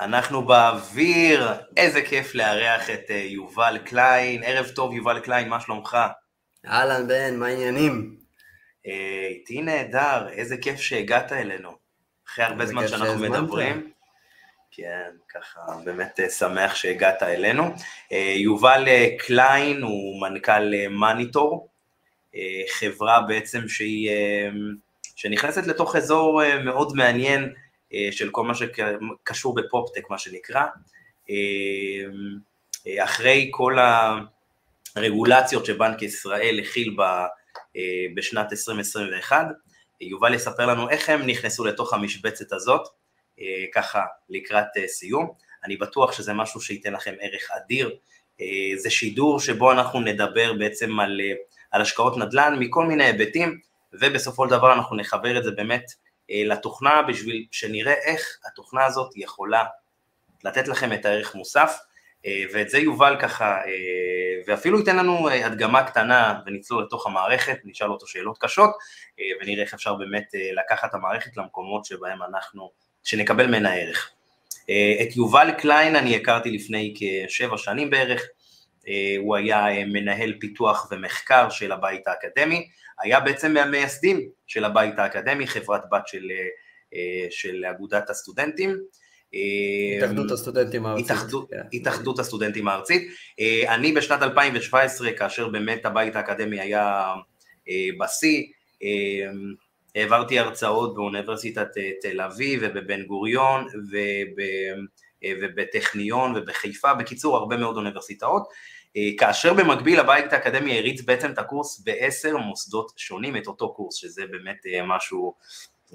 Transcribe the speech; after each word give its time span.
אנחנו 0.00 0.42
באוויר, 0.42 1.48
איזה 1.76 2.02
כיף 2.02 2.34
לארח 2.34 2.90
את 2.90 3.10
אה, 3.10 3.16
יובל 3.16 3.78
קליין. 3.84 4.42
ערב 4.44 4.68
טוב, 4.68 4.94
יובל 4.94 5.20
קליין, 5.20 5.48
מה 5.48 5.60
שלומך? 5.60 5.98
אהלן 6.66 7.08
בן, 7.08 7.36
מה 7.36 7.46
העניינים? 7.46 8.16
אה, 8.86 9.26
איתי 9.30 9.62
נהדר, 9.62 10.28
איזה 10.28 10.56
כיף 10.56 10.80
שהגעת 10.80 11.32
אלינו. 11.32 11.70
אחרי 12.28 12.44
הרבה 12.44 12.66
זמן 12.66 12.88
שאנחנו 12.88 13.18
מדברים. 13.18 13.90
כן, 14.70 15.10
ככה 15.34 15.60
באמת 15.84 16.20
אה, 16.20 16.30
שמח 16.30 16.74
שהגעת 16.74 17.22
אלינו. 17.22 17.74
יובל 18.36 18.84
קליין 19.18 19.82
הוא 19.82 20.20
מנכ"ל 20.20 20.88
Moneytor, 20.90 21.68
חברה 22.68 23.20
בעצם 23.20 23.68
שהיא, 23.68 24.10
שנכנסת 25.16 25.66
לתוך 25.66 25.96
אזור 25.96 26.42
מאוד 26.64 26.92
מעניין, 26.96 27.54
של 28.10 28.30
כל 28.30 28.44
מה 28.44 28.52
שקשור 28.54 29.54
בפופטק, 29.54 30.10
מה 30.10 30.18
שנקרא. 30.18 30.66
אה, 31.30 31.34
אה, 32.86 33.04
אחרי 33.04 33.48
כל 33.50 33.76
הרגולציות 34.96 35.66
שבנק 35.66 36.02
ישראל 36.02 36.60
הכיל 36.60 36.96
בשנת 38.14 38.52
2021, 38.52 39.46
יובל 40.00 40.34
יספר 40.34 40.66
לנו 40.66 40.90
איך 40.90 41.08
הם 41.08 41.26
נכנסו 41.26 41.64
לתוך 41.64 41.92
המשבצת 41.92 42.52
הזאת, 42.52 42.88
ככה 43.74 44.02
לקראת 44.30 44.66
סיום. 44.86 45.30
אני 45.64 45.76
בטוח 45.76 46.12
שזה 46.12 46.32
משהו 46.32 46.60
שייתן 46.60 46.92
לכם 46.92 47.14
ערך 47.20 47.50
אדיר. 47.50 47.96
זה 48.76 48.90
שידור 48.90 49.40
שבו 49.40 49.72
אנחנו 49.72 50.00
נדבר 50.00 50.52
בעצם 50.52 51.00
על, 51.00 51.20
על 51.70 51.82
השקעות 51.82 52.16
נדל"ן 52.16 52.56
מכל 52.58 52.86
מיני 52.86 53.04
היבטים, 53.04 53.58
ובסופו 53.92 54.44
של 54.44 54.50
דבר 54.50 54.72
אנחנו 54.72 54.96
נחבר 54.96 55.38
את 55.38 55.44
זה 55.44 55.50
באמת 55.50 55.84
אה, 55.84 56.07
לתוכנה 56.30 57.02
בשביל 57.02 57.46
שנראה 57.50 57.92
איך 57.92 58.38
התוכנה 58.46 58.84
הזאת 58.84 59.10
יכולה 59.16 59.64
לתת 60.44 60.68
לכם 60.68 60.92
את 60.92 61.04
הערך 61.04 61.34
מוסף, 61.34 61.78
אה, 62.26 62.44
ואת 62.52 62.68
זה 62.70 62.78
יובל 62.78 63.16
ככה, 63.20 63.56
אה, 63.56 64.42
ואפילו 64.46 64.78
ייתן 64.78 64.96
לנו 64.96 65.28
הדגמה 65.28 65.82
קטנה 65.82 66.40
ונצלול 66.46 66.82
לתוך 66.82 67.06
המערכת, 67.06 67.58
נשאל 67.64 67.90
אותו 67.90 68.06
שאלות 68.06 68.38
קשות, 68.38 68.70
ונראה 69.40 69.62
איך 69.62 69.74
אפשר 69.74 69.94
באמת 69.94 70.24
לקחת 70.52 70.90
את 70.90 70.94
המערכת 70.94 71.36
למקומות 71.36 71.84
שבהם 71.84 72.22
אנחנו, 72.22 72.70
שנקבל 73.04 73.46
ממנה 73.46 73.74
ערך. 73.74 74.10
את 75.02 75.16
יובל 75.16 75.50
קליין 75.58 75.96
אני 75.96 76.16
הכרתי 76.16 76.50
לפני 76.50 76.94
כשבע 76.98 77.58
שנים 77.58 77.90
בערך, 77.90 78.22
הוא 79.18 79.36
היה 79.36 79.66
מנהל 79.86 80.34
פיתוח 80.40 80.88
ומחקר 80.90 81.50
של 81.50 81.72
הבית 81.72 82.08
האקדמי, 82.08 82.68
היה 83.00 83.20
בעצם 83.20 83.54
מהמייסדים 83.54 84.28
של 84.46 84.64
הבית 84.64 84.98
האקדמי, 84.98 85.46
חברת 85.46 85.82
בת 85.90 86.06
של, 86.06 86.30
אה, 86.94 87.26
של 87.30 87.64
אגודת 87.64 88.10
הסטודנטים. 88.10 88.76
התאחדות 89.96 90.30
הסטודנטים 90.30 90.86
הארצית. 90.86 91.10
התאחדות, 91.10 91.52
yeah. 91.52 91.56
כן. 91.56 91.62
התאחדות 91.72 92.18
הסטודנטים 92.18 92.68
הארצית. 92.68 93.08
אה, 93.40 93.74
אני 93.74 93.92
בשנת 93.92 94.22
2017, 94.22 95.12
כאשר 95.12 95.48
באמת 95.48 95.86
הבית 95.86 96.16
האקדמי 96.16 96.60
היה 96.60 97.14
אה, 97.68 97.88
בשיא, 98.00 98.42
העברתי 99.94 100.38
הרצאות 100.38 100.94
באוניברסיטת 100.94 101.68
תל 102.00 102.20
אביב 102.20 102.60
ובבן 102.62 103.02
גוריון 103.02 103.66
וב, 103.90 104.36
ובטכניון 105.40 106.36
ובחיפה, 106.36 106.94
בקיצור 106.94 107.36
הרבה 107.36 107.56
מאוד 107.56 107.76
אוניברסיטאות. 107.76 108.48
אה, 108.96 109.10
כאשר 109.18 109.54
במקביל 109.54 110.00
הבית 110.00 110.32
האקדמי 110.32 110.78
הריץ 110.78 111.02
בעצם 111.02 111.30
את 111.30 111.38
הקורס 111.38 111.80
בעשר 111.80 112.36
מוסדות 112.36 112.92
שונים, 112.96 113.36
את 113.36 113.46
אותו 113.46 113.74
קורס, 113.74 113.94
שזה 113.94 114.22
באמת 114.30 114.56
אה, 114.66 114.82
משהו, 114.86 115.34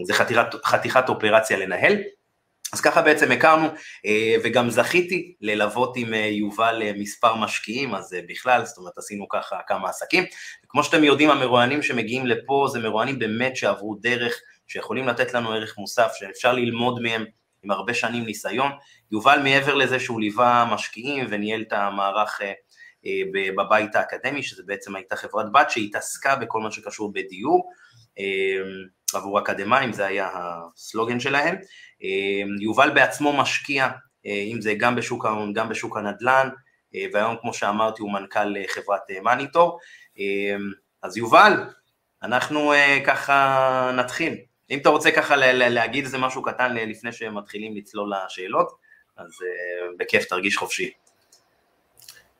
זה 0.03 0.13
חתיכת, 0.13 0.55
חתיכת 0.65 1.09
אופרציה 1.09 1.57
לנהל. 1.57 1.97
אז 2.73 2.81
ככה 2.81 3.01
בעצם 3.01 3.31
הכרנו, 3.31 3.67
אה, 4.05 4.35
וגם 4.43 4.69
זכיתי 4.69 5.33
ללוות 5.41 5.97
עם 5.97 6.13
יובל 6.13 6.81
מספר 6.95 7.35
משקיעים, 7.35 7.95
אז 7.95 8.15
בכלל, 8.29 8.65
זאת 8.65 8.77
אומרת, 8.77 8.97
עשינו 8.97 9.27
ככה 9.27 9.59
כמה 9.67 9.89
עסקים. 9.89 10.23
כמו 10.67 10.83
שאתם 10.83 11.03
יודעים, 11.03 11.29
המרואיינים 11.29 11.81
שמגיעים 11.81 12.27
לפה 12.27 12.67
זה 12.71 12.79
מרואיינים 12.79 13.19
באמת 13.19 13.55
שעברו 13.55 13.95
דרך, 13.95 14.39
שיכולים 14.67 15.07
לתת 15.07 15.33
לנו 15.33 15.51
ערך 15.51 15.77
מוסף, 15.77 16.11
שאפשר 16.15 16.53
ללמוד 16.53 17.01
מהם 17.01 17.25
עם 17.63 17.71
הרבה 17.71 17.93
שנים 17.93 18.25
ניסיון. 18.25 18.71
יובל, 19.11 19.39
מעבר 19.43 19.75
לזה 19.75 19.99
שהוא 19.99 20.21
ליווה 20.21 20.67
משקיעים 20.71 21.25
וניהל 21.29 21.61
את 21.61 21.73
המערך 21.73 22.41
בבית 23.55 23.95
האקדמי, 23.95 24.43
שזה 24.43 24.63
בעצם 24.65 24.95
הייתה 24.95 25.15
חברת 25.15 25.51
בת 25.51 25.69
שהתעסקה 25.69 26.35
בכל 26.35 26.59
מה 26.59 26.71
שקשור 26.71 27.13
בדיור 27.13 27.71
אה, 28.19 28.23
עבור 29.13 29.39
אקדמאים, 29.39 29.93
זה 29.93 30.05
היה 30.05 30.29
הסלוגן 30.33 31.19
שלהם. 31.19 31.55
אה, 32.03 32.41
יובל 32.61 32.89
בעצמו 32.89 33.33
משקיע, 33.37 33.89
אם 34.25 34.61
זה 34.61 34.73
גם 34.77 34.95
בשוק 34.95 35.25
גם 35.53 35.69
בשוק 35.69 35.97
הנדל"ן, 35.97 36.49
והיום 37.13 37.35
כמו 37.41 37.53
שאמרתי 37.53 38.01
הוא 38.01 38.13
מנכ"ל 38.13 38.55
חברת 38.67 39.01
מניטור. 39.23 39.79
אז 41.03 41.17
יובל, 41.17 41.53
אנחנו 42.23 42.73
ככה 43.05 43.91
נתחיל. 43.95 44.37
אם 44.69 44.79
אתה 44.79 44.89
רוצה 44.89 45.11
ככה 45.11 45.35
להגיד 45.53 46.03
איזה 46.03 46.17
משהו 46.17 46.43
קטן 46.43 46.73
לפני 46.73 47.11
שמתחילים 47.11 47.75
לצלול 47.75 48.13
לשאלות, 48.25 48.71
אז 49.17 49.29
בכיף 49.97 50.25
תרגיש 50.25 50.57
חופשי. 50.57 50.91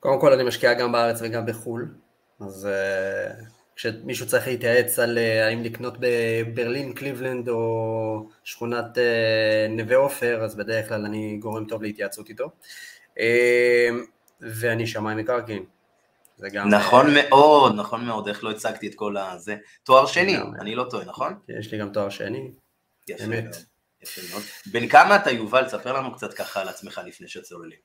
קודם 0.03 0.19
כל 0.19 0.33
אני 0.33 0.43
משקיע 0.43 0.73
גם 0.73 0.91
בארץ 0.91 1.19
וגם 1.21 1.45
בחו"ל, 1.45 1.87
אז 2.39 2.67
uh, 2.69 3.43
כשמישהו 3.75 4.27
צריך 4.27 4.47
להתייעץ 4.47 4.99
על 4.99 5.17
uh, 5.17 5.45
האם 5.45 5.63
לקנות 5.63 5.93
בברלין, 5.99 6.93
קליבלנד 6.93 7.49
או 7.49 8.29
שכונת 8.43 8.97
uh, 8.97 9.71
נווה 9.71 9.95
עופר, 9.95 10.43
אז 10.43 10.55
בדרך 10.55 10.89
כלל 10.89 11.05
אני 11.05 11.37
גורם 11.37 11.65
טוב 11.65 11.83
להתייעצות 11.83 12.29
איתו. 12.29 12.49
Uh, 13.17 13.21
ואני 14.41 14.87
שמאי 14.87 15.15
מקרקעין. 15.15 15.65
גם... 16.51 16.69
נכון 16.69 17.13
מאוד, 17.13 17.75
נכון 17.75 18.05
מאוד, 18.05 18.27
איך 18.27 18.43
לא 18.43 18.51
הצגתי 18.51 18.87
את 18.87 18.95
כל 18.95 19.17
הזה. 19.17 19.55
תואר 19.83 20.05
שני, 20.05 20.37
אני 20.59 20.75
לא 20.75 20.85
טועה, 20.89 21.05
נכון? 21.05 21.33
יש 21.49 21.71
לי 21.71 21.77
גם 21.77 21.89
תואר 21.89 22.09
שני, 22.09 22.51
יפה 23.07 23.23
אמת. 23.23 23.43
מאוד. 23.43 23.55
יפה 24.03 24.21
מאוד. 24.31 24.43
בן 24.71 24.87
כמה 24.87 25.15
אתה 25.15 25.31
יובל? 25.31 25.65
תספר 25.65 25.93
לנו 25.93 26.15
קצת 26.15 26.33
ככה 26.33 26.61
על 26.61 26.69
עצמך 26.69 27.01
לפני 27.05 27.27
שצוללים. 27.27 27.79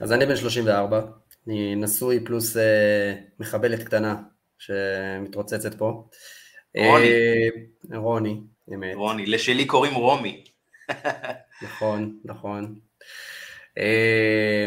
אז 0.00 0.12
אני 0.12 0.26
בן 0.26 0.36
34, 0.36 1.00
אני 1.48 1.74
נשוי 1.74 2.24
פלוס 2.24 2.56
אה, 2.56 3.14
מחבלת 3.40 3.82
קטנה 3.82 4.16
שמתרוצצת 4.58 5.74
פה. 5.74 6.08
רוני. 6.76 7.08
אה, 7.92 7.98
רוני, 7.98 8.40
אמת. 8.74 8.94
רוני, 8.94 9.26
לשלי 9.26 9.66
קוראים 9.66 9.94
רומי. 9.94 10.44
נכון, 11.62 12.18
נכון. 12.24 12.78
אה, 13.78 14.66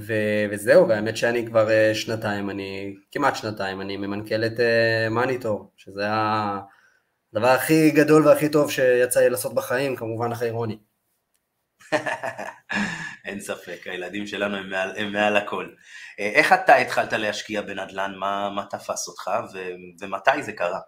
ו- 0.00 0.44
וזהו, 0.50 0.88
והאמת 0.88 1.16
שאני 1.16 1.46
כבר 1.46 1.70
אה, 1.70 1.94
שנתיים, 1.94 2.50
אני, 2.50 2.94
כמעט 3.12 3.36
שנתיים, 3.36 3.80
אני 3.80 3.96
ממנכ"ל 3.96 4.44
את 4.46 4.60
אה, 4.60 5.08
מניטור, 5.10 5.72
שזה 5.76 6.06
הדבר 6.06 7.48
הכי 7.48 7.90
גדול 7.90 8.26
והכי 8.26 8.48
טוב 8.48 8.70
שיצא 8.70 9.20
לי 9.20 9.30
לעשות 9.30 9.54
בחיים, 9.54 9.96
כמובן 9.96 10.32
אחרי 10.32 10.50
רוני. 10.50 10.78
אין 13.24 13.40
ספק, 13.40 13.86
הילדים 13.86 14.26
שלנו 14.26 14.56
הם 14.56 14.70
מעל, 14.70 14.92
הם 14.96 15.12
מעל 15.12 15.36
הכל. 15.36 15.68
אה, 16.20 16.30
איך 16.34 16.52
אתה 16.52 16.76
התחלת 16.76 17.12
להשקיע 17.12 17.62
בנדל"ן? 17.62 18.14
מה, 18.16 18.50
מה 18.50 18.64
תפס 18.70 19.08
אותך 19.08 19.30
ו, 19.54 19.58
ומתי 20.00 20.42
זה 20.42 20.52
קרה? 20.52 20.80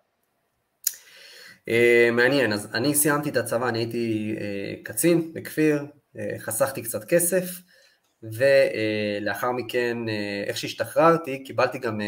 Uh, 1.71 2.11
מעניין, 2.13 2.53
אז 2.53 2.69
אני 2.75 2.95
סיימתי 2.95 3.29
את 3.29 3.37
הצבא, 3.37 3.69
אני 3.69 3.79
הייתי 3.79 4.35
uh, 4.39 4.85
קצין 4.85 5.33
בכפיר, 5.33 5.83
uh, 6.17 6.21
חסכתי 6.39 6.83
קצת 6.83 7.05
כסף, 7.05 7.45
ולאחר 8.23 9.49
uh, 9.49 9.53
מכן, 9.53 9.97
uh, 10.07 10.49
איך 10.49 10.57
שהשתחררתי, 10.57 11.45
קיבלתי 11.45 11.79
גם 11.79 12.01
uh, 12.01 12.05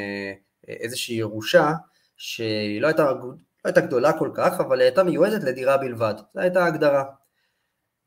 איזושהי 0.69 1.17
ירושה, 1.17 1.73
שהיא 2.17 2.81
לא 2.81 2.87
הייתה, 2.87 3.03
לא 3.03 3.35
הייתה 3.65 3.81
גדולה 3.81 4.13
כל 4.19 4.31
כך, 4.35 4.61
אבל 4.61 4.81
הייתה 4.81 5.03
מיועדת 5.03 5.45
לדירה 5.45 5.77
בלבד, 5.77 6.15
זו 6.35 6.41
הייתה 6.41 6.65
ההגדרה. 6.65 7.05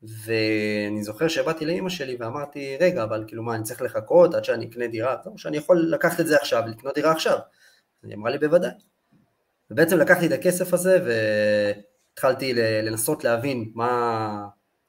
ואני 0.02 1.02
זוכר 1.02 1.28
שבאתי 1.28 1.64
לאימא 1.64 1.88
שלי 1.88 2.16
ואמרתי, 2.20 2.76
רגע, 2.80 3.02
אבל 3.02 3.24
כאילו 3.26 3.42
מה, 3.42 3.54
אני 3.54 3.62
צריך 3.62 3.82
לחכות 3.82 4.34
עד 4.34 4.44
שאני 4.44 4.66
אקנה 4.66 4.86
דירה? 4.86 5.16
טוב, 5.16 5.38
שאני 5.38 5.56
יכול 5.56 5.88
לקחת 5.90 6.20
את 6.20 6.26
זה 6.26 6.36
עכשיו, 6.36 6.62
לקנות 6.66 6.94
דירה 6.94 7.12
עכשיו. 7.12 7.38
היא 8.02 8.14
אמרה 8.14 8.30
לי, 8.30 8.38
בוודאי. 8.38 8.70
ובעצם 9.70 9.98
לקחתי 9.98 10.26
את 10.26 10.32
הכסף 10.32 10.74
הזה 10.74 10.98
והתחלתי 11.04 12.54
לנסות 12.54 13.24
להבין 13.24 13.70
מה, 13.74 14.46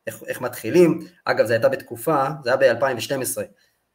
איך, 0.08 0.24
איך 0.28 0.42
מתחילים. 0.42 1.00
אגב, 1.26 1.46
זו 1.46 1.54
הייתה 1.54 1.70
בתקופה, 1.70 2.26
זה 2.44 2.54
היה 2.54 2.74
ב-2012, 2.74 3.26
זו 3.26 3.42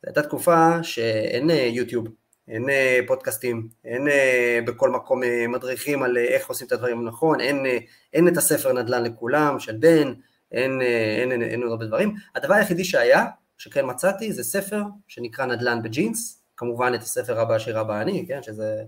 הייתה 0.04 0.22
תקופה 0.22 0.82
שאין 0.82 1.50
אה, 1.50 1.68
יוטיוב, 1.72 2.06
אין 2.48 2.70
אה, 2.70 3.00
פודקאסטים, 3.06 3.68
אין 3.84 4.08
אה, 4.08 4.58
בכל 4.66 4.90
מקום 4.90 5.20
מדריכים 5.48 6.02
על 6.02 6.16
איך 6.16 6.48
עושים 6.48 6.66
את 6.66 6.72
הדברים 6.72 7.04
נכון, 7.04 7.40
אין, 7.40 7.66
אין 8.12 8.28
את 8.28 8.36
הספר 8.36 8.72
נדל"ן 8.72 9.04
לכולם 9.04 9.58
של 9.58 9.76
בן, 9.76 10.12
אין, 10.52 10.82
אה, 10.82 11.16
אין, 11.20 11.32
אין, 11.32 11.42
אין 11.42 11.62
הרבה 11.62 11.86
דברים. 11.86 12.14
הדבר 12.34 12.54
היחידי 12.54 12.84
שהיה, 12.84 13.24
שכן 13.58 13.84
מצאתי, 13.88 14.32
זה 14.32 14.44
ספר 14.44 14.82
שנקרא 15.08 15.46
נדל"ן 15.46 15.82
בג'ינס, 15.82 16.42
כמובן 16.56 16.92
את 16.94 17.02
הספר 17.02 17.40
הבא 17.40 17.58
שירה 17.58 17.84
בא 17.84 18.00
אני, 18.00 18.24
כן, 18.28 18.42
שזה 18.42 18.84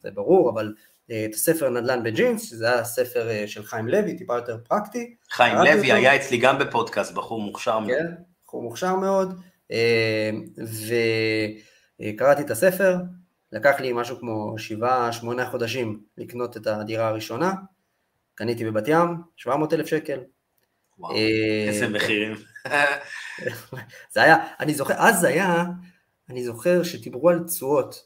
זה 0.00 0.10
ברור, 0.10 0.50
אבל 0.50 0.74
את 1.06 1.34
הספר 1.34 1.70
נדל"ן 1.70 2.02
בג'ינס, 2.02 2.50
שזה 2.50 2.72
היה 2.72 2.84
ספר 2.84 3.46
של 3.46 3.62
חיים 3.62 3.88
לוי, 3.88 4.16
טיפה 4.16 4.34
יותר 4.34 4.58
פרקטי. 4.68 5.16
חיים 5.30 5.56
לוי 5.56 5.72
אותו. 5.72 5.94
היה 5.94 6.16
אצלי 6.16 6.38
גם 6.38 6.58
בפודקאסט, 6.58 7.14
בחור 7.14 7.40
מוכשר 7.40 7.78
מאוד. 7.78 7.90
כן, 7.90 8.06
בחור 8.46 8.62
מוכשר 8.62 8.96
מאוד, 8.96 9.40
וקראתי 12.00 12.42
את 12.42 12.50
הספר, 12.50 12.96
לקח 13.52 13.80
לי 13.80 13.92
משהו 13.92 14.18
כמו 14.20 14.54
שבעה, 14.58 15.12
שמונה 15.12 15.50
חודשים 15.50 16.00
לקנות 16.18 16.56
את 16.56 16.66
הדירה 16.66 17.08
הראשונה, 17.08 17.52
קניתי 18.34 18.64
בבת 18.64 18.88
ים, 18.88 19.16
700 19.36 19.72
אלף 19.72 19.86
שקל. 19.86 20.20
וואו, 20.98 21.14
איזה 21.68 21.88
מחירים. 21.88 22.34
זה 24.14 24.22
היה, 24.22 24.36
אני 24.60 24.74
זוכר, 24.74 24.94
אז 24.96 25.20
זה 25.20 25.28
היה, 25.28 25.64
אני 26.30 26.44
זוכר 26.44 26.82
שדיברו 26.82 27.30
על 27.30 27.44
תשואות, 27.46 28.04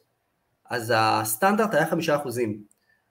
אז 0.70 0.92
הסטנדרט 0.96 1.74
היה 1.74 1.86
חמישה 1.86 2.16
אחוזים. 2.16 2.62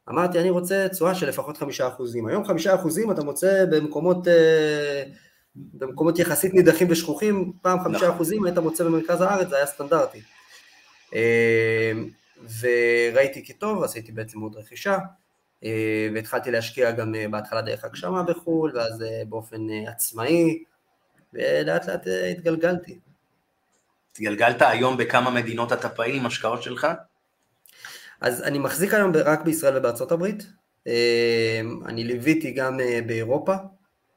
אמרתי, 0.09 0.39
אני 0.39 0.49
רוצה 0.49 0.87
תשואה 0.89 1.15
של 1.15 1.27
לפחות 1.27 1.57
חמישה 1.57 1.87
אחוזים. 1.87 2.27
היום 2.27 2.45
חמישה 2.45 2.75
אחוזים 2.75 3.11
אתה 3.11 3.23
מוצא 3.23 3.65
במקומות, 3.65 4.27
אה, 4.27 5.03
במקומות 5.55 6.19
יחסית 6.19 6.53
נידחים 6.53 6.87
ושכוחים, 6.91 7.51
פעם 7.61 7.83
חמישה 7.83 8.03
נכון. 8.03 8.15
אחוזים 8.15 8.45
היית 8.45 8.57
מוצא 8.57 8.83
במרכז 8.83 9.21
הארץ, 9.21 9.47
זה 9.49 9.55
היה 9.55 9.65
סטנדרטי. 9.65 10.21
אה, 11.15 11.91
וראיתי 12.61 13.45
כי 13.45 13.53
טוב, 13.53 13.83
עשיתי 13.83 14.11
בעצם 14.11 14.39
עוד 14.39 14.55
רכישה, 14.55 14.93
אה, 14.93 14.97
והתחלתי 16.13 16.51
להשקיע 16.51 16.91
גם 16.91 17.15
בהתחלה 17.31 17.61
דרך 17.61 17.83
הגשמה 17.83 18.23
בחו"ל, 18.23 18.71
ואז 18.75 19.03
באופן 19.29 19.57
עצמאי, 19.87 20.63
ולאט 21.33 21.85
לאט 21.85 22.07
התגלגלתי. 22.31 22.99
התגלגלת 24.11 24.61
היום 24.61 24.97
בכמה 24.97 25.31
מדינות 25.31 25.73
אתה 25.73 25.89
פעיל 25.89 26.15
עם 26.15 26.25
השקעות 26.25 26.63
שלך? 26.63 26.87
אז 28.21 28.43
אני 28.43 28.59
מחזיק 28.59 28.93
היום 28.93 29.11
רק 29.25 29.41
בישראל 29.41 29.77
ובארצות 29.77 30.11
הברית, 30.11 30.43
אה, 30.87 31.61
אני 31.85 32.03
ליוויתי 32.03 32.51
גם 32.51 32.79
אה, 32.79 32.99
באירופה, 33.07 33.53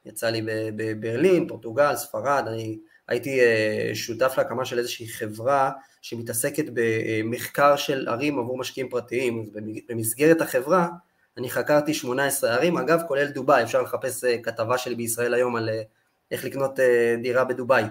יצא 0.06 0.30
לי 0.30 0.42
בברלין, 0.76 1.48
פורטוגל, 1.48 1.96
ספרד, 1.96 2.44
אני 2.46 2.78
הייתי 3.08 3.40
אה, 3.40 3.90
שותף 3.94 4.34
להקמה 4.38 4.64
של 4.64 4.78
איזושהי 4.78 5.08
חברה 5.08 5.70
שמתעסקת 6.02 6.64
במחקר 6.72 7.76
של 7.76 8.08
ערים 8.08 8.38
עבור 8.38 8.58
משקיעים 8.58 8.88
פרטיים, 8.88 9.40
אז 9.40 9.48
במסגרת 9.88 10.40
החברה 10.40 10.88
אני 11.38 11.50
חקרתי 11.50 11.94
18 11.94 12.54
ערים, 12.54 12.78
אגב 12.78 13.00
כולל 13.08 13.26
דובאי, 13.26 13.62
אפשר 13.62 13.82
לחפש 13.82 14.24
כתבה 14.42 14.78
שלי 14.78 14.94
בישראל 14.94 15.34
היום 15.34 15.56
על 15.56 15.68
איך 16.30 16.44
לקנות 16.44 16.78
דירה 17.22 17.44
בדובאי. 17.44 17.84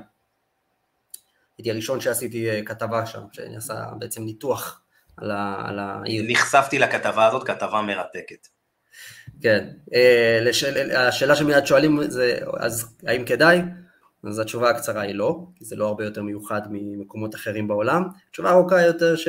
הייתי 1.57 1.71
הראשון 1.71 2.01
שעשיתי 2.01 2.65
כתבה 2.65 3.05
שם, 3.05 3.21
שאני 3.31 3.57
עשה 3.57 3.85
בעצם 3.99 4.23
ניתוח 4.23 4.81
על 5.17 5.79
העיר. 5.79 6.23
נחשפתי 6.27 6.79
לכתבה 6.79 7.27
הזאת, 7.27 7.47
כתבה 7.47 7.81
מרתקת. 7.81 8.47
כן, 9.41 9.69
אה, 9.93 10.39
לשאל, 10.41 10.95
השאלה 10.95 11.35
שמיד 11.35 11.65
שואלים 11.65 12.09
זה, 12.09 12.39
אז 12.59 12.97
האם 13.07 13.25
כדאי? 13.25 13.61
אז 14.23 14.39
התשובה 14.39 14.69
הקצרה 14.69 15.01
היא 15.01 15.15
לא, 15.15 15.39
כי 15.55 15.65
זה 15.65 15.75
לא 15.75 15.87
הרבה 15.87 16.03
יותר 16.03 16.23
מיוחד 16.23 16.61
ממקומות 16.69 17.35
אחרים 17.35 17.67
בעולם. 17.67 18.03
תשובה 18.31 18.51
ארוכה 18.51 18.81
יותר 18.81 19.15
ש... 19.15 19.27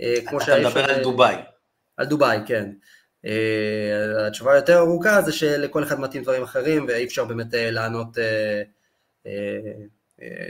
אה, 0.00 0.14
כמו 0.26 0.40
אתה 0.40 0.58
מדבר 0.60 0.90
על 0.90 1.02
דובאי. 1.02 1.36
על 1.96 2.06
דובאי, 2.06 2.38
כן. 2.46 2.70
אה, 3.24 4.26
התשובה 4.26 4.52
היותר 4.52 4.78
ארוכה 4.78 5.22
זה 5.22 5.32
שלכל 5.32 5.82
אחד 5.82 6.00
מתאים 6.00 6.22
דברים 6.22 6.42
אחרים 6.42 6.84
ואי 6.88 7.04
אפשר 7.04 7.24
באמת 7.24 7.46
לענות 7.52 8.18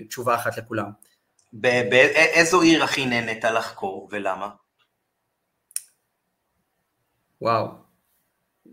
תשובה 0.09 0.35
אחת 0.35 0.59
לכולם. 0.59 0.91
באיזו 1.53 2.61
עיר 2.61 2.85
הכי 2.85 3.07
נהנית 3.07 3.45
לחקור 3.45 4.09
ולמה? 4.13 4.49
וואו, 7.41 7.69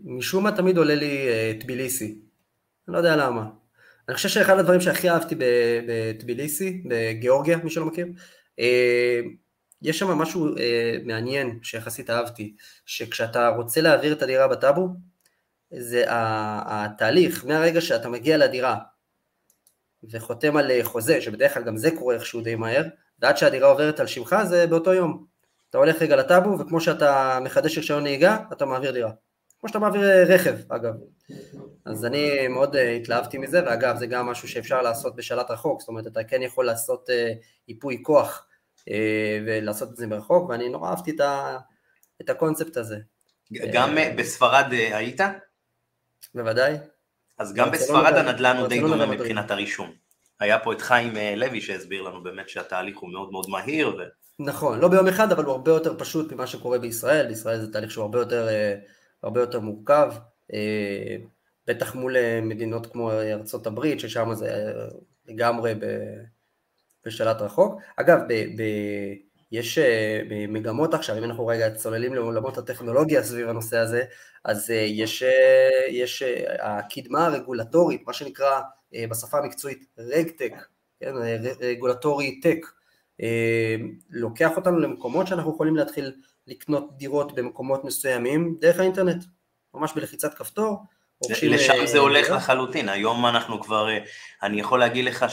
משום 0.04 0.44
מה 0.44 0.56
תמיד 0.56 0.76
עולה 0.76 0.94
לי 0.94 1.28
טביליסי, 1.60 2.18
אני 2.88 2.92
לא 2.92 2.98
יודע 2.98 3.16
למה. 3.16 3.50
אני 4.08 4.16
חושב 4.16 4.28
שאחד 4.28 4.58
הדברים 4.58 4.80
שהכי 4.80 5.10
אהבתי 5.10 5.34
בטביליסי, 5.86 6.82
בגיאורגיה, 6.88 7.56
מי 7.56 7.70
שלא 7.70 7.86
מכיר, 7.86 8.06
יש 9.84 9.98
שם 9.98 10.08
משהו 10.08 10.54
uh, 10.54 10.58
מעניין 11.04 11.58
שיחסית 11.62 12.10
אהבתי, 12.10 12.54
שכשאתה 12.86 13.48
רוצה 13.48 13.80
להעביר 13.80 14.12
את 14.12 14.22
הדירה 14.22 14.48
בטאבו, 14.48 14.88
זה 15.78 16.04
התהליך, 16.08 17.44
מהרגע 17.44 17.80
שאתה 17.80 18.08
מגיע 18.08 18.36
לדירה 18.36 18.76
וחותם 20.10 20.56
על 20.56 20.70
אה, 20.70 20.84
חוזה, 20.84 21.20
שבדרך 21.20 21.54
כלל 21.54 21.64
גם 21.64 21.76
זה 21.76 21.90
קורה 21.90 22.14
איכשהו 22.14 22.40
די 22.40 22.54
מהר, 22.54 22.84
ועד 23.18 23.36
שהדירה 23.36 23.68
עוברת 23.68 24.00
על 24.00 24.06
שמך 24.06 24.36
זה 24.44 24.66
באותו 24.66 24.94
יום. 24.94 25.24
אתה 25.70 25.78
הולך 25.78 26.02
רגע 26.02 26.16
לטאבו, 26.16 26.58
וכמו 26.58 26.80
שאתה 26.80 27.38
מחדש 27.42 27.78
רישיון 27.78 28.02
נהיגה, 28.02 28.38
אתה 28.52 28.66
מעביר 28.66 28.90
דירה. 28.90 29.10
כמו 29.60 29.68
שאתה 29.68 29.78
מעביר 29.78 30.10
אה, 30.10 30.24
רכב, 30.24 30.56
אגב. 30.68 30.94
אז 31.84 32.04
אני 32.04 32.48
מאוד 32.48 32.76
אה, 32.76 32.90
התלהבתי 32.90 33.38
מזה, 33.38 33.62
ואגב, 33.66 33.96
זה 33.96 34.06
גם 34.06 34.26
משהו 34.26 34.48
שאפשר 34.48 34.82
לעשות 34.82 35.16
בשלט 35.16 35.50
רחוק, 35.50 35.80
זאת 35.80 35.88
אומרת, 35.88 36.06
אתה 36.06 36.24
כן 36.24 36.42
יכול 36.42 36.66
לעשות 36.66 37.10
ייפוי 37.68 37.98
כוח 38.02 38.46
ולעשות 39.46 39.90
את 39.90 39.96
זה 39.96 40.06
מרחוק, 40.06 40.50
ואני 40.50 40.68
נורא 40.68 40.90
אהבתי 40.90 41.10
את, 41.10 41.20
ה, 41.20 41.58
את 42.20 42.30
הקונספט 42.30 42.76
הזה. 42.76 42.96
גם 43.72 43.94
בספרד 44.16 44.66
היית? 44.70 45.20
בוודאי. 46.34 46.76
אז 47.38 47.54
גם 47.54 47.70
בספרד 47.70 48.14
הנדל"ן 48.14 48.56
הוא 48.56 48.68
די 48.68 48.80
דומה 48.80 49.06
מבחינת 49.06 49.50
הרישום. 49.50 49.92
היה 50.40 50.58
פה 50.58 50.72
את 50.72 50.80
חיים 50.80 51.16
אה, 51.16 51.34
לוי 51.36 51.60
שהסביר 51.60 52.02
לנו 52.02 52.22
באמת 52.22 52.48
שהתהליך 52.48 52.98
הוא 52.98 53.12
מאוד 53.12 53.30
מאוד 53.32 53.46
מהיר. 53.50 53.88
ו... 53.88 54.02
נכון, 54.38 54.80
לא 54.80 54.88
ביום 54.88 55.08
אחד, 55.08 55.32
אבל 55.32 55.44
הוא 55.44 55.52
הרבה 55.52 55.70
יותר 55.70 55.98
פשוט 55.98 56.32
ממה 56.32 56.46
שקורה 56.46 56.78
בישראל. 56.78 57.26
בישראל 57.26 57.60
זה 57.60 57.72
תהליך 57.72 57.90
שהוא 57.90 58.02
הרבה 58.02 58.18
יותר, 58.18 58.48
אה, 58.48 58.74
הרבה 59.22 59.40
יותר 59.40 59.60
מורכב. 59.60 60.12
אה, 60.52 61.16
בטח 61.66 61.94
מול 61.94 62.16
מדינות 62.42 62.86
כמו 62.92 63.12
ארצות 63.12 63.66
הברית, 63.66 64.00
ששם 64.00 64.34
זה 64.34 64.72
לגמרי 65.26 65.74
בשלט 67.06 67.42
רחוק. 67.42 67.80
אגב, 67.96 68.18
ב, 68.28 68.32
ב, 68.32 68.62
יש 69.52 69.78
מגמות 70.48 70.94
עכשיו, 70.94 71.18
אם 71.18 71.24
אנחנו 71.24 71.46
רגע 71.46 71.70
צוללים 71.70 72.14
לעולמות 72.14 72.58
הטכנולוגיה 72.58 73.22
סביב 73.22 73.48
הנושא 73.48 73.78
הזה, 73.78 74.04
אז 74.44 74.70
אה, 74.70 74.76
יש, 74.76 75.22
אה, 75.22 75.86
יש 75.88 76.22
אה, 76.22 76.78
הקדמה 76.78 77.26
הרגולטורית, 77.26 78.06
מה 78.06 78.12
שנקרא 78.12 78.60
בשפה 79.10 79.38
המקצועית 79.38 79.86
רגטק, 79.98 80.52
כן, 81.00 81.12
רגולטורי 81.60 82.40
טק, 82.40 82.66
לוקח 84.10 84.50
אותנו 84.56 84.78
למקומות 84.78 85.26
שאנחנו 85.26 85.54
יכולים 85.54 85.76
להתחיל 85.76 86.12
לקנות 86.46 86.98
דירות 86.98 87.34
במקומות 87.34 87.84
מסוימים 87.84 88.56
דרך 88.60 88.78
האינטרנט, 88.78 89.24
ממש 89.74 89.92
בלחיצת 89.92 90.34
כפתור. 90.34 90.78
לשם 91.42 91.86
זה 91.86 91.98
הולך 91.98 92.30
לחלוטין, 92.30 92.88
היום 92.88 93.26
אנחנו 93.26 93.62
כבר, 93.62 93.88
אני 94.42 94.60
יכול 94.60 94.80
להגיד 94.80 95.04
לך 95.04 95.24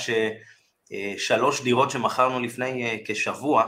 ששלוש 0.92 1.64
דירות 1.64 1.92
שמכרנו 1.92 2.40
לפני 2.40 3.04
כשבוע, 3.08 3.68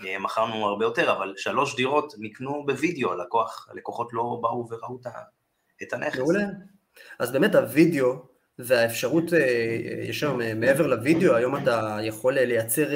אה, 0.00 0.18
מכרנו 0.18 0.66
הרבה 0.66 0.84
יותר, 0.84 1.12
אבל 1.12 1.34
שלוש 1.36 1.76
דירות 1.76 2.14
נקנו 2.18 2.66
בווידאו, 2.66 3.12
הלקוח, 3.12 3.68
הלקוחות 3.70 4.08
לא 4.12 4.38
באו 4.42 4.68
וראו 4.70 4.98
את 5.82 5.92
הנכס. 5.92 6.18
מעולה. 6.18 6.44
אז 7.18 7.32
באמת 7.32 7.54
הווידאו 7.54 8.12
והאפשרות, 8.58 9.32
אה, 9.32 9.38
יש 10.08 10.20
שם 10.20 10.40
אה, 10.40 10.54
מעבר 10.54 10.86
לוידאו, 10.86 11.34
היום 11.34 11.56
אתה 11.56 11.98
יכול 12.02 12.38
לייצר 12.38 12.88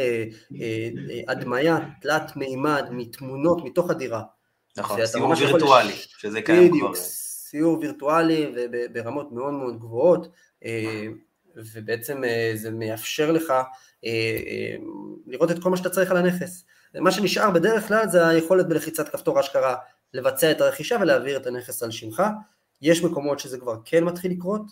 הדמיה 1.29 1.79
תלת 2.01 2.37
מימד 2.37 2.89
מתמונות 2.91 3.65
מתוך 3.65 3.91
הדירה. 3.91 4.23
נכון, 4.77 5.07
סיור 5.07 5.35
וירטואלי, 5.39 5.93
לש... 5.93 6.15
שזה 6.19 6.43
קיים 6.43 6.69
כבר. 6.69 6.77
בדיוק, 6.77 6.97
סיור 6.97 7.79
וירטואלי 7.79 8.53
וברמות 8.73 9.33
מאוד 9.33 9.53
מאוד 9.53 9.79
גבוהות, 9.79 10.29
ובעצם 11.75 12.23
זה 12.55 12.71
מאפשר 12.71 13.33
לך 13.33 13.53
לראות 15.27 15.51
את 15.51 15.63
כל 15.63 15.71
מה 15.71 15.77
שאתה 15.77 15.91
צריך 15.91 16.11
על 16.11 16.17
הנכס. 16.17 16.65
מה 16.95 17.11
שנשאר 17.11 17.51
בדרך 17.51 17.89
כלל 17.89 18.09
זה 18.09 18.29
היכולת 18.29 18.69
בלחיצת 18.69 19.09
כפתור 19.09 19.41
אשכרה 19.41 19.75
לבצע 20.15 20.51
את 20.51 20.61
הרכישה 20.61 20.97
ולהעביר 21.01 21.37
את 21.37 21.47
הנכס 21.47 21.83
על 21.83 21.91
שמך. 21.91 22.23
יש 22.83 23.05
מקומות 23.05 23.39
שזה 23.39 23.59
כבר 23.59 23.77
כן 23.85 24.05
מתחיל 24.05 24.31
לקרות, 24.33 24.63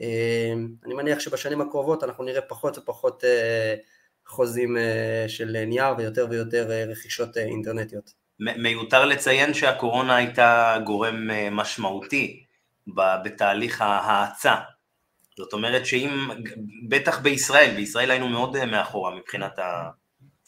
אה, 0.00 0.52
אני 0.84 0.94
מניח 0.94 1.20
שבשנים 1.20 1.60
הקרובות 1.60 2.04
אנחנו 2.04 2.24
נראה 2.24 2.40
פחות 2.40 2.78
ופחות 2.78 3.24
אה, 3.24 3.74
חוזים 4.26 4.76
אה, 4.76 5.24
של 5.28 5.64
נייר 5.66 5.94
ויותר 5.98 6.26
ויותר 6.30 6.70
רכישות 6.88 7.36
אינטרנטיות. 7.36 8.12
מיותר 8.38 9.04
לציין 9.04 9.54
שהקורונה 9.54 10.16
הייתה 10.16 10.76
גורם 10.84 11.30
משמעותי 11.52 12.44
בתהליך 13.24 13.82
ההאצה. 13.82 14.54
זאת 15.36 15.52
אומרת 15.52 15.86
שאם, 15.86 16.30
בטח 16.88 17.18
בישראל, 17.20 17.74
בישראל 17.76 18.10
היינו 18.10 18.28
מאוד 18.28 18.64
מאחורה 18.64 19.14
מבחינת 19.14 19.58
ה... 19.58 19.90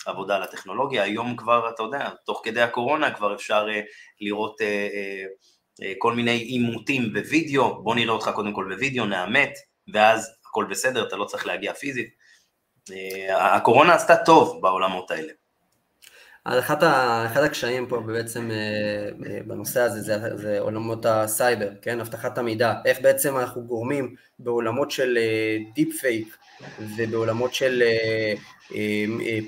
עבודה 0.07 0.37
על 0.37 0.43
הטכנולוגיה, 0.43 1.03
היום 1.03 1.37
כבר, 1.37 1.71
אתה 1.75 1.83
יודע, 1.83 2.11
תוך 2.27 2.41
כדי 2.45 2.63
הקורונה 2.63 3.15
כבר 3.15 3.35
אפשר 3.35 3.67
uh, 3.67 3.85
לראות 4.21 4.61
uh, 4.61 5.85
כל 5.99 6.13
מיני 6.13 6.37
עימותים 6.37 7.13
בווידאו, 7.13 7.83
בוא 7.83 7.95
נראה 7.95 8.13
אותך 8.13 8.31
קודם 8.35 8.53
כל 8.53 8.67
בווידאו, 8.75 9.05
נאמת, 9.05 9.53
ואז 9.95 10.31
הכל 10.49 10.67
בסדר, 10.71 11.09
אתה 11.09 11.17
לא 11.17 11.25
צריך 11.25 11.47
להגיע 11.47 11.75
פיזית. 11.75 12.09
הקורונה 13.31 13.95
עשתה 13.95 14.17
טוב 14.17 14.63
בעולמות 14.63 15.11
האלה. 15.11 15.33
אז 16.45 16.59
אחד, 16.59 16.85
ה, 16.85 17.27
אחד 17.27 17.43
הקשיים 17.43 17.87
פה 17.87 18.01
בעצם 18.01 18.51
אה, 18.51 18.57
אה, 19.27 19.39
בנושא 19.47 19.81
הזה 19.81 20.01
זה, 20.01 20.37
זה 20.37 20.61
עולמות 20.61 21.07
הסייבר, 21.07 21.71
כן? 21.83 22.01
אבטחת 22.01 22.39
המידע, 22.39 22.75
איך 22.85 23.01
בעצם 23.01 23.37
אנחנו 23.37 23.63
גורמים 23.63 24.15
בעולמות 24.39 24.91
של 24.91 25.19
deep 25.75 25.95
אה, 25.95 25.99
פייק 26.01 26.37
ובעולמות 26.97 27.55
של 27.55 27.83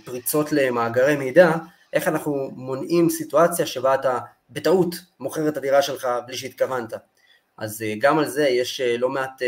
פריצות 0.05 0.53
למאגרי 0.53 1.17
מידע, 1.17 1.53
איך 1.93 2.09
אנחנו 2.09 2.51
מונעים 2.53 3.11
סיטואציה 3.11 3.67
שבה 3.67 3.95
אתה 3.95 4.19
בטעות 4.51 4.95
מוכר 5.21 5.49
את 5.49 5.57
הדירה 5.57 5.83
שלך 5.83 6.09
בלי 6.27 6.37
שהתכוונת. 6.37 6.93
אז 7.59 7.85
גם 7.99 8.19
על 8.19 8.29
זה 8.29 8.49
יש 8.49 8.81
לא 8.81 9.09
מעט 9.09 9.43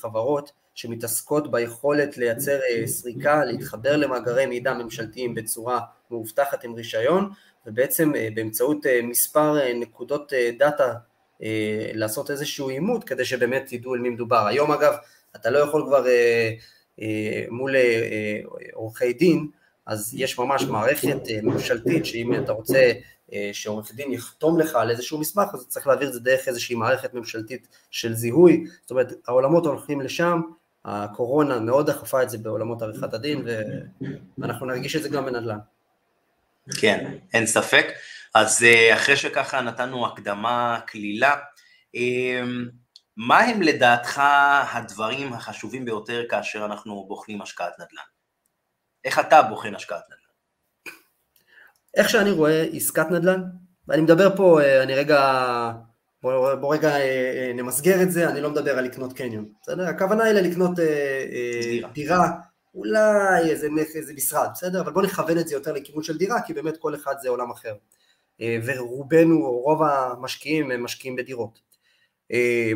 חברות 0.00 0.52
שמתעסקות 0.74 1.50
ביכולת 1.50 2.18
לייצר 2.18 2.58
סריקה, 2.86 3.44
להתחבר 3.44 3.96
למאגרי 3.96 4.46
מידע 4.46 4.74
ממשלתיים 4.74 5.34
בצורה 5.34 5.80
מאובטחת 6.14 6.64
עם 6.64 6.74
רישיון, 6.74 7.30
ובעצם 7.66 8.14
אה, 8.14 8.28
באמצעות 8.34 8.86
אה, 8.86 9.00
מספר 9.02 9.58
אה, 9.60 9.74
נקודות 9.74 10.32
דאטה 10.58 10.94
לעשות 11.94 12.30
איזשהו 12.30 12.68
עימות 12.68 13.04
כדי 13.04 13.24
שבאמת 13.24 13.72
ידעו 13.72 13.94
על 13.94 14.00
מי 14.00 14.10
מדובר. 14.10 14.46
היום 14.46 14.72
אגב, 14.72 14.94
אתה 15.36 15.50
לא 15.50 15.58
יכול 15.58 15.84
כבר 15.86 16.04
מול 17.50 17.74
עורכי 18.72 19.12
דין, 19.12 19.48
אז 19.86 20.14
יש 20.16 20.38
ממש 20.38 20.62
מערכת 20.62 21.18
ממשלתית 21.42 22.06
שאם 22.06 22.34
אתה 22.34 22.52
רוצה 22.52 22.92
שעורך 23.52 23.94
דין 23.94 24.12
יחתום 24.12 24.60
לך 24.60 24.74
על 24.74 24.90
איזשהו 24.90 25.18
מסמך, 25.18 25.48
אז 25.54 25.66
צריך 25.68 25.86
להעביר 25.86 26.08
את 26.08 26.12
זה 26.12 26.20
דרך 26.20 26.48
איזושהי 26.48 26.76
מערכת 26.76 27.14
ממשלתית 27.14 27.68
של 27.90 28.14
זיהוי, 28.14 28.64
זאת 28.82 28.90
אומרת 28.90 29.12
העולמות 29.28 29.66
הולכים 29.66 30.00
לשם, 30.00 30.40
הקורונה 30.84 31.60
מאוד 31.60 31.90
דחפה 31.90 32.22
את 32.22 32.30
זה 32.30 32.38
בעולמות 32.38 32.82
עריכת 32.82 33.14
הדין 33.14 33.46
ואנחנו 34.38 34.66
נרגיש 34.66 34.96
את 34.96 35.02
זה 35.02 35.08
גם 35.08 35.26
בנדל"ן. 35.26 35.58
כן, 36.80 37.18
אין 37.34 37.46
ספק. 37.46 37.86
אז 38.34 38.64
אה, 38.64 38.94
אחרי 38.94 39.16
שככה 39.16 39.60
נתנו 39.60 40.06
הקדמה 40.06 40.80
קלילה, 40.86 41.36
אמ, 41.94 42.68
מה 43.16 43.38
הם 43.38 43.62
לדעתך 43.62 44.22
הדברים 44.72 45.32
החשובים 45.32 45.84
ביותר 45.84 46.24
כאשר 46.30 46.64
אנחנו 46.64 47.04
בוחנים 47.08 47.42
השקעת 47.42 47.72
נדל"ן? 47.78 48.02
איך 49.04 49.18
אתה 49.18 49.42
בוחן 49.42 49.74
השקעת 49.74 50.02
נדל"ן? 50.06 50.94
איך 51.96 52.08
שאני 52.08 52.30
רואה 52.30 52.64
עסקת 52.72 53.06
נדל"ן, 53.10 53.42
ואני 53.88 54.02
מדבר 54.02 54.36
פה, 54.36 54.60
אה, 54.62 54.82
אני 54.82 54.94
רגע, 54.94 55.72
בוא, 56.22 56.54
בוא 56.54 56.74
רגע 56.74 56.96
אה, 56.96 57.52
נמסגר 57.54 58.02
את 58.02 58.10
זה, 58.10 58.28
אני 58.28 58.40
לא 58.40 58.50
מדבר 58.50 58.78
על 58.78 58.84
לקנות 58.84 59.12
קניון, 59.12 59.48
בסדר? 59.62 59.88
הכוונה 59.88 60.24
היא 60.24 60.34
לקנות 60.34 60.78
דירה, 61.62 61.90
דירה 61.90 62.28
אולי 62.74 63.50
איזה, 63.50 63.68
איזה 63.94 64.12
משרד, 64.14 64.48
בסדר? 64.54 64.80
אבל 64.80 64.92
בואו 64.92 65.04
נכוון 65.04 65.38
את 65.38 65.48
זה 65.48 65.54
יותר 65.54 65.72
לכיוון 65.72 66.02
של 66.02 66.18
דירה, 66.18 66.42
כי 66.46 66.54
באמת 66.54 66.76
כל 66.76 66.94
אחד 66.94 67.14
זה 67.22 67.28
עולם 67.28 67.50
אחר. 67.50 67.74
אה, 68.40 68.58
ורובנו, 68.64 69.46
או 69.46 69.60
רוב 69.60 69.82
המשקיעים 69.82 70.70
הם 70.70 70.84
משקיעים 70.84 71.16
בדירות. 71.16 71.60
אה, 72.32 72.72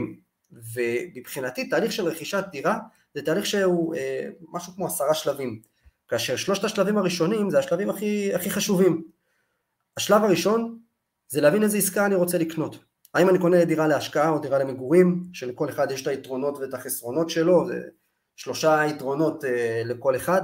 ומבחינתי 0.53 1.69
תהליך 1.69 1.93
של 1.93 2.07
רכישת 2.07 2.45
דירה 2.53 2.79
זה 3.15 3.23
תהליך 3.23 3.47
שהוא 3.47 3.95
אה, 3.95 4.29
משהו 4.53 4.73
כמו 4.75 4.87
עשרה 4.87 5.15
שלבים, 5.15 5.61
כאשר 6.09 6.37
שלושת 6.37 6.65
השלבים 6.65 6.99
הראשונים 6.99 7.51
זה 7.51 7.59
השלבים 7.59 7.91
הכי, 7.91 8.35
הכי 8.35 8.51
חשובים. 8.51 9.05
השלב 9.97 10.25
הראשון 10.25 10.79
זה 11.29 11.41
להבין 11.41 11.63
איזה 11.63 11.79
עסקה 11.79 12.07
אני 12.07 12.15
רוצה 12.15 12.39
לקנות. 12.39 12.79
האם 13.15 13.29
אני 13.29 13.39
קונה 13.39 13.65
דירה 13.65 13.89
להשקעה 13.89 14.29
או 14.29 14.39
דירה 14.39 14.59
למגורים, 14.59 15.25
שלכל 15.33 15.69
אחד 15.69 15.91
יש 15.91 16.03
את 16.03 16.07
היתרונות 16.07 16.59
ואת 16.59 16.75
החסרונות 16.75 17.31
שלו, 17.31 17.67
זה 17.67 17.81
שלושה 18.39 18.83
יתרונות 18.89 19.45
אה, 19.45 19.83
לכל 19.85 20.17
אחד, 20.17 20.43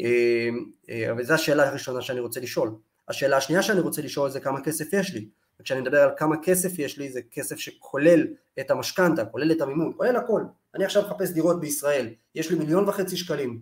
אה, 0.00 0.48
אה, 0.90 1.12
אבל 1.12 1.24
זו 1.24 1.34
השאלה 1.34 1.68
הראשונה 1.68 2.02
שאני 2.02 2.20
רוצה 2.20 2.40
לשאול. 2.40 2.74
השאלה 3.08 3.36
השנייה 3.36 3.62
שאני 3.62 3.80
רוצה 3.80 4.02
לשאול 4.02 4.30
זה 4.30 4.40
כמה 4.40 4.60
כסף 4.60 4.92
יש 4.92 5.14
לי. 5.14 5.28
וכשאני 5.60 5.80
מדבר 5.80 6.00
על 6.00 6.10
כמה 6.16 6.36
כסף 6.42 6.78
יש 6.78 6.98
לי, 6.98 7.12
זה 7.12 7.20
כסף 7.30 7.56
שכולל 7.56 8.26
את 8.60 8.70
המשכנתה, 8.70 9.24
כולל 9.24 9.52
את 9.52 9.60
המימון, 9.60 9.92
כולל 9.96 10.16
הכל. 10.16 10.42
אני 10.74 10.84
עכשיו 10.84 11.02
מחפש 11.02 11.30
דירות 11.30 11.60
בישראל, 11.60 12.08
יש 12.34 12.50
לי 12.50 12.58
מיליון 12.58 12.88
וחצי 12.88 13.16
שקלים. 13.16 13.60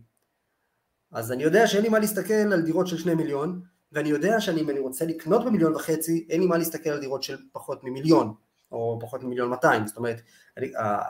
אז 1.12 1.32
אני 1.32 1.42
יודע 1.42 1.66
שאין 1.66 1.82
לי 1.82 1.88
מה 1.88 1.98
להסתכל 1.98 2.34
על 2.34 2.62
דירות 2.62 2.86
של 2.86 2.98
שני 2.98 3.14
מיליון, 3.14 3.60
ואני 3.92 4.08
יודע 4.08 4.40
שאם 4.40 4.70
אני 4.70 4.78
רוצה 4.78 5.04
לקנות 5.04 5.44
במיליון 5.44 5.74
וחצי, 5.74 6.26
אין 6.30 6.40
לי 6.40 6.46
מה 6.46 6.58
להסתכל 6.58 6.90
על 6.90 7.00
דירות 7.00 7.22
של 7.22 7.36
פחות 7.52 7.84
ממיליון. 7.84 8.34
או 8.72 8.98
פחות 9.00 9.22
ממיליון 9.22 9.50
200, 9.50 9.86
זאת 9.86 9.96
אומרת 9.96 10.20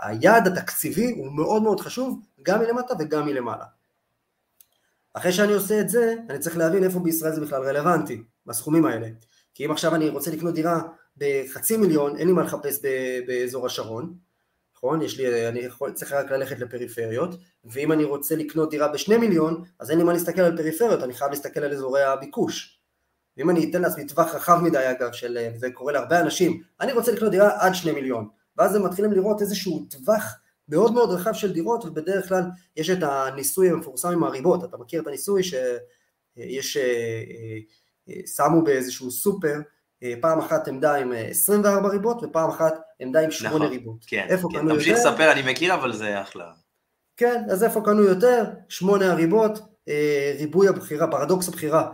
היעד 0.02 0.46
התקציבי 0.46 1.10
הוא 1.10 1.32
מאוד 1.32 1.62
מאוד 1.62 1.80
חשוב 1.80 2.20
גם 2.42 2.60
מלמטה 2.60 2.94
וגם 2.98 3.26
מלמעלה. 3.26 3.64
אחרי 5.14 5.32
שאני 5.32 5.52
עושה 5.52 5.80
את 5.80 5.88
זה, 5.88 6.14
אני 6.30 6.38
צריך 6.38 6.56
להבין 6.56 6.84
איפה 6.84 6.98
בישראל 6.98 7.32
זה 7.32 7.40
בכלל 7.40 7.62
רלוונטי, 7.62 8.22
בסכומים 8.46 8.86
האלה. 8.86 9.08
כי 9.54 9.66
אם 9.66 9.70
עכשיו 9.70 9.94
אני 9.94 10.08
רוצה 10.08 10.30
לקנות 10.30 10.54
דירה 10.54 10.80
בחצי 11.16 11.76
מיליון, 11.76 12.16
אין 12.16 12.26
לי 12.26 12.32
מה 12.32 12.42
לחפש 12.42 12.80
באזור 13.26 13.66
השרון, 13.66 14.14
נכון? 14.76 15.02
יש 15.02 15.18
לי, 15.18 15.48
אני 15.48 15.60
יכול, 15.60 15.92
צריך 15.92 16.12
רק 16.12 16.30
ללכת 16.30 16.58
לפריפריות, 16.58 17.34
ואם 17.64 17.92
אני 17.92 18.04
רוצה 18.04 18.36
לקנות 18.36 18.70
דירה 18.70 18.88
בשני 18.88 19.16
מיליון, 19.16 19.64
אז 19.78 19.90
אין 19.90 19.98
לי 19.98 20.04
מה 20.04 20.12
להסתכל 20.12 20.40
על 20.40 20.56
פריפריות, 20.56 21.02
אני 21.02 21.14
חייב 21.14 21.30
להסתכל 21.30 21.60
על 21.60 21.72
אזורי 21.72 22.02
הביקוש. 22.02 22.77
ואם 23.38 23.50
אני 23.50 23.70
אתן 23.70 23.82
לעצמי 23.82 24.06
טווח 24.06 24.34
רחב 24.34 24.58
מדי 24.62 24.90
אגב, 24.90 25.12
של, 25.12 25.38
זה 25.56 25.70
קורה 25.70 25.92
להרבה 25.92 26.20
אנשים, 26.20 26.62
אני 26.80 26.92
רוצה 26.92 27.12
לקנות 27.12 27.30
דירה 27.30 27.50
עד 27.58 27.74
שני 27.74 27.92
מיליון, 27.92 28.28
ואז 28.56 28.74
הם 28.74 28.84
מתחילים 28.84 29.12
לראות 29.12 29.40
איזשהו 29.40 29.86
טווח 29.90 30.38
מאוד 30.68 30.92
מאוד 30.92 31.10
רחב 31.10 31.32
של 31.32 31.52
דירות, 31.52 31.84
ובדרך 31.84 32.28
כלל 32.28 32.42
יש 32.76 32.90
את 32.90 32.98
הניסוי 33.02 33.70
המפורסם 33.70 34.08
עם 34.08 34.24
הריבות, 34.24 34.64
אתה 34.64 34.76
מכיר 34.76 35.02
את 35.02 35.06
הניסוי 35.06 35.42
שיש, 35.42 36.76
אה, 36.76 36.82
אה, 36.82 37.58
אה, 38.08 38.26
שמו 38.26 38.62
באיזשהו 38.62 39.10
סופר, 39.10 39.54
פעם 40.20 40.38
אחת 40.38 40.68
עמדה 40.68 40.94
עם 40.94 41.12
24 41.30 41.88
ריבות 41.88 42.22
ופעם 42.22 42.50
אחת 42.50 42.74
עמדה 42.98 43.20
עם 43.20 43.30
8 43.30 43.54
נכון, 43.54 43.66
ריבות. 43.66 44.04
כן, 44.06 44.26
איפה 44.28 44.48
כן, 44.52 44.58
קנו 44.58 44.74
תמשיך 44.74 44.96
יותר? 44.96 45.10
לספר, 45.10 45.32
אני 45.32 45.52
מכיר 45.52 45.74
אבל 45.74 45.92
זה 45.92 46.22
אחלה. 46.22 46.50
כן, 47.16 47.42
אז 47.50 47.64
איפה 47.64 47.80
קנו 47.80 48.02
יותר? 48.02 48.44
8 48.68 49.12
הריבות, 49.12 49.58
ריבוי 50.38 50.68
הבחירה, 50.68 51.10
פרדוקס 51.10 51.48
הבחירה 51.48 51.80
אה, 51.80 51.92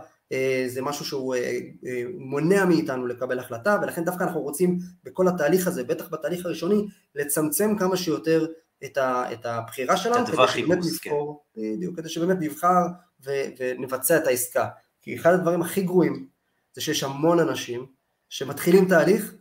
זה 0.67 0.81
משהו 0.81 1.05
שהוא 1.05 1.35
אה, 1.35 1.59
אה, 1.85 2.03
מונע 2.17 2.65
מאיתנו 2.65 3.07
לקבל 3.07 3.39
החלטה 3.39 3.79
ולכן 3.81 4.03
דווקא 4.03 4.23
אנחנו 4.23 4.41
רוצים 4.41 4.79
בכל 5.03 5.27
התהליך 5.27 5.67
הזה, 5.67 5.83
בטח 5.83 6.09
בתהליך 6.09 6.45
הראשוני, 6.45 6.87
לצמצם 7.15 7.77
כמה 7.77 7.97
שיותר 7.97 8.45
את, 8.85 8.97
ה, 8.97 9.33
את 9.33 9.45
הבחירה 9.45 9.97
שלנו, 9.97 10.25
כדי 10.25 10.35
שבאמת. 10.47 10.77
נבחור, 10.77 11.43
כן. 11.55 11.61
בדיוק, 11.75 11.97
כדי 11.97 12.09
שבאמת 12.09 12.37
נבחר 12.39 12.81
ו, 13.25 13.31
ונבצע 13.59 14.17
את 14.17 14.27
העסקה. 14.27 14.67
כי 15.01 15.15
אחד 15.15 15.33
הדברים 15.33 15.61
הכי 15.61 15.81
גרועים 15.81 16.27
זה 16.73 16.81
שיש 16.81 17.03
המון 17.03 17.39
אנשים 17.39 17.85
שמתחילים 18.29 18.87
תהליך 18.87 19.33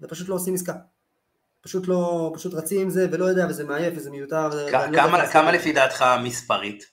ופשוט 0.00 0.28
לא 0.28 0.34
עושים 0.34 0.54
עסקה. 0.54 0.74
פשוט 1.60 1.88
לא, 1.88 2.32
פשוט 2.34 2.54
רצים 2.54 2.80
עם 2.80 2.90
זה 2.90 3.06
ולא 3.12 3.24
יודע 3.24 3.46
וזה 3.48 3.64
מעייף 3.64 3.94
וזה 3.96 4.10
מיותר. 4.10 4.70
כמה, 4.70 5.22
לא 5.22 5.26
כמה 5.26 5.52
לפי 5.52 5.72
דעתך 5.72 6.04
מספרית? 6.24 6.84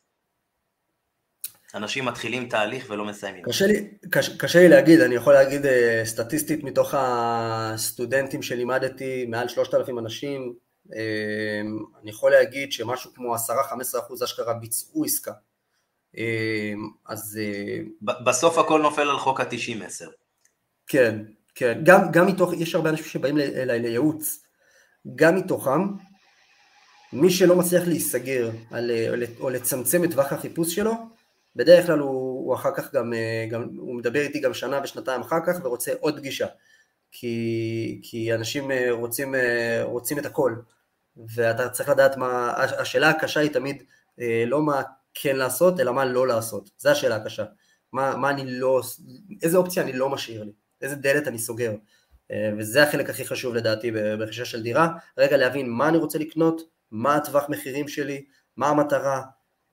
אנשים 1.76 2.06
מתחילים 2.06 2.50
תהליך 2.50 2.86
ולא 2.90 3.06
מסיימים. 3.06 3.44
קשה 3.44 3.68
לי, 3.68 3.88
קשה, 4.10 4.38
קשה 4.38 4.60
לי 4.60 4.70
להגיד, 4.70 5.00
אני 5.02 5.16
יכול 5.16 5.34
להגיד 5.34 5.66
אה, 5.66 6.02
סטטיסטית 6.06 6.64
מתוך 6.64 6.94
הסטודנטים 6.98 8.42
שלימדתי, 8.42 9.26
מעל 9.26 9.48
3,000 9.48 10.00
אנשים, 10.00 10.54
אה, 10.96 11.62
אני 12.02 12.10
יכול 12.10 12.32
להגיד 12.32 12.72
שמשהו 12.72 13.14
כמו 13.14 13.36
10-15% 13.36 13.40
אשכרה 14.24 14.54
ביצעו 14.54 15.04
עסקה. 15.06 15.32
אה, 16.18 16.74
אז... 17.08 17.40
בסוף 18.02 18.58
הכל 18.58 18.82
נופל 18.82 19.10
על 19.10 19.18
חוק 19.18 19.40
ה-90-10. 19.40 20.06
כן, 20.88 21.20
כן, 21.56 21.80
גם, 21.84 22.12
גם 22.12 22.28
מתוך, 22.28 22.54
יש 22.54 22.76
הרבה 22.76 22.90
אנשים 22.90 23.06
שבאים 23.06 23.38
אליי 23.38 23.80
לייעוץ, 23.80 24.44
גם 25.16 25.36
מתוכם, 25.36 25.88
מי 27.14 27.30
שלא 27.30 27.56
מצליח 27.56 27.88
להיסגר 27.88 28.50
על, 28.72 28.92
או 29.40 29.50
לצמצם 29.50 30.04
את 30.04 30.12
טווח 30.12 30.34
החיפוש 30.34 30.76
שלו, 30.76 30.94
בדרך 31.56 31.86
כלל 31.86 32.00
הוא, 32.00 32.46
הוא 32.46 32.56
אחר 32.56 32.70
כך 32.76 32.94
גם, 32.94 33.14
אה, 33.14 33.46
גם, 33.50 33.70
הוא 33.78 33.96
מדבר 33.96 34.22
איתי 34.22 34.40
גם 34.40 34.54
שנה 34.54 34.80
ושנתיים 34.84 35.22
אחר 35.22 35.40
כך 35.46 35.56
ורוצה 35.64 35.92
עוד 36.00 36.18
פגישה, 36.18 36.48
כי, 37.12 38.00
כי 38.04 38.34
אנשים 38.34 38.72
אה, 38.72 38.92
רוצים, 38.92 39.36
אה, 39.36 39.80
רוצים 39.84 40.20
את 40.20 40.26
הכל, 40.26 40.56
ואתה 41.36 41.70
צריך 41.70 41.90
לדעת 41.90 42.18
מה, 42.18 42.54
השאלה 42.58 43.10
הקשה 43.10 43.40
היא 43.40 43.52
תמיד 43.52 43.84
לא 44.48 44.62
מה 44.62 44.82
כן 45.14 45.36
לעשות, 45.36 45.80
אלא 45.80 45.94
מה 45.94 46.06
לא 46.06 46.28
לעשות, 46.28 46.70
זו 46.78 46.90
השאלה 46.90 47.16
הקשה, 47.16 47.46
מה, 47.94 48.16
מה 48.16 48.30
אני 48.30 48.44
לא, 48.46 48.82
איזה 49.44 49.58
אופציה 49.58 49.84
אני 49.84 49.94
לא 49.94 50.10
משאיר 50.10 50.44
לי, 50.44 50.52
איזה 50.82 50.96
דלת 50.96 51.28
אני 51.28 51.40
סוגר, 51.40 51.74
וזה 52.58 52.84
החלק 52.84 53.10
הכי 53.10 53.26
חשוב 53.26 53.56
לדעתי 53.56 53.92
ברכישה 53.92 54.46
של 54.46 54.64
דירה, 54.64 54.90
רגע 55.18 55.38
להבין 55.38 55.70
מה 55.70 55.90
אני 55.90 55.98
רוצה 55.98 56.20
לקנות, 56.20 56.62
מה 56.92 57.16
הטווח 57.16 57.50
מחירים 57.50 57.88
שלי, 57.88 58.26
מה 58.58 58.68
המטרה, 58.68 59.22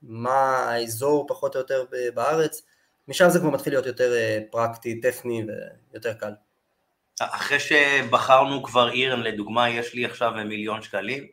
מה 0.03 0.71
האזור 0.71 1.27
פחות 1.29 1.55
או 1.55 1.61
יותר 1.61 1.85
בארץ, 2.15 2.63
משם 3.09 3.29
זה 3.29 3.39
כבר 3.39 3.51
מתחיל 3.51 3.73
להיות 3.73 3.87
יותר 3.87 4.13
אה, 4.13 4.39
פרקטי, 4.51 5.01
טכני 5.01 5.45
ויותר 5.93 6.15
קל. 6.15 6.33
אחרי 7.21 7.61
שבחרנו 7.61 8.63
כבר 8.63 8.87
עיר, 8.87 9.15
לדוגמה 9.15 9.71
יש 9.71 9.95
לי 9.95 10.05
עכשיו 10.05 10.33
מיליון 10.45 10.83
שקלים, 10.83 11.27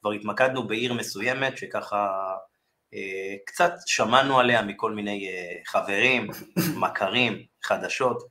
כבר 0.00 0.12
התמקדנו 0.12 0.66
בעיר 0.66 0.92
מסוימת 0.92 1.58
שככה 1.58 2.34
אה, 2.94 3.34
קצת 3.46 3.72
שמענו 3.86 4.40
עליה 4.40 4.62
מכל 4.62 4.92
מיני 4.92 5.28
אה, 5.28 5.60
חברים, 5.66 6.30
מכרים, 6.82 7.42
חדשות. 7.62 8.22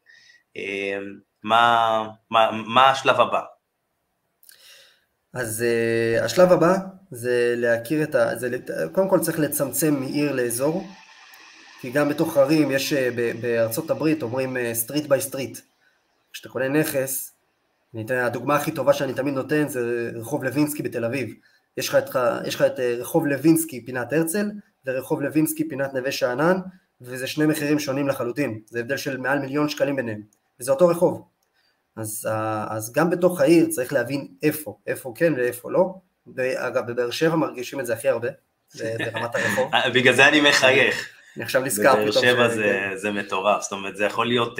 אה, 0.57 0.97
מה, 1.43 2.03
מה, 2.29 2.51
מה 2.51 2.89
השלב 2.89 3.19
הבא? 3.19 3.41
אז 5.33 5.65
uh, 5.65 6.23
השלב 6.23 6.51
הבא 6.51 6.77
זה 7.11 7.53
להכיר 7.57 8.03
את 8.03 8.15
ה... 8.15 8.35
זה, 8.35 8.57
קודם 8.91 9.09
כל 9.09 9.19
צריך 9.19 9.39
לצמצם 9.39 9.95
מעיר 9.99 10.31
לאזור, 10.31 10.87
כי 11.81 11.91
גם 11.91 12.09
בתוך 12.09 12.37
ערים 12.37 12.71
יש, 12.71 12.93
בארצות 13.41 13.91
הברית 13.91 14.23
אומרים 14.23 14.57
street 14.73 15.05
by 15.05 15.21
street. 15.21 15.59
כשאתה 16.33 16.49
קונה 16.49 16.67
נכס, 16.67 17.33
אני 17.93 18.05
אתן, 18.05 18.15
הדוגמה 18.15 18.55
הכי 18.55 18.71
טובה 18.71 18.93
שאני 18.93 19.13
תמיד 19.13 19.33
נותן 19.33 19.67
זה 19.67 20.11
רחוב 20.15 20.43
לוינסקי 20.43 20.83
בתל 20.83 21.05
אביב. 21.05 21.33
יש 21.77 21.89
לך 21.89 21.95
את, 21.95 22.09
יש 22.45 22.55
לך 22.55 22.61
את 22.61 22.79
רחוב 22.79 23.27
לוינסקי 23.27 23.85
פינת 23.85 24.13
הרצל, 24.13 24.51
ורחוב 24.85 25.21
לוינסקי 25.21 25.69
פינת 25.69 25.93
נווה 25.93 26.11
שאנן, 26.11 26.57
וזה 27.01 27.27
שני 27.27 27.45
מחירים 27.45 27.79
שונים 27.79 28.07
לחלוטין, 28.07 28.59
זה 28.65 28.79
הבדל 28.79 28.97
של 28.97 29.17
מעל 29.17 29.39
מיליון 29.39 29.69
שקלים 29.69 29.95
ביניהם, 29.95 30.21
וזה 30.59 30.71
אותו 30.71 30.87
רחוב. 30.87 31.23
אז, 31.95 32.27
אז 32.69 32.93
גם 32.93 33.09
בתוך 33.09 33.41
העיר 33.41 33.65
צריך 33.69 33.93
להבין 33.93 34.27
איפה, 34.43 34.77
איפה 34.87 35.13
כן 35.15 35.33
ואיפה 35.37 35.71
לא. 35.71 35.95
אגב, 36.57 36.91
בבאר 36.91 37.11
שבע 37.11 37.35
מרגישים 37.35 37.79
את 37.79 37.85
זה 37.85 37.93
הכי 37.93 38.09
הרבה, 38.09 38.27
ברמת 38.75 39.35
הרחוב. 39.35 39.71
בגלל 39.95 40.13
זה 40.13 40.27
אני 40.27 40.41
מחייך. 40.41 41.09
אני 41.35 41.43
עכשיו 41.43 41.61
נזכר 41.61 41.91
פתאום. 41.91 42.09
בבאר 42.09 42.21
שבע 42.21 42.49
זה, 42.49 42.89
זה 42.95 43.11
מטורף, 43.11 43.61
זאת 43.61 43.71
אומרת 43.71 43.97
זה 43.97 44.05
יכול 44.05 44.27
להיות 44.27 44.59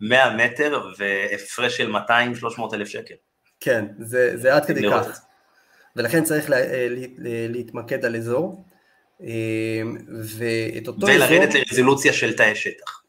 100 0.00 0.24
אה, 0.24 0.36
מטר 0.36 0.82
והפרש 0.98 1.76
של 1.76 1.96
200-300 1.96 2.74
אלף 2.74 2.88
שקל. 2.88 3.14
כן, 3.60 3.84
זה, 3.98 4.36
זה 4.36 4.54
עד 4.54 4.64
כדי 4.66 4.90
כך. 4.90 5.20
ולכן 5.96 6.24
צריך 6.24 6.50
לה, 6.50 6.56
אה, 6.56 6.86
לה, 6.90 7.48
להתמקד 7.48 8.04
על 8.04 8.16
אזור. 8.16 8.64
אה, 9.22 9.82
ואת 10.38 10.88
אותו 10.88 11.06
ולרדת 11.06 11.22
אזור... 11.22 11.38
ולרדת 11.38 11.54
לרזולוציה 11.54 12.12
של 12.12 12.36
תאי 12.36 12.54
שטח. 12.54 13.02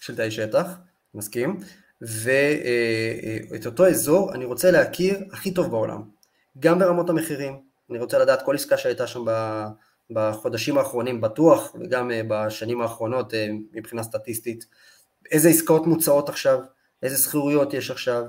של 0.00 0.16
תאי 0.16 0.30
שטח, 0.30 0.66
מסכים. 1.14 1.60
ואת 2.00 3.66
אותו 3.66 3.86
אזור 3.86 4.34
אני 4.34 4.44
רוצה 4.44 4.70
להכיר 4.70 5.18
הכי 5.32 5.54
טוב 5.54 5.70
בעולם, 5.70 6.02
גם 6.58 6.78
ברמות 6.78 7.10
המחירים, 7.10 7.60
אני 7.90 7.98
רוצה 7.98 8.18
לדעת 8.18 8.42
כל 8.42 8.54
עסקה 8.54 8.76
שהייתה 8.76 9.06
שם 9.06 9.24
בחודשים 10.10 10.78
האחרונים 10.78 11.20
בטוח, 11.20 11.74
וגם 11.80 12.10
אה, 12.10 12.20
בשנים 12.28 12.80
האחרונות 12.80 13.34
אה, 13.34 13.48
מבחינה 13.72 14.02
סטטיסטית, 14.02 14.64
איזה 15.30 15.48
עסקאות 15.48 15.86
מוצעות 15.86 16.28
עכשיו, 16.28 16.58
איזה 17.02 17.22
שכירויות 17.22 17.74
יש 17.74 17.90
עכשיו, 17.90 18.24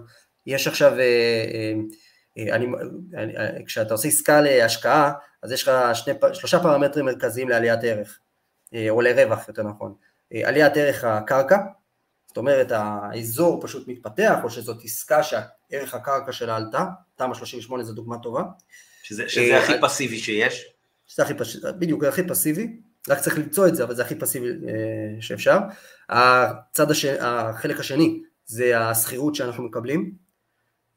יש 0.45 0.67
עכשיו, 0.67 0.99
אה, 0.99 1.73
אני, 2.37 2.67
כשאתה 3.65 3.93
עושה 3.93 4.07
עסקה 4.07 4.41
להשקעה, 4.41 5.13
אז 5.43 5.51
יש 5.51 5.67
לך 5.67 5.71
שני, 5.93 6.13
שלושה 6.33 6.59
פרמטרים 6.59 7.05
מרכזיים 7.05 7.49
לעליית 7.49 7.79
ערך, 7.83 8.19
או 8.89 9.01
לרווח 9.01 9.47
יותר 9.47 9.63
נכון, 9.63 9.93
עליית 10.43 10.77
ערך 10.77 11.03
הקרקע, 11.03 11.57
זאת 12.35 12.37
אומרת 12.37 12.71
האזור 12.71 13.61
פשוט 13.61 13.87
מתפתח, 13.87 14.39
או 14.43 14.49
שזאת 14.49 14.77
עסקה 14.83 15.23
שערך 15.23 15.93
הקרקע 15.93 16.31
שלה 16.31 16.55
עלתה, 16.55 16.85
תמ"א 17.15 17.33
38 17.33 17.83
זו 17.83 17.93
דוגמה 17.93 18.17
טובה. 18.17 18.43
שזה, 19.03 19.29
שזה 19.29 19.57
הכי 19.57 19.73
פסיבי 19.81 20.17
שיש. 20.17 20.65
שזה 21.07 21.23
הכי 21.23 21.33
פסיבי, 21.33 21.67
בדיוק, 21.79 22.03
הכי 22.03 22.27
פסיבי, 22.27 22.79
רק 23.09 23.19
צריך 23.19 23.37
למצוא 23.37 23.67
את 23.67 23.75
זה, 23.75 23.83
אבל 23.83 23.95
זה 23.95 24.01
הכי 24.01 24.15
פסיבי 24.15 24.47
אה, 24.47 25.21
שאפשר. 25.21 25.57
הצד 26.09 26.91
הש... 26.91 27.05
החלק 27.05 27.79
השני 27.79 28.21
זה 28.45 28.79
השכירות 28.79 29.35
שאנחנו 29.35 29.63
מקבלים, 29.63 30.11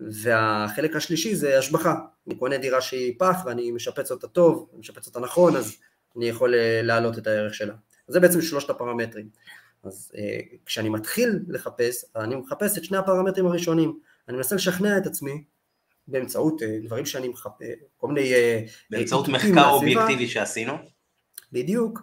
והחלק 0.00 0.96
השלישי 0.96 1.34
זה 1.34 1.58
השבחה. 1.58 1.94
אני 2.26 2.36
קונה 2.36 2.58
דירה 2.58 2.80
שהיא 2.80 3.14
פח 3.18 3.36
ואני 3.46 3.70
משפץ 3.70 4.10
אותה 4.10 4.28
טוב, 4.28 4.70
משפץ 4.78 5.06
אותה 5.06 5.20
נכון, 5.20 5.56
אז 5.56 5.76
אני 6.16 6.28
יכול 6.28 6.54
אה, 6.54 6.80
להעלות 6.82 7.18
את 7.18 7.26
הערך 7.26 7.54
שלה. 7.54 7.74
זה 8.08 8.20
בעצם 8.20 8.42
שלושת 8.42 8.70
הפרמטרים. 8.70 9.28
אז 9.84 10.12
אה, 10.16 10.40
כשאני 10.66 10.88
מתחיל 10.88 11.38
לחפש, 11.48 12.04
אני 12.16 12.36
מחפש 12.36 12.78
את 12.78 12.84
שני 12.84 12.96
הפרמטרים 12.96 13.46
הראשונים. 13.46 13.98
אני 14.28 14.36
מנסה 14.36 14.54
לשכנע 14.54 14.98
את 14.98 15.06
עצמי 15.06 15.44
באמצעות 16.08 16.62
אה, 16.62 16.78
דברים 16.84 17.06
שאני 17.06 17.28
מחפש, 17.28 17.66
כל 17.96 18.08
מיני... 18.08 18.34
אה, 18.34 18.60
באמצעות 18.90 19.28
מחקר 19.28 19.70
אובייקטיבי 19.70 20.28
שעשינו. 20.28 20.72
בדיוק. 21.52 22.02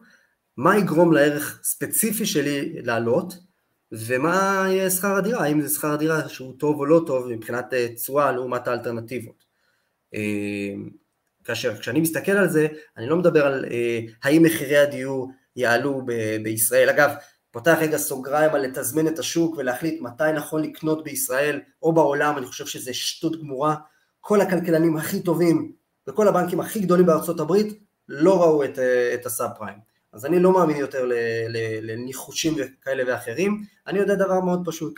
מה 0.57 0.77
יגרום 0.77 1.13
לערך 1.13 1.59
ספציפי 1.63 2.25
שלי 2.25 2.81
לעלות, 2.81 3.37
ומה 3.91 4.65
יהיה 4.69 4.89
שכר 4.89 5.15
הדירה, 5.15 5.43
האם 5.43 5.61
זה 5.61 5.75
שכר 5.75 5.91
הדירה 5.93 6.29
שהוא 6.29 6.53
טוב 6.59 6.79
או 6.79 6.85
לא 6.85 7.03
טוב 7.07 7.27
מבחינת 7.27 7.73
תשואה 7.95 8.31
לעומת 8.31 8.67
האלטרנטיבות. 8.67 9.45
כאשר 11.43 11.77
כשאני 11.77 11.99
מסתכל 12.01 12.31
על 12.31 12.49
זה, 12.49 12.67
אני 12.97 13.07
לא 13.07 13.17
מדבר 13.17 13.45
על 13.45 13.65
האם 14.23 14.43
מחירי 14.43 14.77
הדיור 14.77 15.31
יעלו 15.55 16.01
ב- 16.05 16.37
בישראל. 16.43 16.89
אגב, 16.89 17.11
פותח 17.55 17.77
רגע 17.79 17.97
סוגריים 17.97 18.55
על 18.55 18.61
לתזמן 18.61 19.07
את 19.07 19.19
השוק 19.19 19.55
ולהחליט 19.57 20.01
מתי 20.01 20.23
נכון 20.35 20.61
לקנות 20.63 21.03
בישראל 21.03 21.61
או 21.83 21.93
בעולם, 21.93 22.37
אני 22.37 22.45
חושב 22.45 22.65
שזה 22.65 22.93
שטות 22.93 23.41
גמורה. 23.41 23.75
כל 24.21 24.41
הכלכלנים 24.41 24.97
הכי 24.97 25.23
טובים 25.23 25.71
וכל 26.07 26.27
הבנקים 26.27 26.59
הכי 26.59 26.79
גדולים 26.79 27.05
בארצות 27.05 27.39
הברית 27.39 27.79
לא 28.09 28.41
ראו 28.41 28.63
את, 28.63 28.79
את 29.13 29.25
הסאב 29.25 29.49
פריים. 29.57 29.77
אז 30.13 30.25
אני 30.25 30.39
לא 30.39 30.53
מאמין 30.53 30.77
יותר 30.77 31.09
לניחושים 31.81 32.55
כאלה 32.81 33.03
ואחרים, 33.07 33.63
אני 33.87 33.99
יודע 33.99 34.15
דבר 34.15 34.39
מאוד 34.39 34.61
פשוט. 34.65 34.93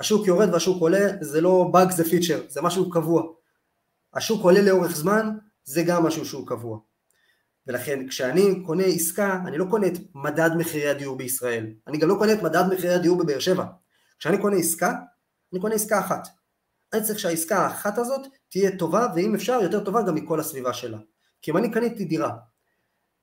השוק 0.00 0.26
יורד 0.26 0.48
והשוק 0.52 0.80
עולה, 0.80 1.08
זה 1.20 1.40
לא 1.40 1.70
באג 1.72 1.90
זה 1.90 2.04
פיצ'ר, 2.04 2.40
זה 2.48 2.62
משהו 2.62 2.90
קבוע. 2.90 3.22
השוק 4.14 4.42
עולה 4.42 4.62
לאורך 4.62 4.96
זמן, 4.96 5.30
זה 5.64 5.82
גם 5.82 6.06
משהו 6.06 6.24
שהוא 6.24 6.46
קבוע. 6.46 6.78
ולכן 7.68 8.08
כשאני 8.08 8.62
קונה 8.66 8.84
עסקה, 8.84 9.40
אני 9.46 9.58
לא 9.58 9.64
קונה 9.70 9.86
את 9.86 9.92
מדד 10.14 10.50
מחירי 10.58 10.88
הדיור 10.88 11.16
בישראל, 11.16 11.66
אני 11.86 11.98
גם 11.98 12.08
לא 12.08 12.14
קונה 12.18 12.32
את 12.32 12.42
מדד 12.42 12.64
מחירי 12.72 12.94
הדיור 12.94 13.18
בבאר 13.18 13.38
שבע. 13.38 13.64
כשאני 14.18 14.38
קונה 14.38 14.56
עסקה, 14.56 14.94
אני 15.52 15.60
קונה 15.60 15.74
עסקה 15.74 16.00
אחת. 16.00 16.28
אני 16.92 17.02
צריך 17.02 17.18
שהעסקה 17.18 17.58
האחת 17.58 17.98
הזאת 17.98 18.26
תהיה 18.48 18.76
טובה, 18.76 19.06
ואם 19.14 19.34
אפשר, 19.34 19.58
יותר 19.62 19.84
טובה 19.84 20.02
גם 20.02 20.14
מכל 20.14 20.40
הסביבה 20.40 20.72
שלה. 20.72 20.98
כי 21.42 21.50
אם 21.50 21.56
אני 21.56 21.70
קניתי 21.70 22.04
דירה, 22.04 22.30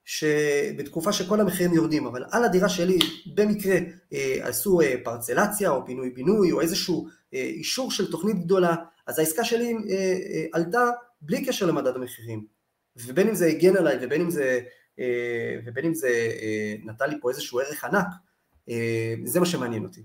שבתקופה 0.05 1.13
שכל 1.13 1.41
המחירים 1.41 1.73
יורדים, 1.73 2.05
אבל 2.05 2.25
על 2.31 2.43
הדירה 2.43 2.69
שלי 2.69 2.99
במקרה 3.35 3.77
אה, 4.13 4.37
עשו 4.41 4.81
אה, 4.81 4.95
פרצלציה 5.03 5.69
או 5.69 5.85
פינוי 5.85 6.09
בינוי 6.09 6.51
או 6.51 6.61
איזשהו 6.61 7.07
אה, 7.33 7.39
אישור 7.39 7.91
של 7.91 8.11
תוכנית 8.11 8.39
גדולה, 8.39 8.75
אז 9.07 9.19
העסקה 9.19 9.43
שלי 9.43 9.73
אה, 9.73 9.95
אה, 9.95 10.45
עלתה 10.53 10.89
בלי 11.21 11.45
קשר 11.45 11.65
למדד 11.65 11.95
המחירים. 11.95 12.54
ובין 12.97 13.27
אם 13.27 13.35
זה 13.35 13.45
הגן 13.45 13.77
עליי 13.77 13.97
ובין 14.01 14.21
אם 14.21 14.29
זה, 14.29 14.59
אה, 14.99 15.55
ובין 15.65 15.85
אם 15.85 15.93
זה 15.93 16.07
אה, 16.41 16.75
נתן 16.83 17.09
לי 17.09 17.15
פה 17.21 17.29
איזשהו 17.29 17.59
ערך 17.59 17.83
ענק, 17.83 18.07
אה, 18.69 19.13
זה 19.23 19.39
מה 19.39 19.45
שמעניין 19.45 19.83
אותי. 19.83 20.01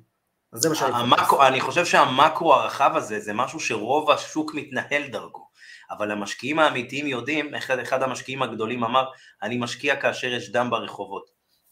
אז 0.52 0.60
זה 0.60 0.68
מה 0.68 0.74
שאני 0.74 0.92
המקרו, 0.94 1.46
אני 1.46 1.60
חושב 1.60 1.84
שהמקרו 1.84 2.54
הרחב 2.54 2.92
הזה 2.96 3.20
זה 3.20 3.32
משהו 3.32 3.60
שרוב 3.60 4.10
השוק 4.10 4.54
מתנהל 4.54 5.08
דרכו, 5.08 5.48
אבל 5.90 6.10
המשקיעים 6.10 6.58
האמיתיים 6.58 7.06
יודעים, 7.06 7.54
אחד, 7.54 7.78
אחד 7.78 8.02
המשקיעים 8.02 8.42
הגדולים 8.42 8.84
אמר, 8.84 9.04
אני 9.42 9.56
משקיע 9.56 9.96
כאשר 9.96 10.26
יש 10.26 10.52
דם 10.52 10.70
ברחובות. 10.70 11.30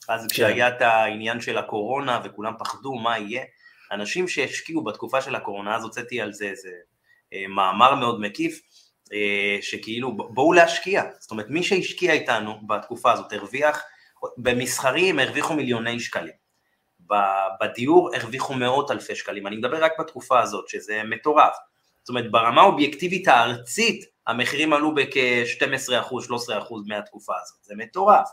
אז 0.09 0.23
כן. 0.23 0.29
כשהיה 0.29 0.69
את 0.69 0.83
העניין 0.83 1.41
של 1.41 1.59
הקורונה 1.59 2.21
וכולם 2.25 2.53
פחדו 2.59 2.95
מה 2.95 3.19
יהיה, 3.19 3.45
אנשים 3.93 4.29
שהשקיעו 4.29 4.85
בתקופה 4.85 5.21
של 5.21 5.35
הקורונה, 5.35 5.77
אז 5.77 5.85
הוצאתי 5.85 6.21
על 6.21 6.33
זה 6.33 6.45
איזה 6.45 6.71
מאמר 7.49 7.95
מאוד 7.95 8.21
מקיף, 8.21 8.61
אה, 8.61 8.68
שכאילו 9.61 10.17
בואו 10.17 10.53
להשקיע, 10.53 11.03
זאת 11.19 11.31
אומרת 11.31 11.47
מי 11.49 11.63
שהשקיע 11.63 12.13
איתנו 12.13 12.67
בתקופה 12.67 13.13
הזאת 13.13 13.33
הרוויח, 13.33 13.83
במסחרים 14.37 15.19
הרוויחו 15.19 15.55
מיליוני 15.55 16.01
שקלים, 16.01 16.33
בדיור 17.61 18.11
הרוויחו 18.15 18.55
מאות 18.55 18.91
אלפי 18.91 19.15
שקלים, 19.15 19.47
אני 19.47 19.57
מדבר 19.57 19.85
רק 19.85 19.93
בתקופה 20.01 20.41
הזאת 20.41 20.69
שזה 20.69 21.03
מטורף, 21.05 21.57
זאת 22.03 22.09
אומרת 22.09 22.31
ברמה 22.31 22.63
האובייקטיבית 22.63 23.29
הארצית 23.29 24.05
המחירים 24.27 24.73
עלו 24.73 24.95
בכ-12%, 24.95 26.13
13% 26.13 26.15
מהתקופה 26.87 27.33
הזאת, 27.43 27.65
זה 27.65 27.75
מטורף, 27.77 28.29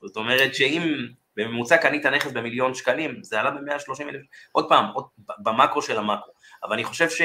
זאת 0.00 0.16
אומרת 0.16 0.54
שאם 0.54 1.06
בממוצע 1.36 1.76
קנית 1.76 2.06
נכס 2.06 2.32
במיליון 2.32 2.74
שקלים, 2.74 3.22
זה 3.22 3.40
עלה 3.40 3.50
ב-130 3.50 4.02
אלף, 4.02 4.20
עוד 4.52 4.68
פעם, 4.68 4.84
עוד, 4.94 5.04
במקרו 5.38 5.82
של 5.82 5.98
המקרו, 5.98 6.32
אבל 6.64 6.72
אני 6.72 6.84
חושב 6.84 7.10
ש... 7.10 7.22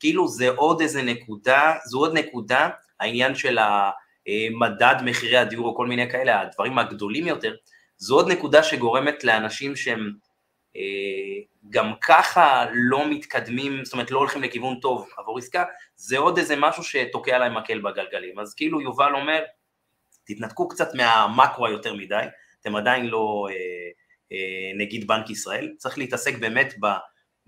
כאילו 0.00 0.28
זה 0.28 0.50
עוד 0.50 0.80
איזה 0.80 1.02
נקודה, 1.02 1.74
זו 1.84 1.98
עוד 1.98 2.18
נקודה, 2.18 2.68
העניין 3.00 3.34
של 3.34 3.58
המדד 3.58 4.94
מחירי 5.04 5.36
הדיור 5.36 5.66
או 5.66 5.76
כל 5.76 5.86
מיני 5.86 6.10
כאלה, 6.10 6.40
הדברים 6.40 6.78
הגדולים 6.78 7.26
יותר, 7.26 7.54
זו 7.98 8.14
עוד 8.14 8.28
נקודה 8.28 8.62
שגורמת 8.62 9.24
לאנשים 9.24 9.76
שהם 9.76 10.12
אה, 10.76 11.42
גם 11.70 11.92
ככה 12.04 12.64
לא 12.72 13.10
מתקדמים, 13.10 13.84
זאת 13.84 13.92
אומרת 13.92 14.10
לא 14.10 14.18
הולכים 14.18 14.42
לכיוון 14.42 14.80
טוב 14.80 15.08
עבור 15.18 15.38
עסקה, 15.38 15.64
זה 15.96 16.18
עוד 16.18 16.38
איזה 16.38 16.56
משהו 16.56 16.82
שתוקע 16.82 17.38
להם 17.38 17.56
מקל 17.56 17.80
בגלגלים. 17.80 18.38
אז 18.38 18.54
כאילו 18.54 18.80
יובל 18.80 19.14
אומר, 19.14 19.42
תתנתקו 20.24 20.68
קצת 20.68 20.94
מהמקרו 20.94 21.66
היותר 21.66 21.94
מדי, 21.94 22.24
אתם 22.60 22.76
עדיין 22.76 23.06
לא 23.06 23.46
אה, 23.50 23.54
אה, 24.32 24.72
נגיד 24.78 25.06
בנק 25.06 25.30
ישראל, 25.30 25.74
צריך 25.78 25.98
להתעסק 25.98 26.38
באמת 26.38 26.74
ב... 26.80 26.86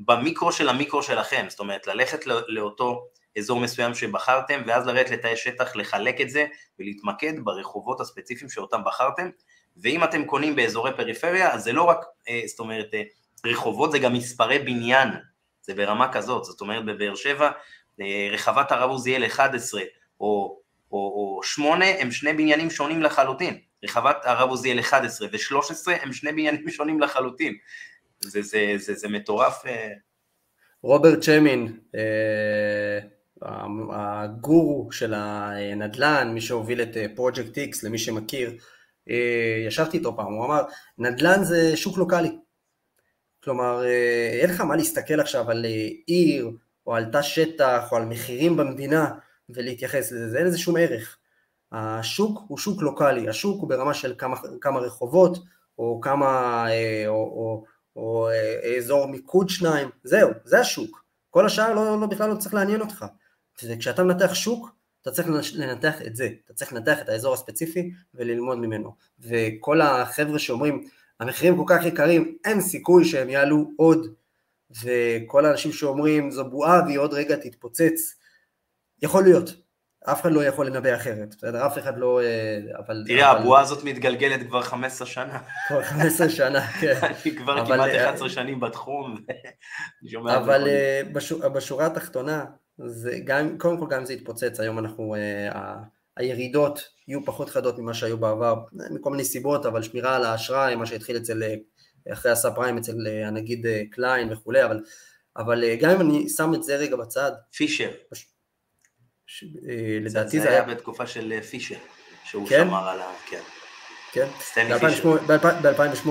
במיקרו 0.04 0.52
של 0.52 0.68
המיקרו 0.68 1.02
שלכם, 1.02 1.46
זאת 1.48 1.60
אומרת 1.60 1.86
ללכת 1.86 2.26
לאותו 2.48 3.08
אזור 3.38 3.60
מסוים 3.60 3.94
שבחרתם 3.94 4.62
ואז 4.66 4.86
לרדת 4.86 5.10
לתאי 5.10 5.36
שטח, 5.36 5.76
לחלק 5.76 6.20
את 6.20 6.30
זה 6.30 6.46
ולהתמקד 6.78 7.32
ברחובות 7.44 8.00
הספציפיים 8.00 8.50
שאותם 8.50 8.80
בחרתם. 8.84 9.30
ואם 9.76 10.04
אתם 10.04 10.24
קונים 10.24 10.56
באזורי 10.56 10.96
פריפריה 10.96 11.52
אז 11.52 11.64
זה 11.64 11.72
לא 11.72 11.82
רק, 11.82 12.04
אה, 12.28 12.42
זאת 12.46 12.60
אומרת, 12.60 12.94
אה, 12.94 13.02
רחובות 13.46 13.92
זה 13.92 13.98
גם 13.98 14.12
מספרי 14.12 14.58
בניין, 14.58 15.08
זה 15.62 15.74
ברמה 15.74 16.12
כזאת, 16.12 16.44
זאת 16.44 16.60
אומרת 16.60 16.84
בבאר 16.84 17.14
שבע 17.14 17.50
אה, 18.00 18.28
רחבת 18.32 18.72
הרב 18.72 18.90
עוזיאל 18.90 19.26
11 19.26 19.82
או, 20.20 20.58
או, 20.92 20.98
או 20.98 21.40
8 21.42 21.84
הם 21.98 22.10
שני 22.10 22.32
בניינים 22.32 22.70
שונים 22.70 23.02
לחלוטין, 23.02 23.60
רחבת 23.84 24.16
הרב 24.24 24.50
עוזיאל 24.50 24.80
11 24.80 25.28
ו-13 25.32 26.02
הם 26.02 26.12
שני 26.12 26.32
בניינים 26.32 26.70
שונים 26.76 27.00
לחלוטין, 27.00 27.54
זה, 28.24 28.42
זה, 28.42 28.74
זה, 28.76 28.94
זה 28.94 29.08
מטורף. 29.08 29.66
אה. 29.66 29.92
רוברט 30.82 31.20
צ'מין, 31.20 31.80
הגורו 33.92 34.92
של 34.92 35.14
הנדל"ן, 35.16 36.30
מי 36.34 36.40
שהוביל 36.40 36.82
את 36.82 36.96
פרויקט 37.14 37.56
איקס, 37.56 37.82
למי 37.82 37.98
שמכיר, 37.98 38.56
ישבתי 39.66 39.98
איתו 39.98 40.16
פעם, 40.16 40.32
הוא 40.32 40.44
אמר, 40.44 40.62
נדל"ן 40.98 41.44
זה 41.44 41.76
שוק 41.76 41.98
לוקאלי. 41.98 42.30
כלומר, 43.44 43.84
אה, 43.84 44.38
אין 44.40 44.50
לך 44.50 44.60
מה 44.60 44.76
להסתכל 44.76 45.20
עכשיו 45.20 45.50
על 45.50 45.64
אה, 45.64 45.88
עיר, 46.06 46.50
או 46.86 46.94
על 46.94 47.04
תא 47.04 47.22
שטח, 47.22 47.92
או 47.92 47.96
על 47.96 48.04
מחירים 48.04 48.56
במדינה, 48.56 49.10
ולהתייחס 49.48 50.12
לזה, 50.12 50.30
זה 50.30 50.38
אין 50.38 50.46
לזה 50.46 50.58
שום 50.58 50.76
ערך. 50.76 51.18
השוק 51.72 52.42
הוא 52.48 52.58
שוק 52.58 52.82
לוקאלי, 52.82 53.28
השוק 53.28 53.60
הוא 53.60 53.68
ברמה 53.68 53.94
של 53.94 54.14
כמה, 54.18 54.36
כמה 54.60 54.80
רחובות, 54.80 55.38
או 55.78 56.00
כמה, 56.00 56.64
אה, 56.70 57.04
או, 57.06 57.14
או, 57.14 57.64
או 57.96 58.28
אזור 58.78 59.06
מיקוד 59.06 59.48
שניים, 59.48 59.88
זהו, 60.04 60.30
זה 60.44 60.60
השוק. 60.60 61.04
כל 61.30 61.46
השאר 61.46 61.74
לא, 61.74 62.00
לא 62.00 62.06
בכלל 62.06 62.30
לא 62.30 62.34
צריך 62.34 62.54
לעניין 62.54 62.80
אותך. 62.80 63.04
וכשאתה 63.64 64.02
מנתח 64.02 64.34
שוק, 64.34 64.68
אתה 65.02 65.10
צריך 65.10 65.28
לנתח 65.54 66.02
את 66.06 66.16
זה, 66.16 66.28
אתה 66.44 66.54
צריך 66.54 66.72
לנתח 66.72 67.00
את 67.00 67.08
האזור 67.08 67.34
הספציפי 67.34 67.90
וללמוד 68.14 68.58
ממנו. 68.58 68.94
וכל 69.20 69.80
החבר'ה 69.80 70.38
שאומרים, 70.38 70.88
המחירים 71.20 71.56
כל 71.56 71.64
כך 71.66 71.84
יקרים, 71.84 72.36
אין 72.44 72.60
סיכוי 72.60 73.04
שהם 73.04 73.30
יעלו 73.30 73.70
עוד, 73.76 74.14
וכל 74.82 75.46
האנשים 75.46 75.72
שאומרים 75.72 76.30
זו 76.30 76.44
בועה 76.44 76.82
והיא 76.86 76.98
עוד 76.98 77.14
רגע 77.14 77.36
תתפוצץ, 77.36 78.14
יכול 79.02 79.22
להיות, 79.22 79.61
אף 80.04 80.20
אחד 80.20 80.32
לא 80.32 80.44
יכול 80.44 80.66
לנבא 80.66 80.94
אחרת, 80.94 81.34
בסדר? 81.38 81.66
אף 81.66 81.78
אחד 81.78 81.98
לא... 81.98 82.20
אה, 82.22 82.58
אבל... 82.78 83.04
תראה, 83.06 83.30
אבל... 83.30 83.40
הבועה 83.40 83.60
הזאת 83.60 83.84
מתגלגלת 83.84 84.46
כבר 84.46 84.62
15 84.62 85.06
שנה. 85.06 85.38
כבר 85.68 85.82
15 85.82 86.28
שנה, 86.28 86.66
כן. 86.66 86.98
אני 87.24 87.36
כבר 87.36 87.60
אבל... 87.60 87.74
כמעט 87.74 87.90
11 87.90 88.28
אה, 88.28 88.32
שנים 88.32 88.60
בתחום, 88.60 89.16
אבל 90.26 90.68
אה, 90.68 91.02
בשורה, 91.54 91.86
התחתונה, 91.86 92.44
זה 92.86 93.18
גם, 93.24 93.58
קודם 93.58 93.78
כל 93.78 93.86
גם 93.90 94.04
זה 94.04 94.12
יתפוצץ, 94.12 94.60
היום 94.60 94.78
אנחנו, 94.78 95.14
הירידות 96.16 96.80
יהיו 97.08 97.24
פחות 97.24 97.50
חדות 97.50 97.78
ממה 97.78 97.94
שהיו 97.94 98.18
בעבר, 98.18 98.54
מכל 98.90 99.10
מיני 99.10 99.24
סיבות, 99.24 99.66
אבל 99.66 99.82
שמירה 99.82 100.16
על 100.16 100.24
האשראי, 100.24 100.74
מה 100.74 100.86
שהתחיל 100.86 101.16
אצל, 101.16 101.42
אחרי 102.12 102.32
הסאב 102.32 102.54
פריים 102.54 102.78
אצל 102.78 102.92
הנגיד 103.26 103.66
קליין 103.90 104.32
וכולי, 104.32 104.64
אבל, 104.64 104.80
אבל 105.36 105.74
גם 105.74 105.90
אם 105.90 106.00
אני 106.00 106.28
שם 106.28 106.54
את 106.54 106.62
זה 106.62 106.76
רגע 106.76 106.96
בצד. 106.96 107.32
פישר. 107.56 107.90
פש... 108.10 108.31
ש... 109.26 109.44
לדעתי 110.00 110.38
זה, 110.38 110.44
זה 110.44 110.50
היה 110.50 110.62
בתקופה 110.62 111.06
של 111.06 111.40
פישר, 111.50 111.76
שהוא 112.24 112.48
כן? 112.48 112.64
שמר 112.68 112.88
על 112.88 113.00
ה... 113.00 113.12
כן. 113.30 113.40
כן? 114.12 114.26
ב-2008. 115.62 116.08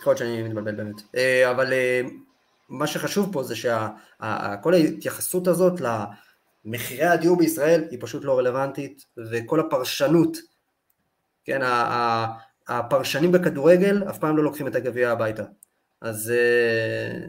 יכול 0.00 0.10
להיות 0.10 0.18
שאני 0.18 0.42
מתבלבל 0.42 0.74
באמת. 0.74 1.02
אבל 1.50 1.72
מה 2.68 2.86
שחשוב 2.86 3.32
פה 3.32 3.42
זה 3.42 3.56
שכל 3.56 4.74
ההתייחסות 4.74 5.46
הזאת 5.46 5.80
מחירי 6.64 7.04
הדיור 7.04 7.38
בישראל 7.38 7.84
היא 7.90 7.98
פשוט 8.02 8.24
לא 8.24 8.38
רלוונטית, 8.38 9.06
וכל 9.30 9.60
הפרשנות, 9.60 10.36
כן, 11.44 11.60
הפרשנים 12.68 13.32
בכדורגל 13.32 14.02
אף 14.10 14.18
פעם 14.18 14.36
לא 14.36 14.42
לוקחים 14.42 14.66
את 14.66 14.74
הגביע 14.74 15.10
הביתה. 15.10 15.42
אז 16.00 16.30
אה, 16.30 17.26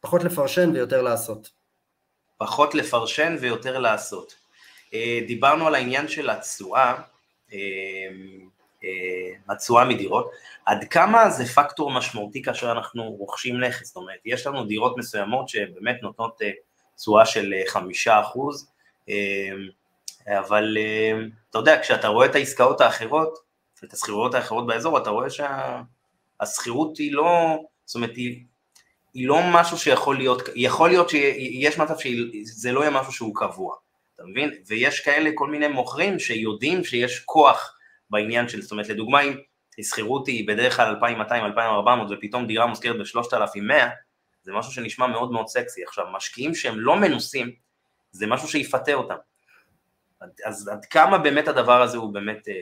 פחות 0.00 0.24
לפרשן 0.24 0.70
ויותר 0.70 1.02
לעשות. 1.02 1.50
פחות 2.40 2.74
לפרשן 2.74 3.36
ויותר 3.40 3.78
לעשות. 3.78 4.34
אה, 4.94 5.20
דיברנו 5.26 5.66
על 5.66 5.74
העניין 5.74 6.08
של 6.08 6.30
התשואה, 6.30 6.94
אה, 7.52 7.58
התשואה 9.48 9.84
מדירות, 9.84 10.30
עד 10.66 10.84
כמה 10.90 11.30
זה 11.30 11.44
פקטור 11.44 11.90
משמעותי 11.90 12.42
כאשר 12.42 12.72
אנחנו 12.72 13.02
רוכשים 13.02 13.60
נכס, 13.60 13.86
זאת 13.86 13.96
אומרת, 13.96 14.18
יש 14.24 14.46
לנו 14.46 14.64
דירות 14.64 14.96
מסוימות 14.96 15.48
שבאמת 15.48 15.96
נותנות 16.02 16.40
תשואה 16.96 17.26
של 17.26 17.54
חמישה 17.66 18.20
אחוז, 18.20 18.70
אבל 20.28 20.78
אתה 21.50 21.58
יודע, 21.58 21.80
כשאתה 21.82 22.08
רואה 22.08 22.26
את 22.26 22.34
העסקאות 22.34 22.80
האחרות, 22.80 23.38
את 23.84 23.92
השכירויות 23.92 24.34
האחרות 24.34 24.66
באזור, 24.66 24.98
אתה 24.98 25.10
רואה 25.10 25.26
שהשכירות 25.30 26.98
היא 26.98 27.12
לא, 27.12 27.58
זאת 27.84 27.94
אומרת, 27.94 28.16
היא, 28.16 28.44
היא 29.14 29.28
לא 29.28 29.40
משהו 29.52 29.78
שיכול 29.78 30.16
להיות, 30.16 30.42
יכול 30.54 30.88
להיות 30.88 31.08
שיש 31.08 31.78
מצב 31.78 31.94
שזה 31.98 32.72
לא 32.72 32.80
יהיה 32.80 32.90
משהו 32.90 33.12
שהוא 33.12 33.34
קבוע, 33.34 33.76
אתה 34.14 34.22
מבין? 34.24 34.50
ויש 34.66 35.00
כאלה 35.00 35.30
כל 35.34 35.50
מיני 35.50 35.68
מוכרים 35.68 36.18
שיודעים 36.18 36.84
שיש 36.84 37.20
כוח 37.20 37.76
בעניין 38.10 38.48
של, 38.48 38.62
זאת 38.62 38.72
אומרת, 38.72 38.88
לדוגמה 38.88 39.22
אם 39.22 39.34
שכירות 39.82 40.26
היא 40.26 40.48
בדרך 40.48 40.76
כלל 40.76 40.96
2,200-2,400 41.02 41.88
ופתאום 42.10 42.46
דירה 42.46 42.66
מוזכרת 42.66 42.96
ב-3,100, 42.96 43.72
זה 44.42 44.52
משהו 44.52 44.72
שנשמע 44.72 45.06
מאוד 45.06 45.32
מאוד 45.32 45.46
סקסי. 45.48 45.84
עכשיו, 45.84 46.06
משקיעים 46.12 46.54
שהם 46.54 46.80
לא 46.80 46.96
מנוסים, 46.96 47.54
זה 48.12 48.26
משהו 48.26 48.48
שיפתה 48.48 48.94
אותם. 48.94 49.14
אז 50.44 50.68
עד 50.68 50.84
כמה 50.84 51.18
באמת 51.18 51.48
הדבר 51.48 51.82
הזה 51.82 51.98
הוא 51.98 52.14
באמת 52.14 52.48
אה, 52.48 52.54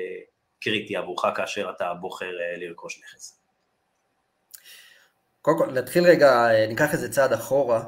קריטי 0.61 0.97
עבורך 0.97 1.25
כאשר 1.37 1.71
אתה 1.71 1.95
בוחר 1.95 2.41
אה, 2.41 2.57
לרכוש 2.57 3.01
נכס? 3.05 3.41
קודם 5.43 5.59
כל, 5.59 5.73
נתחיל 5.73 6.05
רגע, 6.05 6.51
אה, 6.51 6.67
ניקח 6.67 6.93
איזה 6.93 7.13
צעד 7.13 7.33
אחורה, 7.33 7.85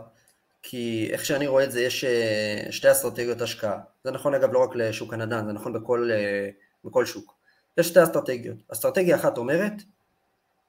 כי 0.63 1.09
איך 1.13 1.25
שאני 1.25 1.47
רואה 1.47 1.65
את 1.65 1.73
זה, 1.73 1.81
יש 1.81 2.05
אה, 2.05 2.67
שתי 2.71 2.91
אסטרטגיות 2.91 3.41
השקעה. 3.41 3.79
זה 4.05 4.11
נכון 4.11 4.35
אגב 4.35 4.53
לא 4.53 4.59
רק 4.59 4.71
לשוק 4.75 5.13
הנדל"ן, 5.13 5.47
זה 5.47 5.53
נכון 5.53 5.73
בכל, 5.73 6.11
אה, 6.13 6.49
בכל 6.85 7.07
שוק. 7.07 7.35
יש 7.79 7.89
שתי 7.89 8.03
אסטרטגיות. 8.03 8.57
אסטרטגיה 8.73 9.17
אחת 9.17 9.39
אומרת, 9.39 9.73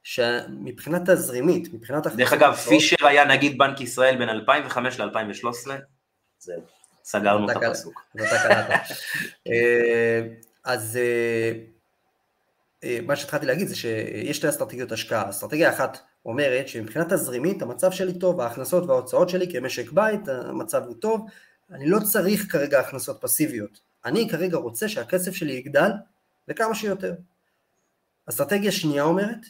שמבחינה 0.02 0.98
תזרימית, 1.06 1.74
מבחינת... 1.74 2.06
דרך 2.06 2.32
אגב, 2.32 2.54
פישר 2.54 3.06
היה 3.06 3.24
נגיד 3.24 3.58
בנק 3.58 3.80
ישראל 3.80 4.16
בין 4.16 4.28
2005 4.28 5.00
ל-2013, 5.00 5.70
זהו. 6.38 6.62
סגרנו 7.04 7.50
את 7.50 7.56
הפסוק. 7.56 8.02
אה, 9.48 10.20
אז 10.64 10.98
אה, 11.02 11.52
אה, 12.84 12.98
מה 13.06 13.16
שהתחלתי 13.16 13.46
להגיד 13.46 13.68
זה 13.68 13.76
שיש 13.76 14.36
שתי 14.36 14.48
אסטרטגיות 14.48 14.92
השקעה. 14.92 15.30
אסטרטגיה 15.30 15.70
אחת 15.70 15.98
אומרת 16.26 16.68
שמבחינה 16.68 17.04
תזרימית 17.04 17.62
המצב 17.62 17.92
שלי 17.92 18.18
טוב, 18.18 18.40
ההכנסות 18.40 18.88
וההוצאות 18.88 19.28
שלי 19.28 19.52
כמשק 19.52 19.92
בית, 19.92 20.28
המצב 20.28 20.82
הוא 20.86 20.94
טוב, 20.94 21.26
אני 21.70 21.86
לא 21.88 21.98
צריך 22.12 22.52
כרגע 22.52 22.80
הכנסות 22.80 23.18
פסיביות. 23.20 23.80
אני 24.04 24.28
כרגע 24.30 24.56
רוצה 24.56 24.88
שהכסף 24.88 25.32
שלי 25.32 25.52
יגדל 25.52 25.90
וכמה 26.48 26.74
שיותר. 26.74 27.14
אסטרטגיה 28.26 28.72
שנייה 28.72 29.02
אומרת, 29.02 29.46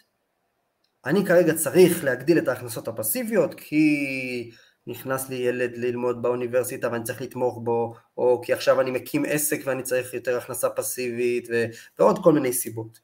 אני 1.07 1.27
כרגע 1.27 1.55
צריך 1.55 2.05
להגדיל 2.05 2.39
את 2.39 2.49
ההכנסות 2.49 2.89
הפסיביות 2.89 3.55
כי 3.55 4.51
נכנס 4.87 5.29
לי 5.29 5.37
ילד 5.37 5.77
ללמוד 5.77 6.23
באוניברסיטה 6.23 6.93
ואני 6.93 7.05
צריך 7.05 7.21
לתמוך 7.23 7.61
בו, 7.65 7.95
או 8.17 8.43
כי 8.45 8.53
עכשיו 8.53 8.81
אני 8.81 8.91
מקים 8.91 9.25
עסק 9.29 9.61
ואני 9.65 9.83
צריך 9.83 10.15
יותר 10.15 10.39
הכנסה 10.39 10.71
פסיבית, 10.71 11.49
ו... 11.51 11.65
ועוד 11.99 12.19
כל 12.25 12.33
מיני 12.33 12.53
סיבות. 12.53 13.01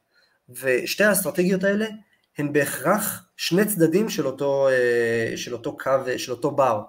ושתי 0.49 1.03
האסטרטגיות 1.03 1.63
האלה 1.63 1.85
הן 2.39 2.53
בהכרח 2.53 3.29
שני 3.37 3.65
צדדים 3.65 4.09
של 4.09 4.27
אותו, 4.27 4.69
אה, 4.69 5.33
של 5.35 5.53
אותו 5.53 5.77
קו, 5.77 5.91
של 6.17 6.31
אותו 6.31 6.51
בר. 6.51 6.81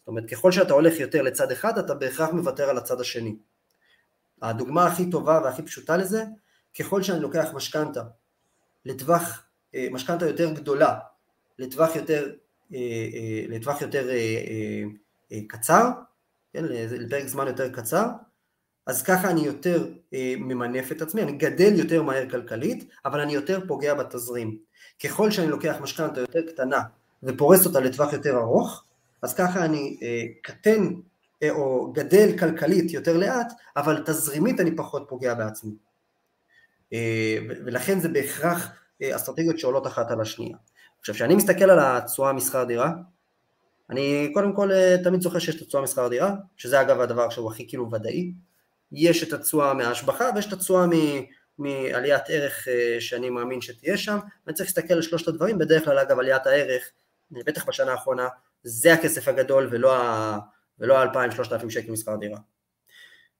זאת 0.00 0.08
אומרת, 0.08 0.30
ככל 0.30 0.52
שאתה 0.52 0.74
הולך 0.74 1.00
יותר 1.00 1.22
לצד 1.22 1.52
אחד, 1.52 1.78
אתה 1.78 1.94
בהכרח 1.94 2.30
מוותר 2.30 2.70
על 2.70 2.78
הצד 2.78 3.00
השני. 3.00 3.36
הדוגמה 4.42 4.86
הכי 4.86 5.10
טובה 5.10 5.40
והכי 5.44 5.62
פשוטה 5.62 5.96
לזה, 5.96 6.24
ככל 6.78 7.02
שאני 7.02 7.20
לוקח 7.20 7.48
משכנתה 7.54 8.02
לטווח, 8.84 9.46
אה, 9.74 9.88
משכנתה 9.92 10.26
יותר 10.26 10.52
גדולה, 10.52 10.98
לטווח 11.58 11.96
יותר 11.96 12.30
אה, 12.74 12.78
אה, 13.14 13.44
לטווח 13.48 13.82
יותר 13.82 14.10
אה, 14.10 15.38
קצר, 15.48 15.90
כן, 16.52 16.64
לפרק 16.64 17.26
זמן 17.26 17.46
יותר 17.46 17.72
קצר, 17.72 18.06
אז 18.86 19.02
ככה 19.02 19.30
אני 19.30 19.40
יותר 19.40 19.88
ממנף 20.38 20.92
את 20.92 21.02
עצמי, 21.02 21.22
אני 21.22 21.32
גדל 21.32 21.72
יותר 21.78 22.02
מהר 22.02 22.30
כלכלית, 22.30 22.88
אבל 23.04 23.20
אני 23.20 23.34
יותר 23.34 23.60
פוגע 23.68 23.94
בתזרים. 23.94 24.58
ככל 25.02 25.30
שאני 25.30 25.46
לוקח 25.46 25.76
משכנתה 25.80 26.20
יותר 26.20 26.40
קטנה 26.48 26.82
ופורס 27.22 27.66
אותה 27.66 27.80
לטווח 27.80 28.12
יותר 28.12 28.36
ארוך, 28.36 28.84
אז 29.22 29.34
ככה 29.34 29.64
אני 29.64 29.98
קטן 30.42 30.88
או 31.50 31.92
גדל 31.92 32.38
כלכלית 32.38 32.92
יותר 32.92 33.16
לאט, 33.16 33.52
אבל 33.76 34.02
תזרימית 34.06 34.60
אני 34.60 34.76
פחות 34.76 35.06
פוגע 35.08 35.34
בעצמי. 35.34 35.72
ולכן 37.64 38.00
זה 38.00 38.08
בהכרח 38.08 38.70
אסטרטגיות 39.02 39.58
שעולות 39.58 39.86
אחת 39.86 40.10
על 40.10 40.20
השנייה. 40.20 40.56
עכשיו, 41.00 41.14
כשאני 41.14 41.34
מסתכל 41.34 41.70
על 41.70 41.78
התשואה 41.80 42.32
משכר 42.32 42.64
דירה, 42.64 42.92
אני 43.90 44.30
קודם 44.34 44.52
כל 44.52 44.72
אה, 44.72 44.96
תמיד 45.04 45.20
זוכר 45.20 45.38
שיש 45.38 45.56
את 45.56 45.62
התשואה 45.62 45.82
משכר 45.82 46.08
דירה, 46.08 46.34
שזה 46.56 46.80
אגב 46.80 47.00
הדבר 47.00 47.30
שהוא 47.30 47.50
הכי 47.50 47.68
כאילו 47.68 47.90
ודאי, 47.90 48.32
יש 48.92 49.22
את 49.22 49.32
התשואה 49.32 49.74
מההשבחה 49.74 50.24
ויש 50.34 50.46
את 50.46 50.52
התשואה 50.52 50.86
מעליית 51.58 52.22
ערך 52.28 52.68
אה, 52.68 52.96
שאני 53.00 53.30
מאמין 53.30 53.60
שתהיה 53.60 53.96
שם, 53.96 54.18
ואני 54.46 54.56
צריך 54.56 54.68
להסתכל 54.68 54.94
על 54.94 55.02
שלושת 55.02 55.28
הדברים, 55.28 55.58
בדרך 55.58 55.84
כלל 55.84 55.98
אגב 55.98 56.18
עליית 56.18 56.46
הערך 56.46 56.90
בטח 57.30 57.68
בשנה 57.68 57.92
האחרונה, 57.92 58.28
זה 58.62 58.92
הכסף 58.92 59.28
הגדול 59.28 59.68
ולא 59.70 59.96
ה... 59.96 60.38
ולא 60.78 61.02
2,000-3,000 61.04 61.70
שקל 61.70 61.92
מספר 61.92 62.16
דירה. 62.16 62.38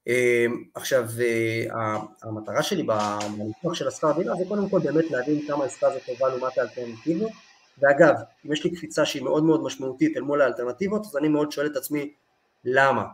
אמ, 0.07 0.65
עכשיו, 0.75 1.09
אה, 1.21 1.97
המטרה 2.23 2.63
שלי 2.63 2.83
בניתוח 3.39 3.75
של 3.75 3.89
השכר 3.89 4.13
דירה 4.13 4.37
זה 4.37 4.45
קודם 4.49 4.69
כל 4.69 4.81
באמת 4.81 5.11
להבין 5.11 5.47
כמה 5.47 5.65
העסקה 5.65 5.87
הזאת 5.87 6.03
טובה 6.07 6.29
לעומת 6.29 6.59
האלטרנטיבות, 6.59 7.31
ואגב, 7.79 8.15
אם 8.47 8.53
יש 8.53 8.65
לי 8.65 8.77
קפיצה 8.77 9.07
שהיא 9.07 9.23
מאוד 9.23 9.45
מאוד 9.45 9.63
משמעותית 9.63 10.17
אל 10.17 10.23
מול 10.23 10.43
האלטרנטיבות, 10.43 11.07
אז 11.07 11.17
אני 11.17 11.29
מאוד 11.29 11.53
שואל 11.53 11.67
את 11.67 11.77
עצמי 11.77 12.13
למה, 12.65 13.05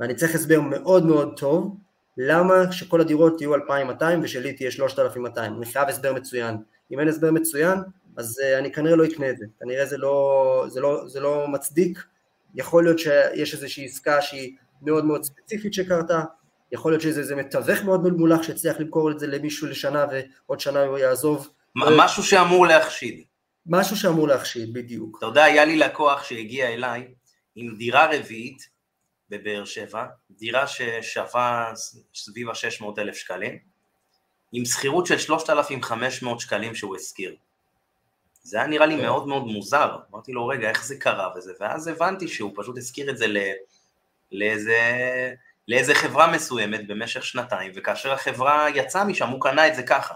ואני 0.00 0.14
צריך 0.14 0.34
הסבר 0.34 0.60
מאוד 0.60 1.06
מאוד 1.06 1.38
טוב 1.38 1.76
למה 2.18 2.72
שכל 2.72 3.00
הדירות 3.00 3.40
יהיו 3.40 3.54
2,200 3.54 4.20
ושלי 4.22 4.52
תהיה 4.52 4.70
3,200, 4.70 5.56
אני 5.56 5.66
חייב 5.66 5.88
הסבר 5.88 6.12
מצוין, 6.12 6.56
אם 6.92 7.00
אין 7.00 7.08
הסבר 7.08 7.30
מצוין 7.30 7.78
אז 8.16 8.40
אה, 8.44 8.58
אני 8.58 8.72
כנראה 8.72 8.96
לא 8.96 9.04
אקנה 9.04 9.30
את 9.30 9.36
זה, 9.36 9.44
כנראה 9.60 9.86
זה 9.86 9.96
לא, 9.98 10.66
זה 10.68 10.80
לא, 10.80 11.08
זה 11.08 11.20
לא 11.20 11.48
מצדיק, 11.48 12.04
יכול 12.54 12.84
להיות 12.84 12.98
שיש 12.98 13.54
איזושהי 13.54 13.84
עסקה 13.84 14.22
שהיא 14.22 14.56
מאוד 14.82 15.04
מאוד 15.04 15.24
ספציפית 15.24 15.74
שקרתה, 15.74 16.22
יכול 16.72 16.92
להיות 16.92 17.02
שזה 17.02 17.20
איזה 17.20 17.36
מתווך 17.36 17.82
מאוד 17.84 18.08
ממולח 18.08 18.42
שהצליח 18.42 18.80
למכור 18.80 19.10
את 19.10 19.18
זה 19.18 19.26
למישהו 19.26 19.68
לשנה 19.68 20.06
ועוד 20.46 20.60
שנה 20.60 20.82
הוא 20.82 20.98
יעזוב. 20.98 21.48
משהו 21.76 22.22
שאמור 22.22 22.66
להחשיד. 22.66 23.24
משהו 23.66 23.96
שאמור 23.96 24.28
להחשיד, 24.28 24.74
בדיוק. 24.74 25.16
אתה 25.18 25.26
יודע, 25.26 25.44
היה 25.44 25.64
לי 25.64 25.76
לקוח 25.76 26.24
שהגיע 26.24 26.68
אליי 26.68 27.14
עם 27.54 27.76
דירה 27.76 28.06
רביעית 28.06 28.68
בבאר 29.38 29.64
שבע, 29.64 30.06
דירה 30.30 30.66
ששווה 30.66 31.72
סביב 32.14 32.48
ה-600 32.48 32.84
אלף 32.98 33.16
שקלים, 33.16 33.58
עם 34.52 34.64
שכירות 34.64 35.06
של 35.06 35.18
3,500 35.18 36.40
שקלים 36.40 36.74
שהוא 36.74 36.96
השכיר. 36.96 37.36
זה 38.42 38.56
היה 38.56 38.66
נראה 38.66 38.86
לי 38.86 38.96
כן. 38.96 39.02
מאוד 39.02 39.28
מאוד 39.28 39.44
מוזר, 39.44 39.96
אמרתי 40.10 40.32
לו 40.32 40.46
רגע 40.46 40.68
איך 40.68 40.84
זה 40.84 40.96
קרה 40.96 41.28
וזה, 41.36 41.52
ואז 41.60 41.88
הבנתי 41.88 42.28
שהוא 42.28 42.52
פשוט 42.56 42.76
הזכיר 42.76 43.10
את 43.10 43.18
זה 43.18 43.26
ל... 43.26 43.38
לאיזה, 44.32 44.78
לאיזה 45.68 45.94
חברה 45.94 46.32
מסוימת 46.32 46.86
במשך 46.86 47.24
שנתיים, 47.24 47.72
וכאשר 47.74 48.12
החברה 48.12 48.66
יצאה 48.74 49.04
משם 49.04 49.28
הוא 49.28 49.40
קנה 49.40 49.68
את 49.68 49.74
זה 49.74 49.82
ככה. 49.82 50.14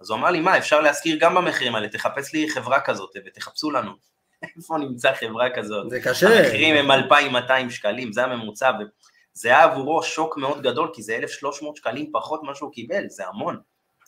אז 0.00 0.10
הוא 0.10 0.18
אמר 0.18 0.30
לי, 0.30 0.40
מה, 0.40 0.58
אפשר 0.58 0.80
להשכיר 0.80 1.16
גם 1.20 1.34
במחירים 1.34 1.74
האלה, 1.74 1.88
תחפש 1.88 2.32
לי 2.32 2.50
חברה 2.50 2.80
כזאת 2.80 3.10
ותחפשו 3.26 3.70
לנו. 3.70 4.11
איפה 4.56 4.78
נמצא 4.78 5.12
חברה 5.14 5.50
כזאת? 5.54 5.90
זה 5.90 6.00
קשה. 6.00 6.38
המחירים 6.38 6.76
הם 6.76 6.90
2,200 6.90 7.70
שקלים, 7.70 8.12
זה 8.12 8.24
הממוצע, 8.24 8.70
וזה 8.80 9.48
היה 9.48 9.62
עבורו 9.62 10.02
שוק 10.02 10.36
מאוד 10.36 10.62
גדול, 10.62 10.90
כי 10.94 11.02
זה 11.02 11.16
1,300 11.16 11.76
שקלים 11.76 12.10
פחות 12.12 12.42
ממה 12.42 12.54
שהוא 12.54 12.72
קיבל, 12.72 13.04
זה 13.08 13.26
המון. 13.26 13.60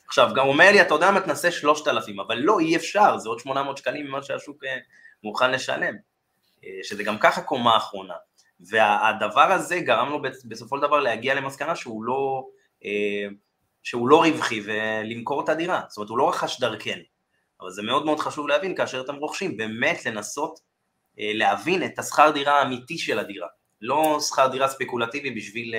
עכשיו, 0.06 0.30
גם 0.34 0.46
אומר 0.46 0.70
לי, 0.72 0.80
אתה 0.82 0.94
יודע 0.94 1.10
מה, 1.10 1.20
תנסה 1.20 1.50
3,000, 1.50 2.20
אבל 2.20 2.38
לא, 2.38 2.58
אי 2.58 2.76
אפשר, 2.76 3.18
זה 3.18 3.28
עוד 3.28 3.38
800 3.38 3.78
שקלים 3.78 4.06
ממה 4.06 4.22
שהשוק 4.22 4.64
אה, 4.64 4.76
מוכן 5.22 5.50
לשלם, 5.50 5.94
אה, 6.64 6.70
שזה 6.82 7.04
גם 7.04 7.18
ככה 7.18 7.42
קומה 7.42 7.76
אחרונה. 7.76 8.14
והדבר 8.60 9.52
הזה 9.52 9.80
גרם 9.80 10.10
לו 10.10 10.22
בסופו 10.44 10.76
של 10.76 10.82
דבר 10.82 11.00
להגיע 11.00 11.34
למסקנה 11.34 11.76
שהוא 11.76 12.04
לא, 12.04 12.46
אה, 12.84 13.26
שהוא 13.82 14.08
לא 14.08 14.22
רווחי 14.22 14.60
ולמכור 14.64 15.44
את 15.44 15.48
הדירה, 15.48 15.80
זאת 15.88 15.96
אומרת 15.96 16.10
הוא 16.10 16.18
לא 16.18 16.28
רכש 16.28 16.60
דרכנו, 16.60 17.02
אבל 17.60 17.70
זה 17.70 17.82
מאוד 17.82 18.04
מאוד 18.04 18.18
חשוב 18.20 18.48
להבין 18.48 18.74
כאשר 18.74 19.00
אתם 19.00 19.14
רוכשים, 19.14 19.56
באמת 19.56 20.06
לנסות 20.06 20.60
אה, 21.18 21.30
להבין 21.34 21.84
את 21.84 21.98
השכר 21.98 22.30
דירה 22.30 22.58
האמיתי 22.58 22.98
של 22.98 23.18
הדירה, 23.18 23.48
לא 23.80 24.18
שכר 24.20 24.48
דירה 24.48 24.68
ספקולטיבי 24.68 25.30
בשביל, 25.30 25.74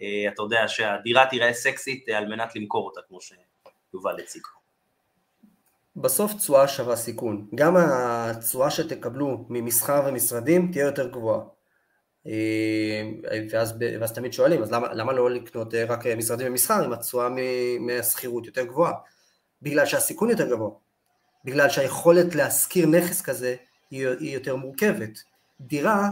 אה, 0.00 0.32
אתה 0.32 0.42
יודע, 0.42 0.68
שהדירה 0.68 1.26
תיראה 1.26 1.52
סקסית 1.52 2.08
על 2.08 2.26
מנת 2.26 2.56
למכור 2.56 2.86
אותה, 2.86 3.00
כמו 3.08 3.18
שיובל 3.20 4.20
הציג. 4.20 4.42
בסוף 5.96 6.34
תשואה 6.34 6.68
שווה 6.68 6.96
סיכון, 6.96 7.46
גם 7.54 7.76
התשואה 7.76 8.70
שתקבלו 8.70 9.46
ממסחר 9.48 10.02
ומשרדים 10.06 10.72
תהיה 10.72 10.84
יותר 10.84 11.08
גבוהה. 11.08 11.40
אה, 12.26 13.02
ואז, 13.50 13.74
ואז 14.00 14.12
תמיד 14.12 14.32
שואלים, 14.32 14.62
אז 14.62 14.72
למה, 14.72 14.94
למה 14.94 15.12
לא 15.12 15.30
לקנות 15.30 15.74
אה, 15.74 15.84
רק 15.84 16.06
משרדים 16.06 16.46
ומסחר 16.46 16.86
אם 16.86 16.92
התשואה 16.92 17.28
מהשכירות 17.80 18.46
יותר 18.46 18.64
גבוהה? 18.64 18.92
בגלל 19.62 19.86
שהסיכון 19.86 20.30
יותר 20.30 20.50
גבוה, 20.50 20.70
בגלל 21.44 21.68
שהיכולת 21.68 22.34
להשכיר 22.34 22.86
נכס 22.86 23.20
כזה 23.20 23.54
היא, 23.90 24.06
יותר 24.20 24.56
מורכבת. 24.56 25.22
דירה, 25.60 26.10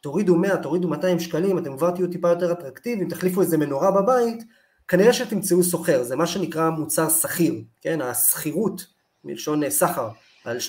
תורידו 0.00 0.36
100, 0.36 0.56
תורידו 0.56 0.88
200 0.88 1.20
שקלים, 1.20 1.58
אתם 1.58 1.76
כבר 1.76 1.90
תהיו 1.90 2.06
טיפה 2.06 2.28
יותר 2.28 2.52
אטרקטיביים, 2.52 3.08
תחליפו 3.08 3.40
איזה 3.40 3.58
מנורה 3.58 3.90
בבית, 3.90 4.42
כנראה 4.88 5.12
שתמצאו 5.12 5.62
סוחר, 5.62 6.02
זה 6.02 6.16
מה 6.16 6.26
שנקרא 6.26 6.70
מוצר 6.70 7.08
שכיר, 7.08 7.54
כן, 7.80 8.00
השכירות, 8.00 8.86
מלשון 9.24 9.64
אה, 9.64 9.70
סחר, 9.70 10.08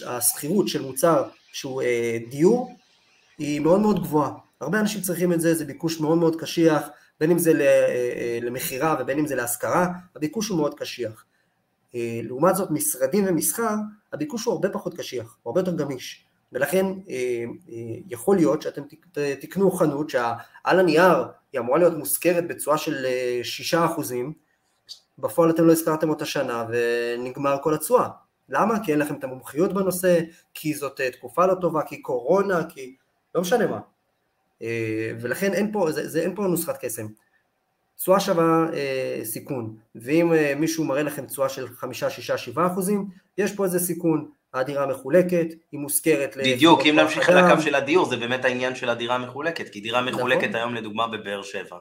השכירות 0.06 0.68
של 0.68 0.82
מוצר 0.82 1.24
שהוא 1.54 1.82
אה, 1.82 2.18
דיור, 2.30 2.76
היא 3.38 3.60
מאוד 3.60 3.80
מאוד 3.80 4.04
גבוהה. 4.04 4.32
הרבה 4.62 4.80
אנשים 4.80 5.02
צריכים 5.02 5.34
את 5.34 5.42
זה, 5.42 5.54
זה 5.54 5.66
ביקוש 5.66 6.00
מאוד 6.00 6.18
מאוד 6.18 6.42
קשיח, 6.42 6.90
בין 7.20 7.32
אם 7.32 7.40
זה 7.40 7.52
אה, 7.52 7.66
אה, 7.66 8.40
למכירה 8.42 8.96
ובין 9.00 9.20
אם 9.20 9.28
זה 9.28 9.36
להשכרה, 9.36 9.88
הביקוש 10.16 10.48
הוא 10.48 10.58
מאוד 10.58 10.74
קשיח. 10.74 11.26
אה, 11.96 12.20
לעומת 12.24 12.56
זאת 12.56 12.72
משרדים 12.72 13.26
ומסחר, 13.28 13.76
הביקוש 14.14 14.46
הוא 14.46 14.54
הרבה 14.54 14.70
פחות 14.70 14.98
קשיח, 14.98 15.38
הוא 15.44 15.52
הרבה 15.52 15.62
יותר 15.62 15.76
גמיש. 15.76 16.26
ולכן 16.52 16.86
יכול 18.10 18.36
להיות 18.36 18.62
שאתם 18.62 18.82
תקנו 19.42 19.72
חנות 19.72 20.10
שעל 20.10 20.80
הנייר 20.80 21.24
היא 21.54 21.62
אמורה 21.62 21.80
להיות 21.80 21.94
מושכרת 21.94 22.48
בצורה 22.48 22.78
של 22.78 23.06
6%, 23.74 23.78
בפועל 25.20 25.50
אתם 25.50 25.68
לא 25.68 25.72
הזכרתם 25.72 26.10
אותה 26.10 26.26
שנה 26.26 26.66
ונגמר 26.70 27.58
כל 27.64 27.74
התשואה. 27.74 28.10
למה? 28.50 28.84
כי 28.84 28.92
אין 28.92 29.00
לכם 29.00 29.16
את 29.16 29.24
המומחיות 29.24 29.74
בנושא, 29.74 30.20
כי 30.54 30.74
זאת 30.74 31.02
תקופה 31.12 31.46
לא 31.46 31.56
טובה, 31.62 31.82
כי 31.82 32.02
קורונה, 32.02 32.64
כי 32.70 32.96
לא 33.36 33.42
משנה 33.42 33.68
מה. 33.68 33.80
אה, 34.62 35.12
ולכן 35.22 35.54
אין 35.54 35.72
פה, 35.72 35.92
זה, 35.92 36.10
זה, 36.10 36.22
אין 36.22 36.36
פה 36.36 36.42
נוסחת 36.44 36.78
קסם. 36.86 37.06
תשואה 37.98 38.20
שווה 38.20 38.66
אה, 38.74 39.20
סיכון, 39.24 39.76
ואם 39.96 40.34
אה, 40.34 40.54
מישהו 40.56 40.86
מראה 40.86 41.04
לכם 41.04 41.26
תשואה 41.26 41.50
של 41.50 41.68
5, 41.68 42.04
6, 42.04 42.32
7 42.32 42.68
אחוזים, 42.68 43.06
יש 43.38 43.56
פה 43.56 43.66
איזה 43.66 43.80
סיכון, 43.80 44.30
הדירה 44.54 44.88
מחולקת, 44.88 45.48
היא 45.72 45.80
מושכרת 45.80 46.38
בדיוק, 46.38 46.86
אם 46.86 46.96
נמשיך 47.00 47.30
לקו 47.30 47.62
של 47.62 47.76
הדיור, 47.76 48.06
זה 48.06 48.18
באמת 48.18 48.46
העניין 48.46 48.76
של 48.76 48.90
הדירה 48.90 49.18
מחולקת, 49.18 49.70
כי 49.70 49.82
דירה 49.82 50.02
מחולקת 50.02 50.44
נכון. 50.44 50.56
היום 50.56 50.76
לדוגמה 50.76 51.08
בבאר 51.08 51.44
שבע, 51.44 51.78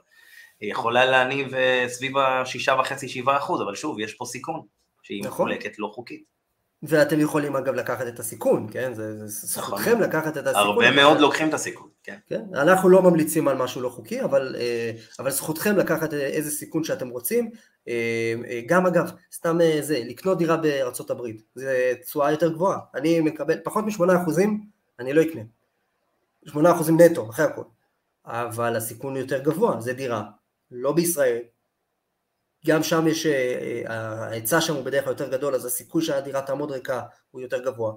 היא 0.60 0.70
יכולה 0.70 1.04
להניב 1.04 1.54
אה, 1.54 1.84
סביב 1.88 2.16
ה-6.5-7 2.16 3.30
אחוז, 3.36 3.62
אבל 3.62 3.74
שוב, 3.74 4.00
יש 4.00 4.14
פה 4.14 4.24
סיכון, 4.24 4.60
שהיא 5.02 5.20
נכון. 5.20 5.30
מחולקת 5.32 5.78
לא 5.78 5.90
חוקית. 5.94 6.33
ואתם 6.82 7.20
יכולים 7.20 7.56
אגב 7.56 7.74
לקחת 7.74 8.06
את 8.08 8.18
הסיכון, 8.18 8.66
כן? 8.70 8.94
זה, 8.94 9.26
זה 9.26 9.46
זכותכם 9.46 9.90
נכון. 9.90 10.02
לקחת 10.02 10.36
את 10.36 10.46
הסיכון. 10.46 10.66
הרבה 10.66 10.90
מאוד 10.90 11.20
לוקחים 11.20 11.48
את 11.48 11.54
הסיכון, 11.54 11.88
כן. 12.02 12.16
כן. 12.26 12.42
אנחנו 12.54 12.88
לא 12.88 13.02
ממליצים 13.02 13.48
על 13.48 13.56
משהו 13.56 13.80
לא 13.80 13.88
חוקי, 13.88 14.22
אבל, 14.22 14.56
אה, 14.58 14.92
אבל 15.18 15.30
זכותכם 15.30 15.76
לקחת 15.76 16.14
איזה 16.14 16.50
סיכון 16.50 16.84
שאתם 16.84 17.08
רוצים. 17.08 17.50
אה, 17.88 18.34
אה, 18.48 18.60
גם 18.66 18.86
אגב, 18.86 19.10
סתם 19.32 19.58
זה, 19.80 20.02
לקנות 20.06 20.38
דירה 20.38 20.56
בארצות 20.56 21.10
הברית, 21.10 21.42
זה 21.54 21.92
תשואה 22.02 22.30
יותר 22.30 22.52
גבוהה. 22.52 22.78
אני 22.94 23.20
מקבל, 23.20 23.58
פחות 23.64 23.84
מ-8% 23.84 24.40
אני 24.98 25.12
לא 25.12 25.22
אקנה. 25.22 25.42
8% 26.48 26.56
נטו, 26.98 27.30
אחרי 27.30 27.44
הכל. 27.44 27.64
אבל 28.26 28.76
הסיכון 28.76 29.16
יותר 29.16 29.38
גבוה, 29.38 29.80
זה 29.80 29.92
דירה. 29.92 30.22
לא 30.70 30.92
בישראל, 30.92 31.38
גם 32.66 32.82
שם 32.82 33.06
יש, 33.06 33.26
אה, 33.26 33.82
אה, 33.86 33.98
ההיצע 33.98 34.60
שם 34.60 34.74
הוא 34.74 34.84
בדרך 34.84 35.04
כלל 35.04 35.12
יותר 35.12 35.28
גדול, 35.28 35.54
אז 35.54 35.64
הסיכוי 35.64 36.02
שהדירה 36.02 36.42
תעמוד 36.42 36.70
ריקה 36.70 37.02
הוא 37.30 37.40
יותר 37.40 37.64
גבוה. 37.64 37.92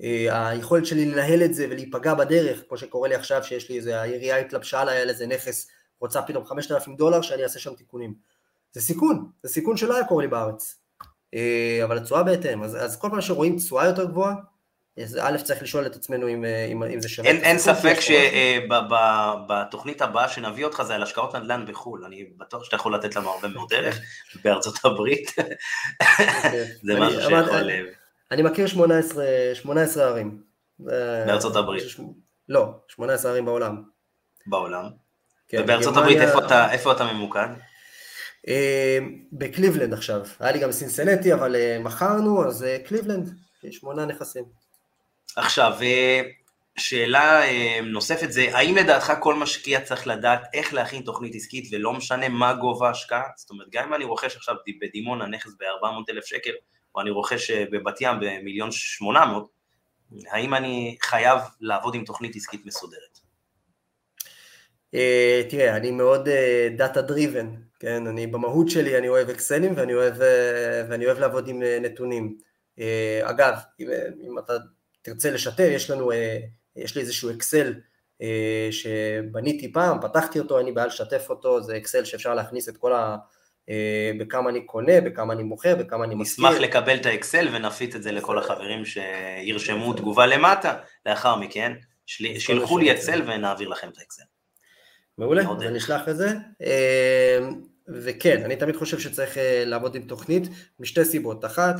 אה, 0.00 0.48
היכולת 0.48 0.86
שלי 0.86 1.06
לנהל 1.06 1.42
את 1.42 1.54
זה 1.54 1.66
ולהיפגע 1.70 2.14
בדרך, 2.14 2.62
כמו 2.68 2.78
שקורה 2.78 3.08
לי 3.08 3.14
עכשיו, 3.14 3.44
שיש 3.44 3.68
לי 3.68 3.76
איזה, 3.76 4.00
העירייה 4.00 4.36
התלבשה 4.36 4.80
עליי 4.80 5.00
על 5.00 5.08
איזה 5.08 5.26
נכס, 5.26 5.68
רוצה 6.00 6.22
פתאום 6.22 6.44
5,000 6.44 6.96
דולר 6.96 7.22
שאני 7.22 7.42
אעשה 7.42 7.58
שם 7.58 7.74
תיקונים. 7.74 8.14
זה 8.72 8.80
סיכון, 8.80 9.30
זה 9.42 9.48
סיכון 9.48 9.76
שלא 9.76 9.94
היה 9.94 10.04
קורה 10.04 10.22
לי 10.22 10.28
בארץ. 10.28 10.78
אבל 11.84 11.98
התשואה 11.98 12.22
בהתאם, 12.22 12.62
אז, 12.62 12.76
אז 12.76 12.96
כל 12.96 13.08
פעם 13.10 13.20
שרואים 13.20 13.56
תשואה 13.56 13.86
יותר 13.86 14.04
גבוהה, 14.04 14.34
אז 15.02 15.18
א' 15.22 15.36
צריך 15.44 15.62
לשאול 15.62 15.86
את 15.86 15.96
עצמנו 15.96 16.28
אם, 16.28 16.44
אם, 16.44 16.82
אם 16.82 17.00
זה 17.00 17.08
שווה. 17.08 17.28
אין, 17.28 17.36
אין 17.36 17.58
ספק 17.58 17.96
שבתוכנית 18.00 20.02
הבאה 20.02 20.28
שנביא 20.28 20.64
אותך 20.64 20.82
זה 20.82 20.94
על 20.94 21.02
השקעות 21.02 21.36
נדל"ן 21.36 21.64
בחו"ל, 21.68 22.04
אני 22.04 22.24
בטוח 22.36 22.64
שאתה 22.64 22.76
יכול 22.76 22.94
לתת 22.94 23.16
לנו 23.16 23.30
הרבה 23.30 23.48
מאוד 23.48 23.72
ערך 23.72 24.00
בארצות 24.44 24.84
הברית. 24.84 25.34
זה 26.86 27.00
משהו 27.00 27.20
שיכול... 27.20 27.70
אני 28.30 28.42
מכיר 28.42 28.66
18, 28.66 29.24
18 29.54 30.04
ערים. 30.04 30.42
בארצות 30.78 31.56
הברית. 31.56 31.84
לא, 32.48 32.74
18 32.88 33.30
ערים 33.30 33.44
בעולם. 33.44 33.82
בעולם. 34.46 34.84
כן, 35.48 35.62
ובארצות 35.62 35.96
הברית 35.96 36.20
איפה 36.20 36.46
אתה, 36.46 36.72
איפה 36.72 36.92
אתה 36.92 37.12
ממוקד? 37.12 37.48
אה, 38.48 38.98
בקליבלנד 39.32 39.92
עכשיו, 39.92 40.20
היה 40.40 40.52
לי 40.52 40.58
גם 40.58 40.72
סינסנטי 40.72 41.34
אבל 41.34 41.56
אה, 41.56 41.78
מכרנו, 41.80 42.46
אז 42.46 42.62
אה, 42.62 42.78
קליבלנד, 42.86 43.34
שמונה 43.70 44.04
נכסים. 44.04 44.44
עכשיו, 45.36 45.72
אה, 45.82 46.22
שאלה 46.78 47.42
אה, 47.44 47.80
נוספת 47.82 48.32
זה, 48.32 48.46
האם 48.52 48.76
לדעתך 48.76 49.12
כל 49.20 49.34
משקיע 49.34 49.80
צריך 49.80 50.06
לדעת 50.06 50.42
איך 50.54 50.74
להכין 50.74 51.02
תוכנית 51.02 51.34
עסקית 51.34 51.68
ולא 51.72 51.92
משנה 51.92 52.28
מה 52.28 52.54
גובה 52.54 52.88
ההשקעה? 52.88 53.22
זאת 53.36 53.50
אומרת, 53.50 53.66
גם 53.70 53.84
אם 53.84 53.94
אני 53.94 54.04
רוכש 54.04 54.36
עכשיו 54.36 54.54
בדימונה 54.80 55.26
נכס 55.26 55.50
ב-400 55.60 56.10
אלף 56.10 56.24
שקל, 56.24 56.50
או 56.94 57.00
אני 57.00 57.10
רוכש 57.10 57.50
אה, 57.50 57.64
בבת 57.70 58.00
ים 58.00 58.16
במיליון 58.20 58.72
800, 58.72 59.48
האם 60.30 60.54
אני 60.54 60.96
חייב 61.02 61.38
לעבוד 61.60 61.94
עם 61.94 62.04
תוכנית 62.04 62.36
עסקית 62.36 62.66
מסודרת? 62.66 63.18
תראה, 65.50 65.76
אני 65.76 65.90
מאוד 65.90 66.28
data 66.76 67.02
driven, 67.02 67.54
כן? 67.80 68.06
אני 68.06 68.26
במהות 68.26 68.68
שלי, 68.70 68.98
אני 68.98 69.08
אוהב 69.08 69.28
אקסלים 69.30 69.72
ואני 69.76 69.94
אוהב, 69.94 70.14
ואני 70.88 71.06
אוהב 71.06 71.18
לעבוד 71.18 71.48
עם 71.48 71.62
נתונים. 71.62 72.38
אגב, 73.22 73.54
אם, 73.80 73.88
אם 74.26 74.38
אתה 74.38 74.52
תרצה 75.08 75.30
לשתף, 75.30 75.68
יש 75.70 75.90
לנו, 75.90 76.12
אה, 76.12 76.14
יש 76.76 76.96
לי 76.96 77.02
איזשהו 77.02 77.30
אקסל 77.30 77.74
אה, 78.22 78.24
שבניתי 78.70 79.72
פעם, 79.72 80.00
פתחתי 80.00 80.38
אותו, 80.38 80.58
אין 80.58 80.66
לי 80.66 80.72
בעיה 80.72 80.86
לשתף 80.86 81.26
אותו, 81.30 81.62
זה 81.62 81.76
אקסל 81.76 82.04
שאפשר 82.04 82.34
להכניס 82.34 82.68
את 82.68 82.76
כל 82.76 82.92
ה... 82.92 83.16
אה, 83.70 84.10
בכמה 84.18 84.50
אני 84.50 84.60
קונה, 84.66 85.00
בכמה 85.00 85.32
אני 85.32 85.42
מוכר, 85.42 85.76
בכמה 85.76 86.04
אני 86.04 86.14
משכיר. 86.14 86.48
נשמח 86.48 86.60
לקבל 86.60 86.96
את 86.96 87.06
האקסל 87.06 87.48
ונפיץ 87.52 87.94
את 87.94 88.02
זה 88.02 88.12
לכל 88.12 88.38
החברים 88.38 88.82
שירשמו 88.84 89.92
תגובה 89.92 90.26
למטה, 90.26 90.74
לאחר 91.06 91.36
מכן 91.36 91.72
שילחו 92.06 92.78
לי 92.78 92.92
אקסל 92.92 93.22
ונעביר 93.26 93.68
לכם 93.68 93.88
את 93.88 93.98
האקסל. 93.98 94.22
מעולה, 95.18 95.42
אז 95.42 95.62
אני 95.62 95.78
אשלח 95.78 96.08
את 96.08 96.16
זה. 96.16 96.28
אה, 96.62 97.38
וכן, 97.88 98.44
אני 98.44 98.56
תמיד 98.56 98.76
חושב 98.76 98.98
שצריך 98.98 99.38
אה, 99.38 99.64
לעבוד 99.66 99.94
עם 99.94 100.02
תוכנית 100.02 100.42
משתי 100.80 101.04
סיבות. 101.04 101.44
אחת, 101.44 101.76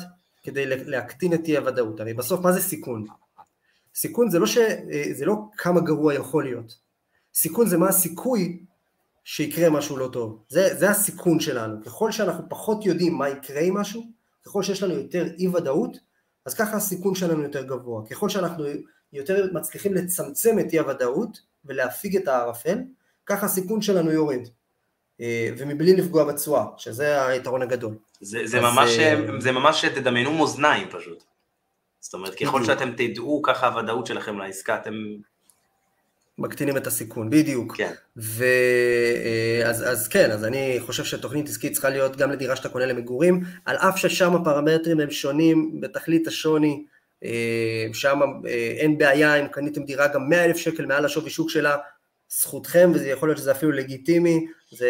כדי 0.49 0.67
להקטין 0.67 1.35
את 1.35 1.41
אי 1.45 1.57
הוודאות. 1.57 2.01
הרי 2.01 2.15
בסוף 2.15 2.41
מה 2.41 2.53
זה 2.53 2.61
סיכון? 2.61 3.05
סיכון 3.95 4.31
זה 4.31 4.39
לא, 4.39 4.47
ש... 4.47 4.59
זה 5.13 5.27
לא 5.27 5.35
כמה 5.57 5.81
גרוע 5.81 6.15
יכול 6.15 6.45
להיות. 6.45 6.79
סיכון 7.35 7.69
זה 7.69 7.79
מה 7.79 7.89
הסיכוי 7.89 8.65
שיקרה 9.25 9.71
משהו 9.71 9.97
לא 9.97 10.09
טוב. 10.13 10.45
זה, 10.49 10.75
זה 10.75 10.91
הסיכון 10.91 11.41
שלנו. 11.41 11.85
ככל 11.85 12.13
שאנחנו 12.13 12.49
פחות 12.49 12.87
יודעים 12.87 13.15
מה 13.15 13.29
יקרה 13.29 13.61
עם 13.61 13.75
משהו, 13.77 14.03
ככל 14.47 14.63
שיש 14.63 14.83
לנו 14.83 14.95
יותר 14.95 15.27
אי 15.39 15.49
ודאות, 15.49 15.99
אז 16.47 16.55
ככה 16.55 16.77
הסיכון 16.77 17.15
שלנו 17.15 17.43
יותר 17.43 17.63
גבוה. 17.63 18.07
ככל 18.07 18.29
שאנחנו 18.29 18.65
יותר 19.13 19.51
מצליחים 19.53 19.95
לצמצם 19.95 20.59
את 20.59 20.73
אי 20.73 20.79
הוודאות 20.79 21.41
ולהפיג 21.65 22.17
את 22.17 22.29
הערפל, 22.29 22.79
ככה 23.27 23.47
הסיכון 23.47 23.83
שלנו 23.83 24.11
יורד. 24.11 24.49
אה, 25.21 25.51
ומבלי 25.59 25.97
לפגוע 25.97 26.25
בתשואה, 26.25 26.65
שזה 26.77 27.27
היתרון 27.27 27.63
הגדול. 27.63 27.95
זה, 28.21 28.47
זה, 28.47 28.61
ממש, 28.61 28.99
אה, 28.99 29.15
זה 29.39 29.53
ממש 29.53 29.85
תדמיינו 29.85 30.33
מאזניים 30.33 30.89
פשוט. 30.91 31.23
זאת 32.01 32.15
אומרת, 32.15 32.35
ככל 32.35 32.65
שאתם 32.65 32.91
תדעו 32.97 33.43
ככה 33.43 33.67
הוודאות 33.67 34.07
שלכם 34.07 34.39
לעסקה, 34.39 34.77
אתם 34.77 34.95
מקטינים 36.39 36.77
את 36.77 36.87
הסיכון, 36.87 37.31
בדיוק. 37.31 37.77
כן. 37.77 37.93
ואז 38.17 39.83
אה, 39.83 39.91
אז 39.91 40.09
כן, 40.09 40.31
אז 40.31 40.45
אני 40.45 40.79
חושב 40.81 41.05
שתוכנית 41.05 41.49
עסקית 41.49 41.73
צריכה 41.73 41.89
להיות 41.89 42.17
גם 42.17 42.31
לדירה 42.31 42.57
שאתה 42.57 42.69
קונה 42.69 42.87
למגורים, 42.87 43.41
על 43.65 43.77
אף 43.77 43.99
ששם 43.99 44.35
הפרמטרים 44.35 45.01
הם 45.01 45.11
שונים 45.11 45.81
בתכלית 45.81 46.27
השוני, 46.27 46.85
אה, 47.25 47.87
שם 47.93 48.21
אה, 48.47 48.75
אין 48.79 48.99
בעיה 48.99 49.35
אם 49.35 49.49
קניתם 49.49 49.85
דירה 49.85 50.07
גם 50.07 50.29
100 50.29 50.45
אלף 50.45 50.57
שקל 50.57 50.87
מעל 50.87 51.05
השווי 51.05 51.31
שוק 51.31 51.51
שלה, 51.51 51.77
זכותכם, 52.31 52.91
וזה 52.95 53.09
יכול 53.09 53.29
להיות 53.29 53.39
שזה 53.39 53.53
אפילו 53.53 53.73
לגיטימי, 53.73 54.47
זה 54.71 54.89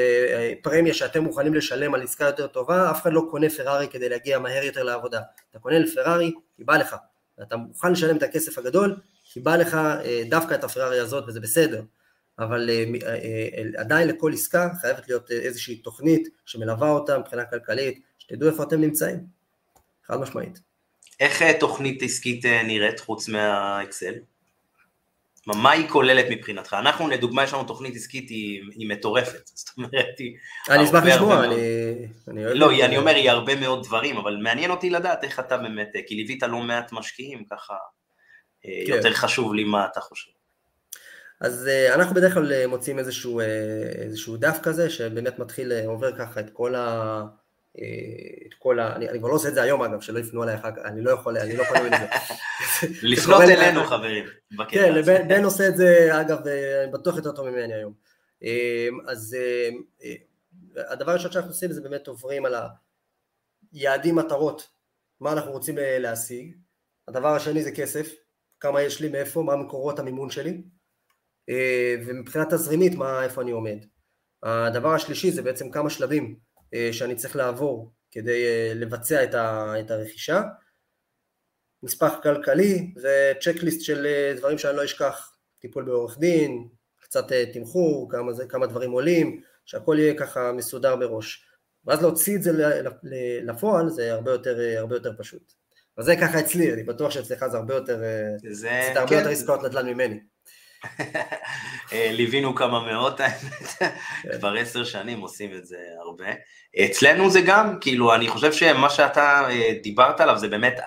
פרמיה 0.63 0.95
שאתם 0.95 1.25
מוכנים 1.25 1.55
לשלם 1.55 1.95
על 1.95 2.03
עסקה 2.03 2.25
יותר 2.25 2.47
טובה, 2.47 2.91
אף 2.91 3.03
אחד 3.03 3.13
לא 3.13 3.27
קונה 3.31 3.51
פרארי 3.51 3.89
כדי 3.89 4.09
להגיע 4.09 4.39
מהר 4.39 4.65
יותר 4.65 4.83
לעבודה. 4.83 5.21
אתה 5.51 5.59
קונה 5.59 5.79
לפרארי, 5.79 6.33
כי 6.57 6.65
בא 6.65 6.77
לך, 6.77 6.97
ואתה 7.39 7.57
מוכן 7.57 7.93
לשלם 7.93 8.17
את 8.17 8.23
הכסף 8.23 8.59
הגדול, 8.59 8.97
כי 9.33 9.41
בא 9.41 9.57
לך 9.57 9.75
אה, 9.75 10.23
דווקא 10.29 10.55
את 10.55 10.65
הפרארי 10.65 10.99
הזאת 10.99 11.25
וזה 11.29 11.41
בסדר, 11.41 11.83
אבל 12.39 12.71
אה, 12.71 12.85
אה, 13.07 13.81
עדיין 13.81 14.09
לכל 14.09 14.33
עסקה 14.33 14.69
חייבת 14.81 15.09
להיות 15.09 15.31
איזושהי 15.31 15.77
תוכנית 15.77 16.29
שמלווה 16.47 16.91
אותה 16.91 17.19
מבחינה 17.19 17.45
כלכלית, 17.45 18.03
שתדעו 18.19 18.51
איפה 18.51 18.63
אתם 18.63 18.81
נמצאים, 18.81 19.19
חד 20.05 20.17
משמעית. 20.17 20.61
איך 21.21 21.43
תוכנית 21.61 22.03
עסקית 22.03 22.45
נראית 22.45 23.01
חוץ 23.01 23.29
מהאקסל? 23.29 24.15
מה 25.57 25.71
היא 25.71 25.89
כוללת 25.89 26.27
מבחינתך? 26.31 26.77
אנחנו 26.79 27.09
לדוגמה 27.09 27.45
יש 27.45 27.53
לנו 27.53 27.65
תוכנית 27.65 27.97
עסקית 27.97 28.31
היא, 28.31 28.63
היא 28.75 28.89
מטורפת, 28.89 29.47
זאת 29.55 29.77
אומרת 29.77 30.19
היא... 30.19 30.37
אני 30.71 30.85
אשמח 30.85 31.05
לשמוע, 31.05 31.45
אני... 31.45 31.55
אני 32.29 32.45
לא, 32.45 32.85
אני 32.85 32.97
אומר 32.97 33.15
היא 33.15 33.31
הרבה 33.31 33.57
מאוד 33.57 33.85
דברים, 33.85 34.17
אבל 34.17 34.37
מעניין 34.37 34.71
אותי 34.71 34.91
לדעת 34.91 35.25
איך 35.25 35.41
אתה 35.41 35.57
באמת, 35.57 35.93
כי 36.07 36.15
ליווית 36.15 36.43
לא 36.43 36.59
מעט 36.59 36.93
משקיעים 36.93 37.45
ככה, 37.51 37.75
אה, 38.67 38.87
כן. 38.87 38.93
יותר 38.93 39.13
חשוב 39.13 39.55
לי 39.55 39.65
מה 39.65 39.87
אתה 39.93 40.01
חושב. 40.01 40.31
אז 41.41 41.69
uh, 41.69 41.95
אנחנו 41.95 42.15
בדרך 42.15 42.35
כלל 42.35 42.53
אה, 42.53 42.67
מוצאים 42.67 42.99
איזשהו, 42.99 43.41
איזשהו 44.03 44.37
דף 44.37 44.59
כזה, 44.63 44.91
שבאמת 44.91 45.39
מתחיל, 45.39 45.73
עובר 45.87 46.19
ככה 46.19 46.41
את 46.41 46.51
כל 46.53 46.75
ה... 46.75 47.23
uh, 47.79 48.47
את 48.47 48.55
כל 48.59 48.81
ה... 48.81 48.97
אני, 48.97 49.09
אני 49.09 49.19
כבר 49.19 49.29
לא 49.29 49.35
עושה 49.35 49.49
את 49.49 49.55
זה 49.55 49.63
היום 49.63 49.83
אגב, 49.83 50.01
שלא 50.01 50.19
יפנו 50.19 50.43
עליי 50.43 50.55
אחר 50.55 50.71
כך, 50.71 50.83
אני 50.85 51.01
לא 51.01 51.11
יכול, 51.11 51.39
אני 51.39 51.57
לא 51.57 51.63
יכול 51.63 51.77
לזה. 51.77 52.07
לפנות 53.13 53.43
אלינו 53.43 53.85
חברים, 53.85 54.25
כן, 54.69 55.03
בן 55.29 55.45
עושה 55.45 55.69
את 55.69 55.77
זה, 55.77 56.21
אגב, 56.21 56.47
אני 56.47 56.93
בטוח 56.93 57.17
יותר 57.17 57.33
טוב 57.33 57.51
ממני 57.51 57.75
היום. 57.75 57.93
אז 59.07 59.37
הדבר 60.77 61.11
הראשון 61.11 61.33
שאנחנו 61.33 61.51
עושים 61.51 61.73
זה 61.73 61.81
באמת 61.81 62.07
עוברים 62.07 62.47
על 62.47 62.55
היעדים 63.73 64.15
מטרות, 64.15 64.69
מה 65.21 65.33
אנחנו 65.33 65.53
רוצים 65.53 65.75
להשיג. 65.79 66.57
הדבר 67.09 67.29
השני 67.29 67.63
זה 67.63 67.71
כסף, 67.71 68.15
כמה 68.61 68.83
יש 68.83 69.01
לי, 69.01 69.09
מאיפה, 69.09 69.43
מה 69.43 69.57
מקורות 69.57 69.99
המימון 69.99 70.31
שלי, 70.31 70.63
אה, 71.49 71.95
ומבחינה 72.07 72.45
תזרימית, 72.45 72.95
מה, 72.95 73.25
איפה 73.25 73.43
אני 73.43 73.51
עומד. 73.51 73.79
הדבר 74.43 74.95
השלישי 74.95 75.31
זה 75.31 75.43
בעצם 75.43 75.71
כמה 75.71 75.91
שלבים 75.91 76.25
אה, 76.25 76.39
שאני 76.93 77.15
צריך 77.15 77.37
לעבור 77.37 77.93
כדי 78.11 78.45
אה, 78.45 78.73
לבצע 78.75 79.25
את 79.81 79.91
הרכישה. 79.91 80.43
נספח 81.83 82.15
כלכלי 82.23 82.95
וצ'קליסט 82.97 83.81
של 83.81 84.07
דברים 84.37 84.59
שאני 84.59 84.77
לא 84.77 84.85
אשכח, 84.85 85.37
טיפול 85.59 85.85
בעורך 85.85 86.19
דין, 86.19 86.69
קצת 87.01 87.33
תמחור, 87.53 88.11
כמה, 88.11 88.33
זה, 88.33 88.47
כמה 88.47 88.67
דברים 88.67 88.91
עולים, 88.91 89.41
שהכל 89.65 89.97
יהיה 89.99 90.15
ככה 90.19 90.53
מסודר 90.53 90.97
בראש. 90.97 91.45
ואז 91.85 92.03
להוציא 92.03 92.37
את 92.37 92.43
זה 92.43 92.81
לפועל 93.43 93.91
זה 93.91 94.13
הרבה 94.13 94.31
יותר, 94.31 94.59
הרבה 94.79 94.97
יותר 94.97 95.13
פשוט. 95.19 95.53
אז 95.97 96.05
זה 96.05 96.17
ככה 96.17 96.41
אצלי, 96.41 96.73
אני 96.73 96.83
בטוח 96.83 97.11
שאצלך 97.11 97.47
זה 97.47 97.57
הרבה 97.57 97.75
יותר, 97.75 98.03
אה, 98.03 98.35
זה 98.51 98.71
הרבה 98.97 99.11
כן. 99.11 99.19
יותר 99.19 99.31
עסקאות 99.31 99.63
נדל"ן 99.65 99.87
ממני. 99.87 100.21
אה, 101.93 102.11
ליווינו 102.13 102.55
כמה 102.55 102.81
מאות, 102.81 103.21
האמת, 103.21 103.63
כן. 103.79 103.91
כבר 104.39 104.55
עשר 104.55 104.85
שנים 104.85 105.21
עושים 105.21 105.55
את 105.55 105.67
זה 105.67 105.79
הרבה. 106.05 106.27
אצלנו 106.85 107.31
זה 107.31 107.41
גם, 107.41 107.79
כאילו, 107.81 108.15
אני 108.15 108.29
חושב 108.29 108.53
שמה 108.53 108.91
שאתה 108.91 109.49
אה, 109.51 109.73
דיברת 109.83 110.21
עליו 110.21 110.39
זה 110.39 110.49
באמת 110.49 110.81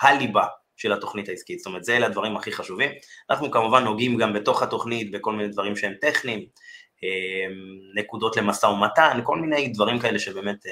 הליבה 0.00 0.44
של 0.76 0.92
התוכנית 0.92 1.28
העסקית, 1.28 1.58
זאת 1.58 1.66
אומרת, 1.66 1.84
זה 1.84 1.96
אלה 1.96 2.06
הדברים 2.06 2.36
הכי 2.36 2.52
חשובים. 2.52 2.90
אנחנו 3.30 3.50
כמובן 3.50 3.84
נוגעים 3.84 4.16
גם 4.16 4.32
בתוך 4.32 4.62
התוכנית 4.62 5.10
בכל 5.10 5.32
מיני 5.32 5.48
דברים 5.48 5.76
שהם 5.76 5.94
טכניים, 6.00 6.46
נקודות 7.94 8.36
למשא 8.36 8.66
ומתן, 8.66 9.20
כל 9.24 9.38
מיני 9.38 9.68
דברים 9.68 9.98
כאלה 9.98 10.18
שבאמת 10.18 10.66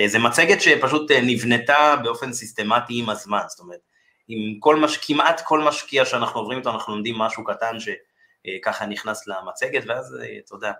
אה, 0.00 0.08
זה 0.08 0.18
מצגת 0.18 0.60
שפשוט 0.60 1.10
אה, 1.10 1.20
נבנתה 1.22 1.96
באופן 2.02 2.32
סיסטמטי 2.32 2.98
עם 2.98 3.10
הזמן, 3.10 3.40
זאת 3.48 3.60
אומרת, 3.60 3.80
עם 4.28 4.60
כל 4.60 4.76
מש... 4.76 4.96
כמעט 4.96 5.40
כל 5.40 5.60
משקיע 5.60 6.04
שאנחנו 6.04 6.40
עוברים 6.40 6.58
איתו, 6.58 6.70
אנחנו 6.70 6.92
לומדים 6.92 7.18
משהו 7.18 7.44
קטן 7.44 7.76
שככה 7.80 8.86
נכנס 8.86 9.26
למצגת, 9.26 9.82
ואז, 9.86 10.16
אה, 10.22 10.38
אתה 10.44 10.54
יודע, 10.54 10.72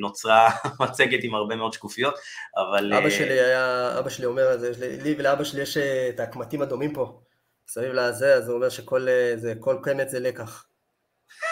נוצרה 0.00 0.50
מצגת 0.82 1.18
עם 1.22 1.34
הרבה 1.34 1.56
מאוד 1.56 1.72
שקופיות, 1.72 2.14
אבל... 2.56 2.94
אבא 2.94 3.10
שלי 3.10 3.40
היה, 3.40 3.98
אבא 3.98 4.10
שלי 4.10 4.26
אומר, 4.26 4.56
לי 5.02 5.14
ולאבא 5.18 5.44
שלי 5.44 5.62
יש 5.62 5.76
את 5.76 6.20
הקמטים 6.20 6.62
הדומים 6.62 6.92
פה, 6.92 7.20
מסביב 7.68 7.92
לזה, 7.92 8.34
אז 8.34 8.48
הוא 8.48 8.56
אומר 8.56 8.68
שכל 8.68 9.06
זה, 9.36 9.54
כל 9.60 9.76
קמת 9.82 10.08
זה 10.08 10.20
לקח. 10.20 10.66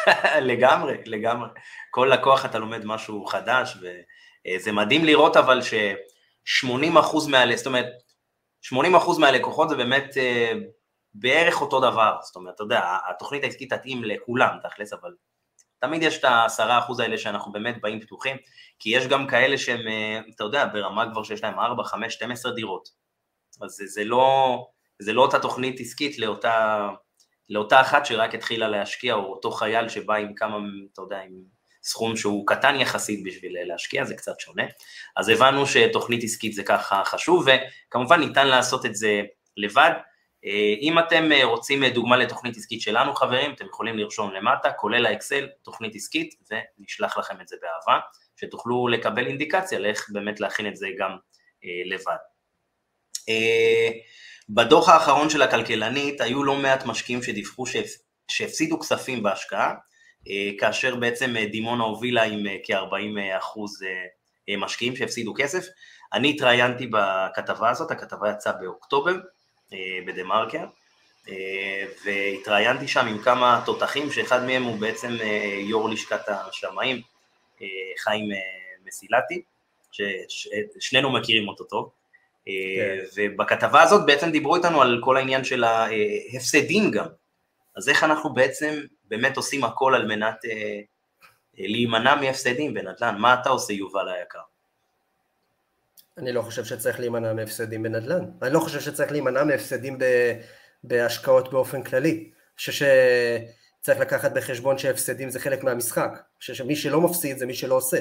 לגמרי, 0.50 0.96
לגמרי. 1.06 1.48
כל 1.90 2.10
לקוח 2.12 2.44
אתה 2.44 2.58
לומד 2.58 2.84
משהו 2.84 3.26
חדש, 3.26 3.76
וזה 3.76 4.72
מדהים 4.72 5.04
לראות 5.04 5.36
אבל 5.36 5.62
ש... 5.62 5.74
80 6.44 6.96
אחוז 6.96 7.28
מה... 7.28 7.56
זאת 7.56 7.66
אומרת, 7.66 7.86
80 8.60 8.94
אחוז 8.94 9.18
מהלקוחות 9.18 9.68
זה 9.68 9.76
באמת 9.76 10.16
אה, 10.16 10.52
בערך 11.14 11.60
אותו 11.60 11.80
דבר, 11.80 12.16
זאת 12.22 12.36
אומרת, 12.36 12.54
אתה 12.54 12.62
יודע, 12.62 12.96
התוכנית 13.10 13.44
העסקית 13.44 13.72
תתאים 13.72 14.04
לכולם 14.04 14.56
תכלס, 14.62 14.92
אבל 14.92 15.10
תמיד 15.80 16.02
יש 16.02 16.18
את 16.18 16.24
ה-10 16.24 16.78
אחוז 16.78 17.00
האלה 17.00 17.18
שאנחנו 17.18 17.52
באמת 17.52 17.80
באים 17.80 18.00
פתוחים, 18.00 18.36
כי 18.78 18.90
יש 18.90 19.06
גם 19.06 19.26
כאלה 19.26 19.58
שהם, 19.58 19.88
אה, 19.88 20.20
אתה 20.34 20.44
יודע, 20.44 20.66
ברמה 20.72 21.12
כבר 21.12 21.22
שיש 21.22 21.44
להם 21.44 21.58
4, 21.58 21.84
5, 21.84 22.14
12 22.14 22.52
דירות, 22.52 22.88
אז 23.62 23.70
זה, 23.70 23.86
זה 23.86 24.04
לא, 24.04 24.56
זה 24.98 25.12
לא 25.12 25.22
אותה 25.22 25.38
תוכנית 25.38 25.80
עסקית 25.80 26.18
לאותה, 26.18 26.88
לאותה 27.48 27.80
אחת 27.80 28.06
שרק 28.06 28.34
התחילה 28.34 28.68
להשקיע, 28.68 29.14
או 29.14 29.32
אותו 29.32 29.50
חייל 29.50 29.88
שבא 29.88 30.14
עם 30.14 30.34
כמה, 30.34 30.58
אתה 30.92 31.02
יודע, 31.02 31.20
עם 31.20 31.32
סכום 31.82 32.16
שהוא 32.16 32.46
קטן 32.46 32.80
יחסית 32.80 33.24
בשביל 33.24 33.52
להשקיע, 33.64 34.04
זה 34.04 34.14
קצת 34.14 34.40
שונה. 34.40 34.64
אז 35.16 35.28
הבנו 35.28 35.66
שתוכנית 35.66 36.24
עסקית 36.24 36.52
זה 36.52 36.62
ככה 36.62 37.02
חשוב, 37.04 37.46
וכמובן 37.46 38.20
ניתן 38.20 38.46
לעשות 38.46 38.86
את 38.86 38.94
זה 38.94 39.22
לבד. 39.56 39.90
אה, 40.46 40.74
אם 40.80 40.98
אתם 40.98 41.32
אה, 41.32 41.44
רוצים 41.44 41.84
אה, 41.84 41.90
דוגמה 41.90 42.16
לתוכנית 42.16 42.56
עסקית 42.56 42.80
שלנו 42.80 43.14
חברים, 43.14 43.52
אתם 43.52 43.66
יכולים 43.66 43.98
לרשום 43.98 44.32
למטה, 44.32 44.72
כולל 44.72 45.06
האקסל, 45.06 45.48
תוכנית 45.62 45.94
עסקית, 45.94 46.34
ונשלח 46.50 47.16
לכם 47.16 47.40
את 47.40 47.48
זה 47.48 47.56
באהבה, 47.62 48.00
שתוכלו 48.36 48.88
לקבל 48.88 49.26
אינדיקציה 49.26 49.78
לאיך 49.78 50.06
באמת 50.12 50.40
להכין 50.40 50.66
את 50.66 50.76
זה 50.76 50.88
גם 50.98 51.16
לבד. 51.84 52.16
בדוח 54.48 54.88
האחרון 54.88 55.30
של 55.30 55.42
הכלכלנית 55.42 56.20
היו 56.20 56.44
לא 56.44 56.56
מעט 56.56 56.86
משקיעים 56.86 57.22
שדיווחו 57.22 57.64
שהפסידו 58.28 58.80
כספים 58.80 59.22
בהשקעה, 59.22 59.74
כאשר 60.58 60.96
בעצם 60.96 61.34
דימונה 61.52 61.84
הובילה 61.84 62.22
עם 62.22 62.46
כ-40 62.64 63.38
אחוז 63.38 63.78
משקיעים 64.58 64.96
שהפסידו 64.96 65.34
כסף. 65.36 65.66
אני 66.12 66.30
התראיינתי 66.30 66.86
בכתבה 66.86 67.70
הזאת, 67.70 67.90
הכתבה 67.90 68.30
יצאה 68.30 68.52
באוקטובר 68.52 69.14
בדה 70.06 70.24
מרקר, 70.24 70.64
והתראיינתי 72.04 72.88
שם 72.88 73.06
עם 73.06 73.18
כמה 73.18 73.62
תותחים, 73.66 74.12
שאחד 74.12 74.44
מהם 74.44 74.62
הוא 74.62 74.78
בעצם 74.78 75.16
יו"ר 75.60 75.88
לשכת 75.88 76.28
השמאים, 76.28 77.02
חיים 77.98 78.28
מסילתי, 78.86 79.42
ששנינו 79.92 81.12
מכירים 81.12 81.48
אותו 81.48 81.64
טוב. 81.64 81.90
כן. 82.44 82.50
ובכתבה 83.16 83.82
הזאת 83.82 84.06
בעצם 84.06 84.30
דיברו 84.30 84.56
איתנו 84.56 84.82
על 84.82 85.00
כל 85.04 85.16
העניין 85.16 85.44
של 85.44 85.64
ההפסדים 85.64 86.90
גם. 86.90 87.06
אז 87.76 87.88
איך 87.88 88.04
אנחנו 88.04 88.34
בעצם 88.34 88.80
באמת 89.04 89.36
עושים 89.36 89.64
הכל 89.64 89.94
על 89.94 90.06
מנת 90.06 90.44
אה, 90.44 90.80
להימנע 91.58 92.14
מהפסדים 92.14 92.74
בנדל"ן? 92.74 93.16
מה 93.18 93.34
אתה 93.34 93.48
עושה, 93.48 93.72
יובל 93.72 94.08
היקר? 94.08 94.38
אני 96.20 96.32
לא 96.32 96.42
חושב 96.42 96.64
שצריך 96.64 97.00
להימנע 97.00 97.32
מהפסדים 97.32 97.82
בנדל"ן. 97.82 98.24
אני 98.42 98.54
לא 98.54 98.60
חושב 98.60 98.80
שצריך 98.80 99.12
להימנע 99.12 99.44
מהפסדים 99.44 99.98
ב... 99.98 100.04
בהשקעות 100.84 101.52
באופן 101.52 101.82
כללי. 101.82 102.10
אני 102.10 102.56
חושב 102.56 102.72
שצריך 102.72 104.00
לקחת 104.00 104.32
בחשבון 104.32 104.78
שהפסדים 104.78 105.30
זה 105.30 105.40
חלק 105.40 105.64
מהמשחק. 105.64 106.10
אני 106.12 106.38
חושב 106.38 106.54
שמי 106.54 106.76
שלא 106.76 107.00
מפסיד 107.00 107.38
זה 107.38 107.46
מי 107.46 107.54
שלא 107.54 107.74
עושה. 107.74 107.98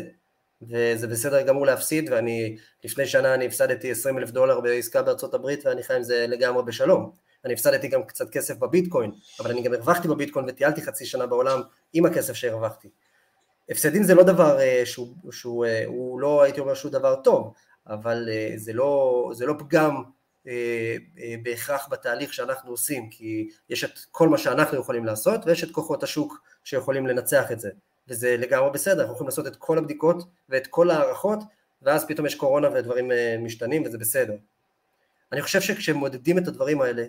וזה 0.61 1.07
בסדר 1.07 1.41
גמור 1.41 1.65
להפסיד, 1.65 2.09
ואני, 2.11 2.57
לפני 2.83 3.05
שנה 3.05 3.33
אני 3.33 3.45
הפסדתי 3.45 3.91
20 3.91 4.17
אלף 4.17 4.31
דולר 4.31 4.59
בעסקה 4.59 5.01
בארצות 5.01 5.33
הברית, 5.33 5.65
ואני 5.65 5.83
חי 5.83 5.95
עם 5.95 6.03
זה 6.03 6.25
לגמרי 6.27 6.63
בשלום. 6.63 7.11
אני 7.45 7.53
הפסדתי 7.53 7.87
גם 7.87 8.03
קצת 8.03 8.29
כסף 8.29 8.57
בביטקוין, 8.57 9.11
אבל 9.39 9.51
אני 9.51 9.61
גם 9.61 9.73
הרווחתי 9.73 10.07
בביטקוין 10.07 10.45
וטיילתי 10.49 10.81
חצי 10.81 11.05
שנה 11.05 11.25
בעולם 11.25 11.61
עם 11.93 12.05
הכסף 12.05 12.33
שהרווחתי. 12.33 12.89
הפסדים 13.69 14.03
זה 14.03 14.15
לא 14.15 14.23
דבר 14.23 14.57
uh, 14.57 14.85
שהוא, 14.85 15.07
שהוא 15.31 15.65
uh, 15.65 15.69
הוא 15.87 16.19
לא 16.19 16.43
הייתי 16.43 16.59
אומר 16.59 16.73
שהוא 16.73 16.91
דבר 16.91 17.15
טוב, 17.15 17.53
אבל 17.89 18.29
uh, 18.29 18.57
זה, 18.57 18.73
לא, 18.73 19.31
זה 19.33 19.45
לא 19.45 19.55
פגם 19.59 19.95
uh, 19.97 20.47
uh, 20.47 21.19
בהכרח 21.43 21.87
בתהליך 21.91 22.33
שאנחנו 22.33 22.71
עושים, 22.71 23.09
כי 23.09 23.49
יש 23.69 23.83
את 23.83 23.99
כל 24.11 24.29
מה 24.29 24.37
שאנחנו 24.37 24.77
יכולים 24.77 25.05
לעשות 25.05 25.41
ויש 25.45 25.63
את 25.63 25.71
כוחות 25.71 26.03
השוק 26.03 26.41
שיכולים 26.63 27.07
לנצח 27.07 27.51
את 27.51 27.59
זה. 27.59 27.69
וזה 28.09 28.37
לגמרי 28.37 28.71
בסדר, 28.71 29.01
אנחנו 29.01 29.13
יכולים 29.13 29.29
לעשות 29.29 29.47
את 29.47 29.55
כל 29.55 29.77
הבדיקות 29.77 30.23
ואת 30.49 30.67
כל 30.67 30.89
ההערכות, 30.89 31.39
ואז 31.81 32.05
פתאום 32.07 32.25
יש 32.25 32.35
קורונה 32.35 32.69
ודברים 32.73 33.11
אה, 33.11 33.35
משתנים 33.39 33.83
וזה 33.85 33.97
בסדר. 33.97 34.35
אני 35.31 35.41
חושב 35.41 35.61
שכשמודדים 35.61 36.37
את 36.37 36.47
הדברים 36.47 36.81
האלה, 36.81 37.05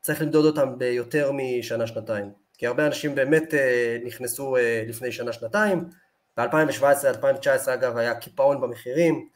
צריך 0.00 0.22
למדוד 0.22 0.44
אותם 0.44 0.78
ביותר 0.78 1.30
משנה-שנתיים, 1.34 2.30
כי 2.58 2.66
הרבה 2.66 2.86
אנשים 2.86 3.14
באמת 3.14 3.54
אה, 3.54 3.98
נכנסו 4.04 4.56
אה, 4.56 4.84
לפני 4.88 5.12
שנה-שנתיים, 5.12 5.84
ב-2017-2019 6.36 7.74
אגב 7.74 7.96
היה 7.96 8.14
קיפאון 8.14 8.60
במחירים, 8.60 9.28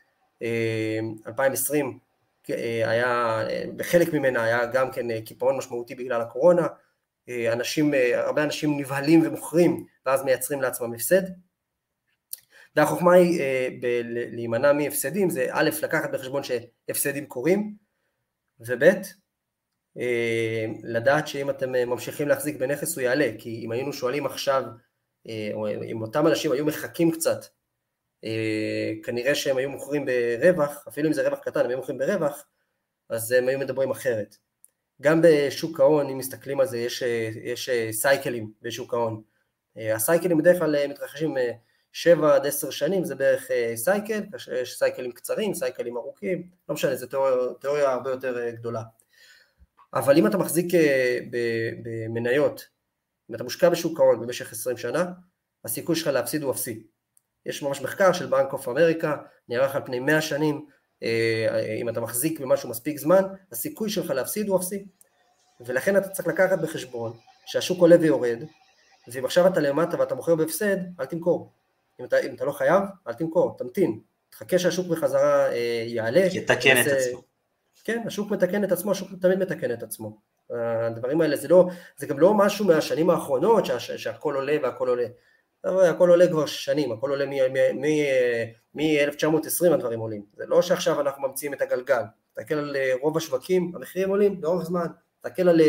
2020 1.26 1.98
היה, 2.84 3.40
בחלק 3.76 4.12
ממנה 4.12 4.42
היה 4.42 4.66
גם 4.66 4.92
כן 4.92 5.20
קיפאון 5.20 5.56
משמעותי 5.56 5.94
בגלל 5.94 6.20
הקורונה, 6.20 6.66
אנשים, 7.52 7.94
הרבה 8.14 8.44
אנשים 8.44 8.80
נבהלים 8.80 9.26
ומוכרים 9.26 9.86
ואז 10.06 10.22
מייצרים 10.24 10.62
לעצמם 10.62 10.94
הפסד. 10.94 11.22
והחוכמה 12.76 13.12
היא 13.12 13.40
אה, 13.40 13.68
להימנע 14.04 14.72
מהפסדים 14.72 15.30
זה 15.30 15.46
א', 15.50 15.70
לקחת 15.82 16.10
בחשבון 16.10 16.42
שהפסדים 16.42 17.26
קורים, 17.26 17.74
וב', 18.60 18.82
אה, 19.98 20.66
לדעת 20.82 21.28
שאם 21.28 21.50
אתם 21.50 21.72
ממשיכים 21.72 22.28
להחזיק 22.28 22.56
בנכס 22.56 22.96
הוא 22.96 23.02
יעלה, 23.02 23.30
כי 23.38 23.62
אם 23.64 23.72
היינו 23.72 23.92
שואלים 23.92 24.26
עכשיו, 24.26 24.62
אה, 25.28 25.50
או 25.52 25.68
אם 25.68 26.02
אותם 26.02 26.26
אנשים 26.26 26.52
היו 26.52 26.66
מחכים 26.66 27.10
קצת, 27.10 27.38
אה, 27.40 27.48
כנראה 29.04 29.34
שהם 29.34 29.56
היו 29.56 29.70
מוכרים 29.70 30.06
ברווח, 30.40 30.84
אפילו 30.88 31.08
אם 31.08 31.12
זה 31.12 31.28
רווח 31.28 31.38
קטן, 31.38 31.60
הם 31.60 31.68
היו 31.68 31.76
מוכרים 31.76 31.98
ברווח, 31.98 32.46
אז 33.08 33.32
הם 33.32 33.48
היו 33.48 33.58
מדברים 33.58 33.90
אחרת. 33.90 34.36
גם 35.02 35.20
בשוק 35.22 35.80
ההון, 35.80 36.08
אם 36.10 36.18
מסתכלים 36.18 36.60
על 36.60 36.66
זה, 36.66 36.78
יש, 36.78 37.02
יש 37.42 37.70
סייקלים 37.90 38.52
בשוק 38.62 38.94
ההון. 38.94 39.22
הסייקלים 39.76 40.38
בדרך 40.38 40.58
כלל 40.58 40.86
מתרחשים 40.86 41.34
7 41.92 42.34
עד 42.34 42.46
10 42.46 42.70
שנים, 42.70 43.04
זה 43.04 43.14
בערך 43.14 43.50
cycle, 43.74 44.22
יש 44.62 44.78
סייקלים 44.78 45.12
קצרים, 45.12 45.54
סייקלים 45.54 45.96
ארוכים, 45.96 46.48
לא 46.68 46.74
משנה, 46.74 46.96
זו 46.96 47.06
תיאוריה, 47.06 47.34
תיאוריה 47.60 47.92
הרבה 47.92 48.10
יותר 48.10 48.50
גדולה. 48.50 48.82
אבל 49.94 50.18
אם 50.18 50.26
אתה 50.26 50.38
מחזיק 50.38 50.66
במניות, 51.82 52.68
אם 53.30 53.34
אתה 53.34 53.44
מושקע 53.44 53.68
בשוק 53.68 54.00
ההון 54.00 54.20
במשך 54.20 54.52
20 54.52 54.76
שנה, 54.76 55.12
הסיכוי 55.64 55.96
שלך 55.96 56.06
להפסיד 56.06 56.42
הוא 56.42 56.52
אפסי. 56.52 56.86
יש 57.46 57.62
ממש 57.62 57.80
מחקר 57.80 58.12
של 58.12 58.26
בנק 58.26 58.52
אוף 58.52 58.68
אמריקה, 58.68 59.16
נערך 59.48 59.74
על 59.76 59.82
פני 59.84 60.00
100 60.00 60.20
שנים, 60.20 60.66
אה, 61.02 61.76
אם 61.80 61.88
אתה 61.88 62.00
מחזיק 62.00 62.40
במשהו 62.40 62.68
מספיק 62.68 62.98
זמן, 62.98 63.22
הסיכוי 63.52 63.90
שלך 63.90 64.10
להפסיד 64.10 64.48
הוא 64.48 64.56
אפסי. 64.56 64.84
ולכן 65.60 65.96
אתה 65.96 66.08
צריך 66.08 66.28
לקחת 66.28 66.58
בחשבון 66.58 67.12
שהשוק 67.46 67.80
עולה 67.80 67.96
ויורד, 68.00 68.38
ואם 69.08 69.24
עכשיו 69.24 69.46
אתה 69.46 69.60
למטה 69.60 70.00
ואתה 70.00 70.14
מוכר 70.14 70.34
בהפסד, 70.34 70.76
אל 71.00 71.04
תמכור. 71.04 71.52
אם 72.00 72.04
אתה, 72.04 72.18
אם 72.18 72.34
אתה 72.34 72.44
לא 72.44 72.52
חייב, 72.52 72.82
אל 73.08 73.12
תמכור, 73.12 73.56
תמתין. 73.58 74.00
תחכה 74.30 74.58
שהשוק 74.58 74.86
בחזרה 74.86 75.52
אה, 75.52 75.84
יעלה. 75.86 76.20
יתקן 76.20 76.82
את 76.82 76.86
עצמו. 76.86 77.22
כן, 77.84 78.02
השוק 78.06 78.30
מתקן 78.30 78.64
את 78.64 78.72
עצמו, 78.72 78.90
השוק 78.90 79.08
תמיד 79.20 79.38
מתקן 79.38 79.72
את 79.72 79.76
עצעצמו. 79.82 80.18
הדברים 80.50 81.20
האלה 81.20 81.36
זה 81.36 81.48
לא, 81.48 81.68
זה 81.96 82.06
גם 82.06 82.18
לא 82.18 82.34
משהו 82.34 82.64
מהשנים 82.64 83.10
האחרונות 83.10 83.66
שה, 83.66 83.78
שהכל 83.78 84.34
עולה 84.34 84.56
והכל 84.62 84.88
עולה. 84.88 85.06
הכל 85.64 86.10
עולה 86.10 86.28
כבר 86.28 86.46
שנים, 86.46 86.92
הכל 86.92 87.10
עולה 87.10 87.26
מ-1920 88.74 89.74
הדברים 89.74 90.00
עולים. 90.00 90.22
זה 90.36 90.44
לא 90.46 90.62
שעכשיו 90.62 91.00
אנחנו 91.00 91.28
ממציאים 91.28 91.54
את 91.54 91.62
הגלגל. 91.62 92.02
תסתכל 92.34 92.54
על 92.54 92.76
אה, 92.76 92.92
רוב 93.00 93.16
השווקים, 93.16 93.72
המחירים 93.74 94.08
עולים 94.08 94.40
לאורך 94.42 94.64
זמן. 94.64 94.86
תסתכל 95.16 95.48
על, 95.48 95.60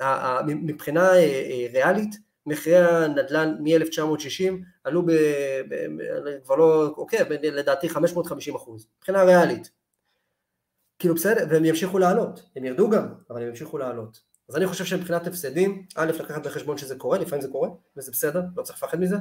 אה, 0.00 0.40
מבחינה 0.46 1.16
אה, 1.16 1.66
ריאלית, 1.72 2.16
מחירי 2.46 2.78
הנדל"ן 2.78 3.56
מ-1960 3.60 4.52
עלו 4.84 5.06
ב... 5.06 5.10
כבר 6.44 6.56
לא, 6.56 6.94
אוקיי, 6.96 7.20
לדעתי 7.42 7.88
550 7.88 8.54
אחוז, 8.54 8.88
מבחינה 8.98 9.22
ריאלית. 9.22 9.70
כאילו 10.98 11.14
בסדר, 11.14 11.46
והם 11.50 11.64
ימשיכו 11.64 11.98
לעלות, 11.98 12.42
הם 12.56 12.64
ירדו 12.64 12.90
גם, 12.90 13.08
אבל 13.30 13.42
הם 13.42 13.48
ימשיכו 13.48 13.78
לעלות. 13.78 14.33
אז 14.48 14.56
אני 14.56 14.66
חושב 14.66 14.84
שמבחינת 14.84 15.26
הפסדים, 15.26 15.86
א', 15.96 16.12
לקחת 16.20 16.46
בחשבון 16.46 16.78
שזה 16.78 16.96
קורה, 16.96 17.18
לפעמים 17.18 17.42
זה 17.42 17.48
קורה, 17.48 17.68
וזה 17.96 18.12
בסדר, 18.12 18.40
לא 18.56 18.62
צריך 18.62 18.78
לפחד 18.78 19.00
מזה, 19.00 19.16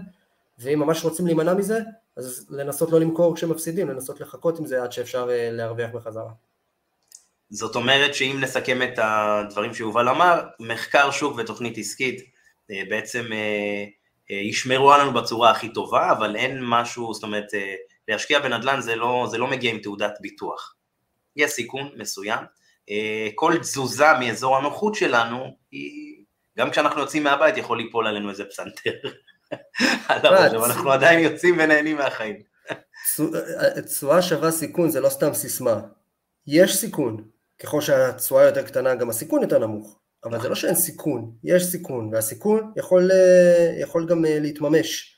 ואם 0.59 0.79
ממש 0.79 1.03
רוצים 1.03 1.25
להימנע 1.25 1.53
מזה, 1.53 1.79
אז 2.17 2.47
לנסות 2.49 2.91
לא 2.91 2.99
למכור 2.99 3.35
כשמפסידים, 3.35 3.89
לנסות 3.89 4.21
לחכות 4.21 4.59
עם 4.59 4.65
זה 4.65 4.83
עד 4.83 4.91
שאפשר 4.91 5.29
אה, 5.31 5.51
להרוויח 5.51 5.89
בחזרה. 5.93 6.31
זאת 7.49 7.75
אומרת 7.75 8.15
שאם 8.15 8.37
נסכם 8.41 8.81
את 8.81 8.99
הדברים 9.01 9.73
שיובל 9.73 10.09
אמר, 10.09 10.43
מחקר 10.59 11.11
שוק 11.11 11.37
ותוכנית 11.37 11.77
עסקית 11.77 12.21
אה, 12.71 12.81
בעצם 12.89 13.25
אה, 13.33 13.85
ישמרו 14.35 14.93
עלינו 14.93 15.13
בצורה 15.13 15.51
הכי 15.51 15.73
טובה, 15.73 16.11
אבל 16.11 16.35
אין 16.35 16.59
משהו, 16.61 17.13
זאת 17.13 17.23
אומרת, 17.23 17.47
להשקיע 18.07 18.39
בנדל"ן 18.39 18.81
זה 18.81 18.95
לא, 18.95 19.27
זה 19.31 19.37
לא 19.37 19.47
מגיע 19.47 19.71
עם 19.71 19.79
תעודת 19.79 20.13
ביטוח. 20.21 20.75
יש 21.35 21.51
סיכון 21.51 21.89
מסוים, 21.97 22.43
כל 23.35 23.57
תזוזה 23.57 24.05
מאזור 24.19 24.57
הנוחות 24.57 24.95
שלנו, 24.95 25.57
היא, 25.71 26.25
גם 26.57 26.71
כשאנחנו 26.71 27.01
יוצאים 27.01 27.23
מהבית 27.23 27.57
יכול 27.57 27.77
ליפול 27.77 28.07
עלינו 28.07 28.29
איזה 28.29 28.45
פסנתר. 28.45 28.91
אבל 30.09 30.63
אנחנו 30.65 30.91
עדיין 30.91 31.19
יוצאים 31.19 31.55
ונהנים 31.59 31.97
מהחיים. 31.97 32.35
תשואה 33.85 34.21
שווה 34.21 34.51
סיכון 34.51 34.89
זה 34.89 35.01
לא 35.01 35.09
סתם 35.09 35.33
סיסמה. 35.33 35.81
יש 36.47 36.75
סיכון, 36.77 37.23
ככל 37.63 37.81
שהתשואה 37.81 38.43
יותר 38.43 38.63
קטנה 38.63 38.95
גם 38.95 39.09
הסיכון 39.09 39.41
יותר 39.41 39.59
נמוך, 39.59 39.99
אבל 40.25 40.41
זה 40.41 40.49
לא 40.49 40.55
שאין 40.55 40.75
סיכון, 40.75 41.31
יש 41.43 41.63
סיכון, 41.63 42.09
והסיכון 42.13 42.71
יכול, 42.75 43.11
אה, 43.11 43.73
יכול 43.79 44.07
גם 44.07 44.25
אה, 44.25 44.39
להתממש. 44.39 45.17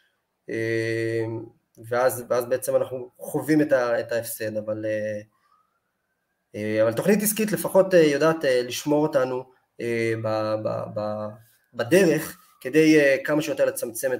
ואז, 1.89 2.23
ואז 2.29 2.45
בעצם 2.45 2.75
אנחנו 2.75 3.09
חווים 3.17 3.61
את, 3.61 3.71
ה, 3.71 3.99
את 3.99 4.11
ההפסד, 4.11 4.57
אבל 4.57 4.85
אה, 4.85 5.21
אבל 6.81 6.93
תוכנית 6.93 7.23
עסקית 7.23 7.51
לפחות 7.51 7.93
אה, 7.93 7.99
יודעת 7.99 8.45
אה, 8.45 8.61
לשמור 8.63 9.07
אותנו 9.07 9.55
בדרך 11.73 12.37
כדי 12.61 12.97
כמה 13.23 13.41
שיותר 13.41 13.65
לצמצם 13.65 14.11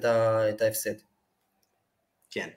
את 0.50 0.62
ההפסד. 0.62 0.94
כן. 2.32 2.50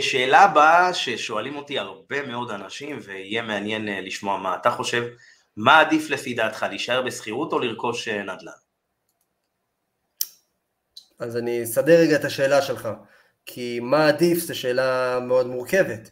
שאלה 0.00 0.40
הבאה 0.40 0.94
ששואלים 0.94 1.56
אותי 1.56 1.78
הרבה 1.78 2.26
מאוד 2.26 2.50
אנשים 2.50 2.98
ויהיה 3.02 3.42
מעניין 3.42 4.04
לשמוע 4.04 4.38
מה 4.38 4.56
אתה 4.56 4.70
חושב, 4.70 5.04
מה 5.56 5.80
עדיף 5.80 6.10
לפי 6.10 6.34
דעתך, 6.34 6.66
להישאר 6.68 7.02
בשכירות 7.02 7.52
או 7.52 7.58
לרכוש 7.58 8.08
נדל"ן? 8.08 8.52
אז 11.18 11.36
אני 11.36 11.62
אסדר 11.64 12.00
רגע 12.00 12.16
את 12.16 12.24
השאלה 12.24 12.62
שלך, 12.62 12.88
כי 13.46 13.80
מה 13.80 14.08
עדיף 14.08 14.38
זו 14.38 14.58
שאלה 14.58 15.18
מאוד 15.20 15.46
מורכבת, 15.46 16.10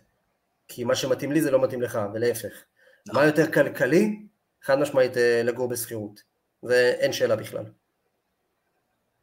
כי 0.68 0.84
מה 0.84 0.94
שמתאים 0.94 1.32
לי 1.32 1.42
זה 1.42 1.50
לא 1.50 1.62
מתאים 1.62 1.82
לך, 1.82 1.98
ולהפך. 2.14 2.64
מה 3.09 3.24
יותר 3.24 3.53
כלכלי? 3.53 4.22
חד 4.62 4.78
משמעית 4.78 5.12
לגור 5.44 5.68
בשכירות, 5.68 6.20
ואין 6.62 7.12
שאלה 7.12 7.36
בכלל. 7.36 7.64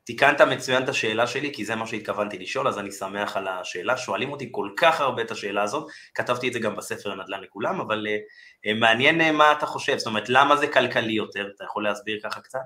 תיקנת 0.04 0.42
מצוין 0.42 0.84
את 0.84 0.90
השאלה 0.90 1.28
שלי, 1.28 1.54
כי 1.54 1.66
זה 1.66 1.76
מה 1.76 1.88
שהתכוונתי 1.88 2.40
לשאול, 2.40 2.68
אז 2.68 2.80
אני 2.80 2.92
שמח 2.92 3.38
על 3.38 3.48
השאלה. 3.48 3.98
שואלים 3.98 4.32
אותי 4.32 4.50
כל 4.52 4.70
כך 4.78 5.02
הרבה 5.02 5.22
את 5.22 5.32
השאלה 5.32 5.64
הזאת, 5.64 5.88
כתבתי 6.14 6.48
את 6.48 6.54
זה 6.54 6.60
גם 6.60 6.76
בספר 6.76 7.16
נדל"ן 7.16 7.42
לכולם, 7.42 7.80
אבל 7.82 8.08
uh, 8.08 8.74
מעניין 8.74 9.22
uh, 9.22 9.32
מה 9.32 9.52
אתה 9.52 9.66
חושב, 9.66 9.98
זאת 9.98 10.08
אומרת, 10.08 10.30
למה 10.30 10.58
זה 10.58 10.68
כלכלי 10.68 11.14
יותר? 11.14 11.48
אתה 11.56 11.64
יכול 11.64 11.84
להסביר 11.84 12.20
ככה 12.24 12.42
קצת? 12.42 12.60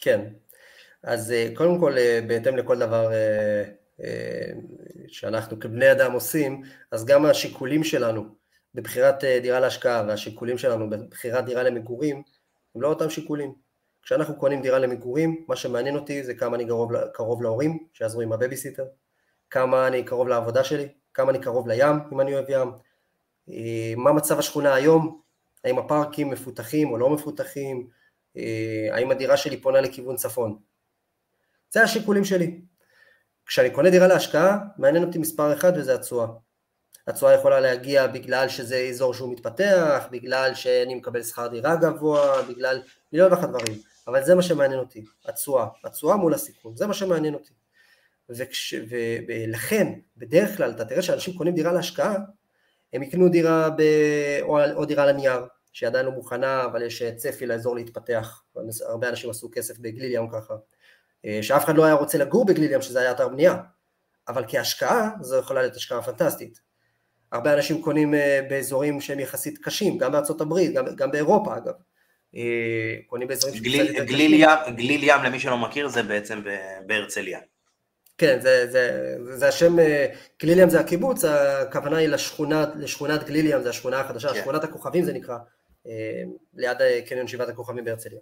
כן, 0.00 0.20
אז 1.02 1.30
uh, 1.32 1.56
קודם 1.56 1.80
כל, 1.80 1.92
uh, 1.94 2.24
בהתאם 2.26 2.56
לכל 2.56 2.78
דבר 2.78 3.08
uh, 3.08 4.00
uh, 4.00 4.04
שאנחנו 5.08 5.60
כבני 5.60 5.92
אדם 5.92 6.12
עושים, 6.12 6.62
אז 6.90 7.04
גם 7.04 7.26
השיקולים 7.26 7.84
שלנו 7.84 8.36
בבחירת 8.76 9.22
אה, 9.22 9.26
דירה 9.42 9.60
להשקעה 9.60 10.04
והשיקולים 10.08 10.58
שלנו 10.58 10.90
בבחירת 10.90 11.44
דירה 11.44 11.62
למגורים, 11.62 12.22
הם 12.74 12.82
לא 12.82 12.88
אותם 12.88 13.10
שיקולים. 13.10 13.54
כשאנחנו 14.02 14.36
קונים 14.36 14.62
דירה 14.62 14.78
למגורים, 14.78 15.44
מה 15.48 15.56
שמעניין 15.56 15.96
אותי 15.96 16.22
זה 16.22 16.34
כמה 16.34 16.56
אני 16.56 16.66
קרוב, 16.66 16.92
קרוב 17.12 17.42
להורים, 17.42 17.86
שיעזרו 17.92 18.20
עם 18.20 18.32
הבייביסיטר, 18.32 18.84
כמה 19.50 19.86
אני 19.86 20.04
קרוב 20.04 20.28
לעבודה 20.28 20.64
שלי, 20.64 20.88
כמה 21.14 21.30
אני 21.30 21.38
קרוב 21.38 21.68
לים, 21.68 21.96
אם 22.12 22.20
אני 22.20 22.34
אוהב 22.34 22.44
ים, 22.48 22.72
אה, 23.50 23.94
מה 23.96 24.12
מצב 24.12 24.38
השכונה 24.38 24.74
היום, 24.74 25.20
האם 25.64 25.78
הפארקים 25.78 26.30
מפותחים 26.30 26.92
או 26.92 26.98
לא 26.98 27.10
מפותחים, 27.10 27.88
אה, 28.36 28.88
האם 28.92 29.10
הדירה 29.10 29.36
שלי 29.36 29.60
פונה 29.60 29.80
לכיוון 29.80 30.16
צפון. 30.16 30.58
זה 31.70 31.82
השיקולים 31.82 32.24
שלי. 32.24 32.60
כשאני 33.46 33.70
קונה 33.70 33.90
דירה 33.90 34.06
להשקעה, 34.06 34.58
מעניין 34.78 35.04
אותי 35.04 35.18
מספר 35.18 35.52
אחד 35.52 35.72
וזה 35.76 35.94
התשואה. 35.94 36.26
התשואה 37.06 37.34
יכולה 37.34 37.60
להגיע 37.60 38.06
בגלל 38.06 38.48
שזה 38.48 38.76
אזור 38.76 39.14
שהוא 39.14 39.32
מתפתח, 39.32 40.06
בגלל 40.10 40.54
שאני 40.54 40.94
מקבל 40.94 41.22
שכר 41.22 41.46
דירה 41.46 41.76
גבוה, 41.76 42.42
בגלל 42.42 42.82
מיליון 43.12 43.32
ואחת 43.32 43.48
דברים. 43.48 43.78
אבל 44.06 44.24
זה 44.24 44.34
מה 44.34 44.42
שמעניין 44.42 44.80
אותי, 44.80 45.04
התשואה, 45.24 45.66
התשואה 45.84 46.16
מול 46.16 46.34
הסיכון, 46.34 46.76
זה 46.76 46.86
מה 46.86 46.94
שמעניין 46.94 47.34
אותי. 47.34 47.52
וכש, 48.30 48.74
ולכן, 49.28 49.92
בדרך 50.16 50.56
כלל, 50.56 50.70
אתה 50.70 50.84
תראה 50.84 51.02
שאנשים 51.02 51.38
קונים 51.38 51.54
דירה 51.54 51.72
להשקעה, 51.72 52.16
הם 52.92 53.02
יקנו 53.02 53.28
דירה 53.28 53.70
ב, 53.70 53.82
או, 54.42 54.58
או 54.74 54.84
דירה 54.84 55.06
לנייר, 55.06 55.46
שהיא 55.72 55.86
עדיין 55.86 56.06
לא 56.06 56.12
מוכנה, 56.12 56.64
אבל 56.64 56.82
יש 56.82 57.02
צפי 57.16 57.46
לאזור 57.46 57.76
להתפתח, 57.76 58.42
הרבה 58.86 59.08
אנשים 59.08 59.30
עשו 59.30 59.48
כסף 59.52 59.78
בגליל 59.78 60.14
ים 60.14 60.28
ככה, 60.30 60.54
אה, 61.24 61.38
שאף 61.42 61.64
אחד 61.64 61.76
לא 61.76 61.84
היה 61.84 61.94
רוצה 61.94 62.18
לגור 62.18 62.46
בגליל 62.46 62.72
ים, 62.72 62.82
שזה 62.82 63.00
היה 63.00 63.10
אתר 63.10 63.28
בנייה, 63.28 63.56
אבל 64.28 64.44
כהשקעה, 64.48 65.10
זו 65.20 65.36
יכולה 65.36 65.60
להיות 65.60 65.76
השקעה 65.76 66.02
פנטסטית. 66.02 66.65
הרבה 67.36 67.54
אנשים 67.54 67.82
קונים 67.82 68.14
אה, 68.14 68.40
באזורים 68.50 69.00
שהם 69.00 69.20
יחסית 69.20 69.58
קשים, 69.58 69.98
גם 69.98 70.12
בארצות 70.12 70.40
הברית, 70.40 70.72
גם, 70.74 70.84
גם 70.96 71.10
באירופה 71.10 71.56
אגב, 71.56 71.74
אה, 72.36 72.94
קונים 73.06 73.28
באזורים 73.28 73.62
גליל, 73.62 74.04
גליל, 74.04 74.34
ים, 74.34 74.76
גליל 74.76 75.04
ים, 75.04 75.22
למי 75.24 75.40
שלא 75.40 75.58
מכיר, 75.58 75.88
זה 75.88 76.02
בעצם 76.02 76.42
בהרצליה. 76.86 77.40
כן, 78.18 78.38
זה, 78.40 78.66
זה, 78.70 79.16
זה 79.36 79.48
השם, 79.48 79.78
אה, 79.78 80.06
גליל 80.42 80.58
ים 80.58 80.70
זה 80.70 80.80
הקיבוץ, 80.80 81.24
הכוונה 81.24 81.96
היא 81.96 82.08
לשכונת, 82.08 82.68
לשכונת 82.76 83.24
גליל 83.24 83.46
ים, 83.46 83.62
זה 83.62 83.70
השכונה 83.70 84.00
החדשה, 84.00 84.28
כן. 84.28 84.40
שכונת 84.40 84.64
הכוכבים 84.64 85.04
זה 85.04 85.12
נקרא, 85.12 85.36
ליד 86.54 86.76
קניון 87.08 87.28
שבעת 87.28 87.48
הכוכבים 87.48 87.84
בהרצליה. 87.84 88.18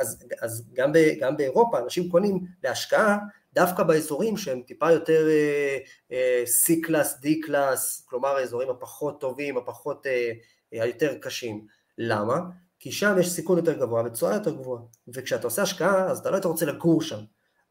אז, 0.00 0.24
אז 0.42 0.68
גם, 0.72 0.92
ב, 0.92 0.98
גם 1.20 1.36
באירופה 1.36 1.78
אנשים 1.78 2.10
קונים 2.10 2.38
להשקעה 2.64 3.18
דווקא 3.54 3.82
באזורים 3.82 4.36
שהם 4.36 4.62
טיפה 4.62 4.90
יותר 4.90 5.28
C 6.44 6.72
class, 6.82 7.18
D 7.22 7.26
class, 7.42 8.06
כלומר 8.08 8.28
האזורים 8.28 8.70
הפחות 8.70 9.20
טובים, 9.20 9.56
הפחות, 9.56 10.06
היותר 10.72 11.14
קשים. 11.20 11.66
למה? 11.98 12.40
כי 12.78 12.92
שם 12.92 13.16
יש 13.20 13.30
סיכון 13.30 13.56
יותר 13.56 13.72
גבוה 13.72 14.02
ותשואה 14.04 14.34
יותר 14.34 14.54
גבוהה, 14.54 14.82
וכשאתה 15.08 15.46
עושה 15.46 15.62
השקעה 15.62 16.06
אז 16.10 16.18
אתה 16.18 16.30
לא 16.30 16.34
היית 16.34 16.44
רוצה 16.44 16.66
לגור 16.66 17.02
שם, 17.02 17.20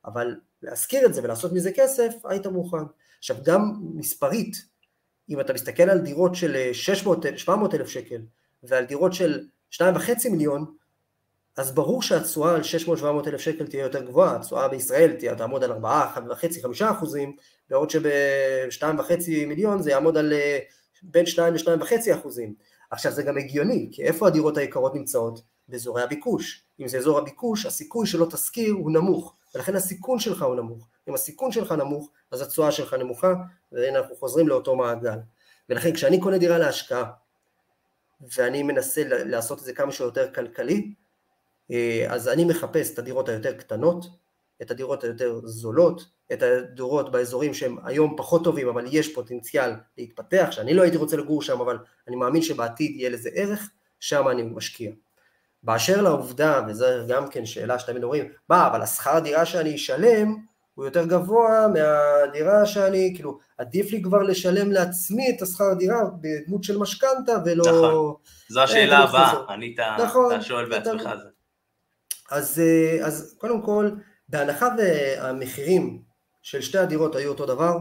אבל 0.06 0.36
להשכיר 0.62 1.06
את 1.06 1.14
זה 1.14 1.24
ולעשות 1.24 1.52
מזה 1.52 1.72
כסף, 1.76 2.14
היית 2.26 2.48
מוכן. 2.48 2.78
עכשיו 3.18 3.38
גם 3.44 3.74
מספרית, 3.96 4.66
אם 5.30 5.40
אתה 5.40 5.54
מסתכל 5.54 5.84
על 5.84 6.00
דירות 6.00 6.36
של 6.36 6.74
600, 6.74 7.26
700 7.38 7.74
אלף 7.74 7.88
שקל 7.88 8.22
ועל 8.64 8.86
דירות 8.86 9.14
של 9.14 9.48
2.5 9.72 10.30
מיליון, 10.32 10.76
אז 11.58 11.72
ברור 11.72 12.02
שהתשואה 12.02 12.56
על 12.56 12.62
600-700 12.62 13.28
אלף 13.28 13.42
שקל 13.42 13.68
תהיה 13.68 13.84
יותר 13.84 14.04
גבוהה, 14.04 14.36
התשואה 14.36 14.68
בישראל 14.68 15.14
תהיה, 15.20 15.36
תעמוד 15.36 15.64
על 15.64 15.72
4, 15.72 16.08
1.5-5 16.16 16.92
אחוזים, 16.92 17.36
בעוד 17.70 17.90
שב-2.5 17.90 19.12
מיליון 19.48 19.82
זה 19.82 19.92
יעמוד 19.92 20.18
על 20.18 20.34
אה, 20.34 20.60
בין 21.04 21.26
2 21.26 21.54
ל-2.5 21.54 22.16
אחוזים. 22.16 22.54
עכשיו 22.92 23.12
זה 23.12 23.24
גם 23.24 23.38
הגיוני, 23.38 23.90
כי 23.92 24.04
איפה 24.04 24.28
הדירות 24.28 24.58
היקרות 24.58 24.96
נמצאות? 24.96 25.42
באזורי 25.68 26.04
הביקוש. 26.04 26.66
אם 26.80 26.88
זה 26.88 26.98
אזור 26.98 27.20
הביקוש, 27.20 27.66
הסיכוי 27.66 28.08
שלא 28.08 28.26
תשכיר 28.32 28.74
הוא 28.74 28.92
נמוך, 28.92 29.36
ולכן 29.56 29.76
הסיכון 29.76 30.20
שלך 30.20 30.44
הוא 30.44 30.56
נמוך. 30.56 30.88
אם 31.10 31.14
הסיכון 31.14 31.52
שלך 31.52 31.72
נמוך, 31.72 32.10
אז 32.32 32.42
התשואה 32.42 32.72
שלך 32.72 32.94
נמוכה, 32.94 33.34
והנה 33.72 34.00
אנחנו 34.00 34.16
חוזרים 34.16 34.48
לאותו 34.48 34.76
מעגל. 34.76 35.18
ולכן 35.70 35.94
כשאני 35.94 36.20
קונה 36.20 36.38
דירה 36.38 36.58
להשקעה, 36.58 37.12
ואני 38.38 38.64
מנסה 38.64 39.02
לעשות 39.08 39.60
את 39.60 39.64
זה 39.64 39.74
כמה 39.74 39.92
שיותר 39.92 40.34
כלכלי, 40.34 40.94
אז 42.10 42.28
אני 42.28 42.46
מחפש 42.46 42.94
את 42.94 43.00
הדירות 43.00 43.30
היותר 43.30 43.54
קטנות, 43.54 44.06
את 44.62 44.72
הדירות 44.72 45.04
היותר 45.04 45.40
זולות, 45.44 46.06
את 46.34 46.44
הדירות 46.44 47.12
באזורים 47.12 47.54
שהם 47.54 47.78
היום 47.84 48.16
פחות 48.18 48.44
טובים 48.44 48.68
אבל 48.68 48.86
יש 48.92 49.14
פוטנציאל 49.14 49.72
להתפתח, 49.98 50.48
שאני 50.52 50.74
לא 50.74 50.82
הייתי 50.82 50.98
רוצה 50.98 51.18
לגור 51.18 51.42
שם 51.42 51.62
אבל 51.62 51.78
אני 52.08 52.16
מאמין 52.16 52.42
שבעתיד 52.42 52.92
יהיה 52.96 53.10
לזה 53.10 53.30
ערך, 53.34 53.70
שם 54.00 54.28
אני 54.28 54.44
משקיע. 54.44 54.92
באשר 55.64 56.02
לעובדה, 56.02 56.62
וזו 56.68 56.86
גם 57.08 57.30
כן 57.30 57.46
שאלה 57.46 57.80
שתמיד 57.80 58.04
אומרים, 58.04 58.32
מה 58.50 58.68
אבל 58.68 58.82
השכר 58.82 59.20
דירה 59.20 59.46
שאני 59.46 59.76
אשלם 59.76 60.36
הוא 60.74 60.86
יותר 60.86 61.06
גבוה 61.06 61.68
מהדירה 61.68 62.66
שאני, 62.66 63.14
כאילו 63.16 63.40
עדיף 63.58 63.92
לי 63.92 64.02
כבר 64.02 64.22
לשלם 64.22 64.72
לעצמי 64.72 65.30
את 65.30 65.42
השכר 65.42 65.74
דירה 65.74 66.00
בדמות 66.22 66.64
של 66.64 66.78
משכנתה 66.78 67.34
ולא... 67.46 67.64
נכון, 67.68 68.14
זו 68.50 68.62
השאלה 68.62 68.98
הבאה, 68.98 69.54
ענית, 69.54 69.80
נכון, 69.80 70.36
אתה 70.36 70.42
שואל 70.42 70.70
בעצמך 70.70 71.06
על 71.06 71.20
זה. 71.20 71.33
אז, 72.34 72.60
אה, 72.60 73.06
אז 73.06 73.36
קודם 73.38 73.62
כל, 73.62 73.92
בהנחה 74.30 74.70
והמחירים 74.78 76.02
של 76.42 76.62
שתי 76.62 76.78
הדירות 76.78 77.16
היו 77.16 77.30
אותו 77.30 77.46
דבר, 77.46 77.78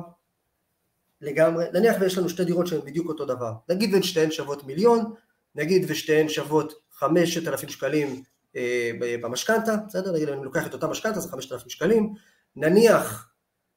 לגמרי, 1.20 1.64
נניח 1.72 1.96
ויש 2.00 2.18
לנו 2.18 2.28
שתי 2.28 2.44
דירות 2.44 2.66
שהן 2.66 2.80
בדיוק 2.80 3.08
אותו 3.08 3.24
דבר, 3.24 3.52
נגיד 3.68 3.94
ושתיהן 3.94 4.30
שוות 4.30 4.64
מיליון, 4.64 5.14
נגיד 5.54 5.84
ושתיהן 5.88 6.28
שוות 6.28 6.72
חמשת 6.92 7.48
אלפים 7.48 7.68
שקלים 7.68 8.22
אה, 8.56 8.90
במשכנתה, 9.00 9.76
בסדר? 9.88 10.12
נגיד 10.12 10.28
אני 10.28 10.44
לוקח 10.44 10.66
את 10.66 10.74
אותה 10.74 10.86
משכנתה 10.86 11.20
זה 11.20 11.28
חמשת 11.28 11.52
אלפים 11.52 11.70
שקלים, 11.70 12.14
נניח 12.56 13.32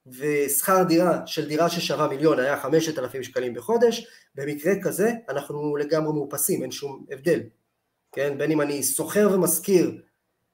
ושכר 0.08 0.84
דירה 0.84 1.28
של 1.28 1.48
דירה 1.48 1.70
ששווה 1.70 2.08
מיליון 2.08 2.40
היה 2.40 2.60
חמשת 2.60 3.00
אלפים 3.00 3.24
שקלים 3.24 3.54
בחודש, 3.54 4.08
במקרה 4.36 4.74
כזה 4.84 5.12
אנחנו 5.30 5.76
לגמרי 5.76 6.14
מאופסים, 6.14 6.62
אין 6.62 6.72
שום 6.72 7.06
הבדל, 7.12 7.40
כן? 8.12 8.38
בין 8.38 8.52
אם 8.52 8.62
אני 8.62 8.84
שוכר 8.84 9.30
ומשכיר 9.34 10.02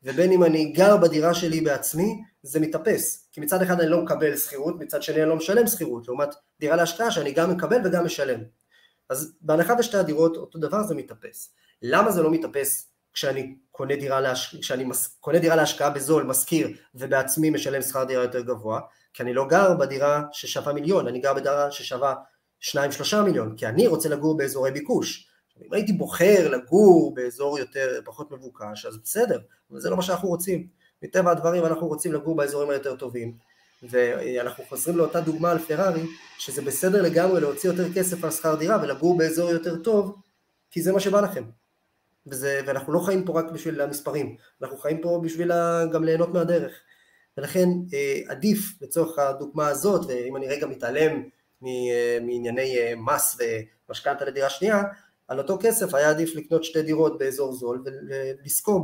ובין 0.04 0.32
אם 0.32 0.44
אני 0.44 0.66
גר 0.66 0.98
בדירה 0.98 1.34
שלי 1.34 1.62
בעצמי, 1.62 2.24
זה 2.44 2.60
מתאפס. 2.60 3.30
כי 3.32 3.42
מצד 3.42 3.62
אחד 3.62 3.82
אני 3.82 3.90
לא 3.90 4.02
מקבל 4.02 4.38
שכירות, 4.38 4.80
מצד 4.80 5.04
שני 5.04 5.22
אני 5.22 5.30
לא 5.30 5.36
משלם 5.36 5.68
שכירות, 5.68 6.08
לעומת 6.08 6.30
דירה 6.60 6.76
להשקעה 6.76 7.12
שאני 7.12 7.32
גם 7.32 7.52
מקבל 7.52 7.78
וגם 7.86 8.06
משלם. 8.06 8.40
אז 9.10 9.34
בהנחה 9.42 9.76
בשתי 9.76 9.98
הדירות 9.98 10.38
אותו 10.38 10.60
דבר 10.60 10.84
זה 10.84 10.96
מתאפס. 10.96 11.54
למה 11.82 12.12
זה 12.12 12.24
לא 12.24 12.32
מתאפס 12.32 12.88
כשאני 13.14 13.56
קונה 13.72 13.96
דירה, 13.96 14.22
להש... 14.22 14.56
כשאני 14.56 14.84
מס... 14.84 15.18
קונה 15.20 15.40
דירה 15.40 15.56
להשקעה 15.56 15.90
בזול, 15.90 16.24
משכיר, 16.24 16.70
ובעצמי 16.96 17.50
משלם 17.50 17.82
שכר 17.82 18.04
דירה 18.04 18.24
יותר 18.24 18.42
גבוה? 18.42 18.80
כי 19.14 19.24
אני 19.24 19.34
לא 19.34 19.48
גר 19.48 19.74
בדירה 19.74 20.24
ששווה 20.32 20.74
מיליון, 20.74 21.08
אני 21.08 21.20
גר 21.20 21.34
בדירה 21.34 21.72
ששווה 21.72 22.16
2-3 22.62 22.76
מיליון, 23.26 23.56
כי 23.58 23.68
אני 23.68 23.88
רוצה 23.88 24.10
לגור 24.10 24.38
באזורי 24.38 24.72
ביקוש. 24.72 25.31
אם 25.66 25.74
הייתי 25.74 25.94
בוחר 25.94 26.50
לגור 26.50 27.14
באזור 27.16 27.60
יותר, 27.60 28.02
פחות 28.06 28.32
מבוקש, 28.32 28.86
אז 28.86 28.98
בסדר, 28.98 29.40
אבל 29.72 29.80
זה 29.80 29.90
לא 29.90 29.96
מה 29.96 30.02
שאנחנו 30.02 30.30
רוצים. 30.30 30.68
מטבע 31.04 31.32
הדברים 31.32 31.66
אנחנו 31.66 31.88
רוצים 31.88 32.14
לגור 32.14 32.36
באזורים 32.36 32.70
היותר 32.70 32.96
טובים, 32.96 33.38
ואנחנו 33.84 34.64
חוזרים 34.64 34.98
לאותה 34.98 35.22
דוגמה 35.22 35.52
על 35.52 35.60
פרארי, 35.60 36.04
שזה 36.38 36.62
בסדר 36.62 37.02
לגמרי 37.02 37.42
להוציא 37.42 37.70
יותר 37.70 37.94
כסף 37.94 38.24
על 38.24 38.32
שכר 38.32 38.56
דירה 38.56 38.80
ולגור 38.84 39.18
באזור 39.18 39.50
יותר 39.50 39.76
טוב, 39.76 40.16
כי 40.72 40.82
זה 40.82 40.92
מה 40.92 41.00
שבא 41.00 41.22
לכם. 41.22 41.44
וזה, 42.28 42.62
ואנחנו 42.66 42.94
לא 42.94 43.00
חיים 43.00 43.26
פה 43.26 43.40
רק 43.40 43.52
בשביל 43.52 43.82
המספרים, 43.82 44.36
אנחנו 44.62 44.78
חיים 44.78 45.02
פה 45.02 45.22
בשביל 45.24 45.52
גם 45.92 46.04
ליהנות 46.04 46.30
מהדרך. 46.30 46.72
ולכן 47.38 47.70
אה, 47.94 48.20
עדיף 48.28 48.82
לצורך 48.82 49.20
הדוגמה 49.20 49.68
הזאת, 49.68 50.06
ואם 50.08 50.36
אני 50.36 50.48
רגע 50.48 50.68
מתעלם 50.68 51.24
אה, 51.66 52.18
מענייני 52.22 52.78
אה, 52.78 52.94
מס 52.98 53.38
ומשכנתה 53.90 54.26
לדירה 54.26 54.50
שנייה, 54.50 54.84
על 55.32 55.38
אותו 55.38 55.58
כסף 55.62 55.94
היה 55.94 56.10
עדיף 56.10 56.36
לקנות 56.36 56.64
שתי 56.64 56.82
דירות 56.82 57.18
באזור 57.18 57.54
זול 57.54 57.84
ולשכור 57.86 58.84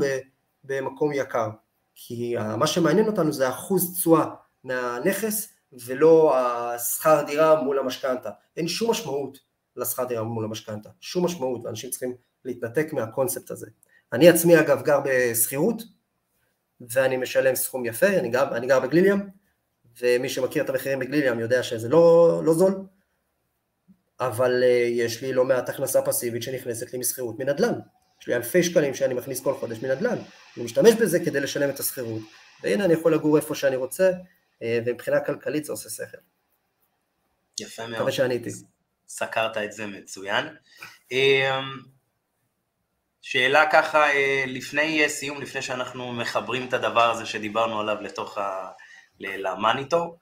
במקום 0.64 1.12
יקר. 1.14 1.50
כי 1.96 2.36
מה 2.58 2.68
שמעניין 2.68 3.08
אותנו 3.08 3.34
זה 3.34 3.50
אחוז 3.50 3.94
תשואה 3.94 4.26
מהנכס 4.64 5.54
ולא 5.86 6.38
השכר 6.38 7.24
דירה 7.28 7.64
מול 7.64 7.80
המשכנתה. 7.80 8.30
אין 8.58 8.68
שום 8.68 8.92
משמעות 8.92 9.38
לשכר 9.76 10.04
דירה 10.04 10.24
מול 10.24 10.46
המשכנתה, 10.46 10.90
שום 11.00 11.26
משמעות, 11.26 11.66
ואנשים 11.66 11.90
צריכים 11.90 12.16
להתנתק 12.46 12.94
מהקונספט 12.94 13.52
הזה. 13.52 13.68
אני 14.14 14.30
עצמי 14.30 14.60
אגב 14.60 14.82
גר 14.82 15.00
בשכירות, 15.06 15.84
ואני 16.82 17.18
משלם 17.18 17.56
סכום 17.56 17.86
יפה, 17.86 18.08
אני 18.08 18.30
גר, 18.30 18.58
אני 18.58 18.68
גר 18.68 18.80
בגליליאם, 18.80 19.20
ומי 20.02 20.30
שמכיר 20.30 20.64
את 20.64 20.70
המחירים 20.70 21.00
בגליליאם 21.00 21.40
יודע 21.40 21.64
שזה 21.64 21.90
לא, 21.90 22.42
לא 22.46 22.54
זול, 22.54 22.86
אבל 24.20 24.64
uh, 24.64 24.66
יש 24.90 25.22
לי 25.22 25.34
לא 25.34 25.46
מעט 25.46 25.70
הכנסה 25.70 26.02
פסיבית 26.02 26.44
שנכנסת 26.44 26.94
לי 26.94 27.00
משכירות 27.00 27.40
מנדל"ן. 27.40 27.74
יש 28.22 28.28
לי 28.28 28.36
אלפי 28.36 28.64
שקלים 28.64 28.94
שאני 28.94 29.14
מכניס 29.14 29.42
כל 29.42 29.54
חודש 29.54 29.78
מנדל"ן. 29.82 30.18
אני 30.58 30.66
משתמש 30.66 30.94
בזה 30.94 31.20
כדי 31.26 31.40
לשלם 31.40 31.70
את 31.70 31.80
השכירות, 31.80 32.22
והנה 32.64 32.86
אני 32.86 32.94
יכול 32.94 33.14
לגור 33.14 33.38
איפה 33.38 33.56
שאני 33.56 33.76
רוצה, 33.76 34.12
uh, 34.12 34.66
ומבחינה 34.86 35.20
כלכלית 35.20 35.66
זה 35.66 35.72
עושה 35.72 35.90
שכל. 35.90 36.18
יפה 37.60 37.88
מאוד. 37.88 37.96
מקווה 37.96 38.12
שעניתי. 38.12 38.50
סקרת 39.08 39.58
את 39.58 39.72
זה 39.72 39.88
מצוין. 39.88 40.46
אמ, 41.12 41.80
שאלה 43.22 43.72
ככה 43.72 44.10
אה, 44.10 44.44
לפני 44.48 45.10
סיום, 45.10 45.42
לפני 45.42 45.62
שאנחנו 45.62 46.14
מחברים 46.14 46.68
את 46.68 46.74
הדבר 46.74 47.12
הזה 47.12 47.26
שדיברנו 47.26 47.80
עליו 47.80 48.02
לתוך 48.02 48.38
ה... 48.38 48.72
למאניטור. 49.20 50.18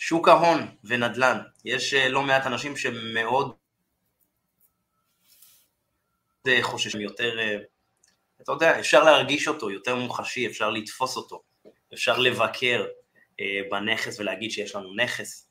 שוק 0.00 0.28
ההון 0.28 0.76
ונדל"ן, 0.84 1.38
יש 1.64 1.94
אה, 1.94 2.08
לא 2.08 2.22
מעט 2.22 2.46
אנשים 2.46 2.76
שמאוד 2.76 3.54
אה, 6.46 6.58
חוששים 6.62 7.00
יותר, 7.00 7.36
אתה 8.42 8.52
יודע, 8.52 8.80
אפשר 8.80 9.04
להרגיש 9.04 9.48
אותו, 9.48 9.70
יותר 9.70 9.96
מוחשי, 9.96 10.46
אפשר 10.46 10.70
לתפוס 10.70 11.16
אותו, 11.16 11.42
אפשר 11.94 12.18
לבקר, 12.18 12.86
אה, 13.40 13.60
בנכס 13.70 14.20
ולהגיד 14.20 14.50
שיש 14.50 14.74
לנו 14.74 14.94
נכס. 14.94 15.48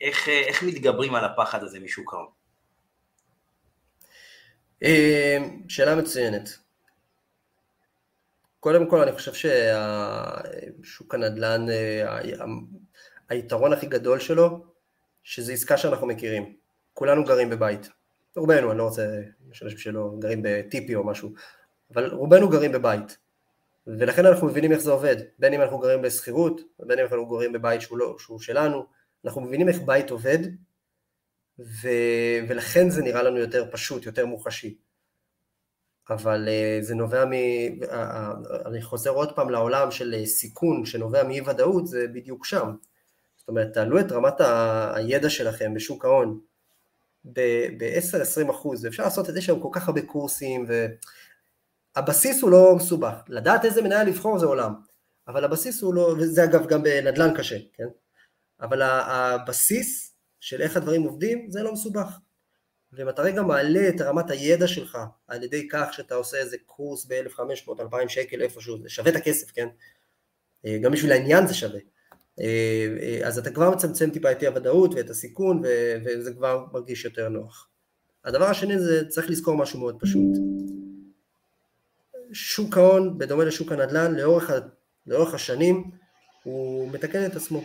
איך, 0.00 0.28
אה, 0.28 0.40
איך 0.40 0.62
מתגברים 0.62 1.14
על 1.14 1.24
הפחד 1.24 1.62
הזה 1.62 1.80
משוק 1.80 2.14
ההון? 2.14 2.26
אה, 4.82 5.38
שאלה 5.68 5.94
מצוינת. 5.96 6.48
קודם 8.60 8.90
כל 8.90 9.00
אני 9.00 9.12
חושב 9.12 9.32
ששוק 10.82 11.14
הנדל"ן, 11.14 11.66
היתרון 13.28 13.72
הכי 13.72 13.86
גדול 13.86 14.18
שלו, 14.18 14.64
שזה 15.22 15.52
עסקה 15.52 15.76
שאנחנו 15.76 16.06
מכירים. 16.06 16.56
כולנו 16.92 17.24
גרים 17.24 17.50
בבית. 17.50 17.88
רובנו, 18.36 18.70
אני 18.70 18.78
לא 18.78 18.84
רוצה, 18.84 19.20
יש 19.50 19.62
אנשים 19.62 19.78
שלא 19.78 20.10
גרים 20.18 20.40
בטיפי 20.44 20.94
או 20.94 21.04
משהו, 21.06 21.32
אבל 21.94 22.10
רובנו 22.10 22.48
גרים 22.48 22.72
בבית. 22.72 23.18
ולכן 23.86 24.26
אנחנו 24.26 24.46
מבינים 24.46 24.72
איך 24.72 24.80
זה 24.80 24.90
עובד, 24.90 25.16
בין 25.38 25.52
אם 25.52 25.60
אנחנו 25.60 25.78
גרים 25.78 26.02
בשכירות, 26.02 26.60
ובין 26.80 26.98
אם 26.98 27.04
אנחנו 27.04 27.26
גרים 27.26 27.52
בבית 27.52 27.80
שהוא, 27.80 27.98
לא, 27.98 28.16
שהוא 28.18 28.40
שלנו, 28.40 28.86
אנחנו 29.24 29.40
מבינים 29.40 29.68
איך 29.68 29.80
בית 29.80 30.10
עובד, 30.10 30.38
ו, 31.58 31.88
ולכן 32.48 32.90
זה 32.90 33.02
נראה 33.02 33.22
לנו 33.22 33.38
יותר 33.38 33.70
פשוט, 33.70 34.06
יותר 34.06 34.26
מוחשי. 34.26 34.78
אבל 36.10 36.48
uh, 36.48 36.84
זה 36.84 36.94
נובע 36.94 37.24
מ... 37.24 37.32
Uh, 37.32 37.86
uh, 37.90 38.68
אני 38.68 38.82
חוזר 38.82 39.10
עוד 39.10 39.36
פעם 39.36 39.50
לעולם 39.50 39.90
של 39.90 40.26
סיכון 40.26 40.84
שנובע 40.84 41.22
מאי 41.22 41.40
ודאות, 41.40 41.86
זה 41.86 42.06
בדיוק 42.12 42.44
שם. 42.44 42.74
זאת 43.44 43.48
אומרת, 43.48 43.72
תעלו 43.74 44.00
את 44.00 44.12
רמת 44.12 44.34
הידע 44.94 45.30
שלכם 45.30 45.74
בשוק 45.74 46.04
ההון 46.04 46.40
ב-10-20 47.24 48.50
אחוז, 48.50 48.84
ואפשר 48.84 49.02
לעשות 49.02 49.28
את 49.28 49.34
זה 49.34 49.42
שם 49.42 49.60
כל 49.60 49.68
כך 49.72 49.88
הרבה 49.88 50.02
קורסים, 50.02 50.64
ו... 50.68 50.86
הבסיס 51.96 52.42
הוא 52.42 52.50
לא 52.50 52.74
מסובך, 52.76 53.14
לדעת 53.28 53.64
איזה 53.64 53.82
מנהל 53.82 54.06
לבחור 54.06 54.38
זה 54.38 54.46
עולם, 54.46 54.74
אבל 55.28 55.44
הבסיס 55.44 55.82
הוא 55.82 55.94
לא, 55.94 56.14
וזה 56.18 56.44
אגב 56.44 56.66
גם 56.66 56.82
בנדל"ן 56.82 57.34
קשה, 57.36 57.56
כן? 57.72 57.86
אבל 58.60 58.82
הבסיס 58.82 60.16
של 60.40 60.62
איך 60.62 60.76
הדברים 60.76 61.02
עובדים 61.02 61.50
זה 61.50 61.62
לא 61.62 61.72
מסובך. 61.72 62.18
ואם 62.92 63.08
אתה 63.08 63.22
רגע 63.22 63.42
מעלה 63.42 63.88
את 63.88 64.00
רמת 64.00 64.30
הידע 64.30 64.66
שלך 64.66 64.98
על 65.26 65.42
ידי 65.42 65.68
כך 65.68 65.92
שאתה 65.92 66.14
עושה 66.14 66.36
איזה 66.36 66.56
קורס 66.66 67.06
ב-1500-2000 67.06 68.08
שקל 68.08 68.42
איפשהו, 68.42 68.82
זה 68.82 68.88
שווה 68.88 69.10
את 69.10 69.16
הכסף, 69.16 69.50
כן? 69.50 69.68
אה, 70.66 70.78
גם 70.82 70.92
בשביל 70.92 71.12
העניין 71.12 71.46
זה 71.46 71.54
שווה. 71.54 71.80
אה, 72.40 72.96
אה, 73.02 73.26
אז 73.26 73.38
אתה 73.38 73.50
כבר 73.50 73.70
מצמצם 73.70 74.10
טיפה 74.10 74.32
את 74.32 74.42
אי 74.42 74.46
הוודאות 74.46 74.94
ואת 74.94 75.10
הסיכון 75.10 75.62
וזה 76.04 76.32
כבר 76.32 76.64
מרגיש 76.72 77.04
יותר 77.04 77.28
נוח. 77.28 77.68
הדבר 78.24 78.44
השני 78.44 78.78
זה 78.78 79.08
צריך 79.08 79.30
לזכור 79.30 79.56
משהו 79.56 79.80
מאוד 79.80 79.96
פשוט. 80.00 80.36
שוק 82.32 82.76
ההון, 82.76 83.18
בדומה 83.18 83.44
לשוק 83.44 83.72
הנדל"ן, 83.72 84.14
לאורך, 84.14 84.50
לאורך 85.06 85.34
השנים 85.34 85.90
הוא 86.42 86.90
מתקן 86.92 87.26
את 87.26 87.36
עצמו. 87.36 87.64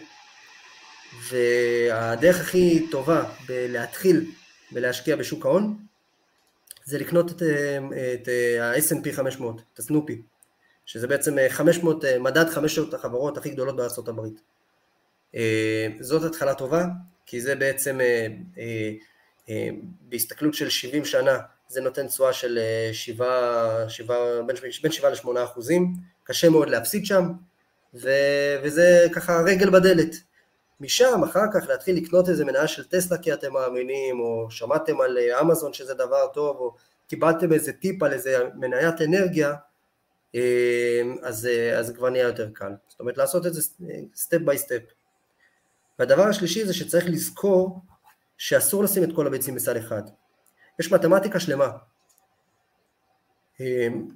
והדרך 1.30 2.40
הכי 2.40 2.88
טובה 2.92 3.24
בלהתחיל 3.48 4.32
ולהשקיע 4.74 5.16
בשוק 5.16 5.46
ההון 5.46 5.78
זה 6.86 6.98
לקנות 6.98 7.32
את, 7.32 7.42
את 8.14 8.28
ה-S&P 8.62 9.12
500, 9.12 9.62
את 9.74 9.80
הסנופי, 9.80 10.22
שזה 10.86 11.08
בעצם 11.08 11.36
500, 11.50 12.06
מדד 12.20 12.50
500 12.50 12.94
החברות 12.94 13.38
הכי 13.38 13.50
גדולות 13.50 14.08
הברית. 14.08 14.42
זאת 16.00 16.24
התחלה 16.24 16.54
טובה, 16.54 16.86
כי 17.26 17.42
זה 17.42 17.56
בעצם 17.56 18.00
בהסתכלות 20.10 20.54
של 20.54 20.70
70 20.70 21.06
שנה 21.06 21.40
זה 21.70 21.82
נותן 21.82 22.08
תשואה 22.08 22.34
של 22.34 22.60
7, 22.94 23.26
אה, 23.26 23.90
7, 23.90 24.42
בין, 24.42 24.56
בין 24.82 24.92
7 24.92 25.10
ל-8 25.10 25.44
אחוזים, 25.44 25.94
קשה 26.24 26.50
מאוד 26.50 26.70
להפסיד 26.70 27.06
שם, 27.06 27.24
ו, 27.94 28.10
וזה 28.64 29.08
ככה 29.16 29.42
רגל 29.46 29.70
בדלת. 29.70 30.16
משם 30.82 31.24
אחר 31.24 31.46
כך 31.54 31.68
להתחיל 31.70 31.98
לקנות 31.98 32.30
איזה 32.30 32.46
מניה 32.46 32.68
של 32.68 32.84
טסלה 32.84 33.18
כי 33.18 33.34
אתם 33.34 33.54
מאמינים, 33.54 34.20
או 34.20 34.48
שמעתם 34.52 35.02
על 35.02 35.18
אה, 35.18 35.42
אמזון 35.42 35.74
שזה 35.74 35.94
דבר 35.94 36.28
טוב, 36.34 36.58
או 36.58 36.76
קיבלתם 37.08 37.54
איזה 37.54 37.74
טיפ 37.74 38.04
על 38.04 38.14
איזה 38.14 38.38
מניית 38.56 39.02
אנרגיה, 39.02 39.54
אה, 40.36 41.02
אז, 41.22 41.48
אז 41.78 41.94
כבר 41.96 42.10
נהיה 42.10 42.24
יותר 42.24 42.50
קל. 42.54 42.72
זאת 42.88 43.00
אומרת 43.00 43.18
לעשות 43.18 43.46
את 43.46 43.54
זה 43.54 43.62
step 44.16 44.40
by 44.46 44.58
step. 44.58 44.82
והדבר 46.00 46.24
השלישי 46.24 46.66
זה 46.66 46.74
שצריך 46.74 47.06
לזכור 47.08 47.80
שאסור 48.38 48.84
לשים 48.84 49.04
את 49.04 49.10
כל 49.16 49.28
הביצים 49.28 49.56
בסל 49.56 49.78
אחד. 49.78 50.02
יש 50.80 50.92
מתמטיקה 50.92 51.40
שלמה 51.40 51.70
אמ, 53.60 54.08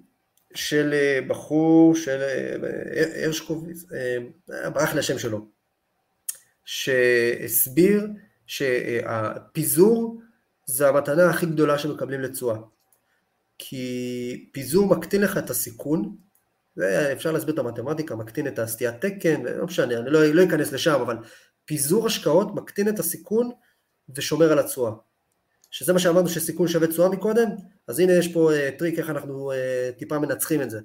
של 0.54 0.94
אה, 0.94 1.20
בחור, 1.28 1.96
של 1.96 2.22
אה, 2.22 3.26
הרשקוביץ, 3.26 3.84
ברח 4.48 4.94
לי 4.94 5.00
השם 5.00 5.20
שלו, 5.20 5.48
שהסביר 6.66 8.08
שהפיזור 8.48 10.22
זה 10.66 10.90
המתנה 10.90 11.30
הכי 11.30 11.46
גדולה 11.46 11.78
שמקבלים 11.78 12.22
לתשואה. 12.22 12.58
כי 13.58 14.50
פיזור 14.52 14.96
מקטין 14.96 15.22
לך 15.22 15.38
את 15.38 15.50
הסיכון, 15.50 16.16
אפשר 17.14 17.32
להסביר 17.32 17.54
את 17.54 17.60
המתמטיקה, 17.60 18.16
מקטין 18.16 18.48
את 18.48 18.60
הסטיית 18.60 19.06
תקן, 19.06 19.42
לא 19.42 19.66
משנה, 19.66 19.98
אני 19.98 20.10
לא, 20.10 20.26
לא 20.26 20.44
אכנס 20.44 20.72
לשם, 20.72 21.02
אבל 21.02 21.18
פיזור 21.66 22.08
השקעות 22.08 22.56
מקטין 22.56 22.90
את 22.90 23.00
הסיכון 23.00 23.52
ושומר 24.16 24.52
על 24.52 24.60
התשואה. 24.60 24.92
שזה 25.72 25.94
מה 25.94 26.00
שאמרנו 26.00 26.30
שסיכון 26.30 26.68
שווה 26.68 26.88
תשואה 26.88 27.10
מקודם, 27.10 27.48
אז 27.88 28.00
הנה 28.00 28.14
יש 28.14 28.28
פה 28.28 28.52
uh, 28.52 28.80
טריק 28.80 29.00
איך 29.00 29.10
אנחנו 29.10 29.52
uh, 29.52 30.00
טיפה 30.00 30.20
מנצחים 30.20 30.62
את 30.62 30.70
זה. 30.70 30.80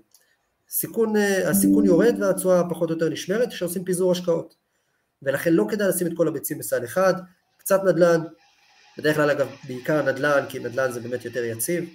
סיכון, 0.68 1.16
uh, 1.16 1.48
הסיכון 1.48 1.84
יורד 1.84 2.22
והתשואה 2.22 2.70
פחות 2.70 2.90
או 2.90 2.94
יותר 2.94 3.08
נשמרת 3.08 3.48
כשעושים 3.48 3.84
פיזור 3.84 4.12
השקעות. 4.12 4.54
ולכן 5.22 5.52
לא 5.52 5.66
כדאי 5.70 5.88
לשים 5.88 6.06
את 6.06 6.12
כל 6.16 6.28
הביצים 6.28 6.58
בסל 6.58 6.84
אחד, 6.84 7.14
קצת 7.56 7.80
נדל"ן, 7.84 8.20
בדרך 8.98 9.16
כלל 9.16 9.30
אגב 9.30 9.48
בעיקר 9.66 10.02
נדל"ן, 10.02 10.44
כי 10.48 10.58
נדל"ן 10.58 10.92
זה 10.92 11.00
באמת 11.00 11.24
יותר 11.24 11.44
יציב, 11.44 11.90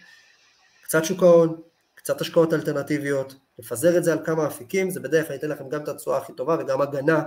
קצת 0.84 1.06
שוק 1.06 1.24
ההון, 1.24 1.62
קצת 1.96 2.22
השקעות 2.22 2.54
אלטרנטיביות, 2.54 3.36
לפזר 3.60 3.98
את 3.98 4.04
זה 4.04 4.14
על 4.14 4.20
כמה 4.26 4.48
אפיקים, 4.48 4.90
זה 4.90 5.00
בדרך 5.00 5.28
כלל 5.28 5.36
ייתן 5.36 5.50
לכם 5.50 5.70
גם 5.70 5.84
את 5.84 5.88
התשואה 5.88 6.18
הכי 6.18 6.34
טובה 6.34 6.58
וגם 6.60 6.82
הגנה 6.82 7.24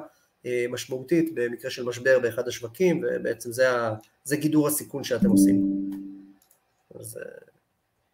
משמעותית 0.69 1.35
במקרה 1.35 1.71
של 1.71 1.85
משבר 1.85 2.19
באחד 2.19 2.49
השווקים, 2.49 3.05
ובעצם 3.05 3.53
זה, 3.53 3.71
ה, 3.71 3.95
זה 4.25 4.37
גידור 4.37 4.69
הסיכון 4.69 5.05
שאתם 5.05 5.31
עושים. 5.31 5.63
אז 7.01 7.19
אה, 7.19 7.23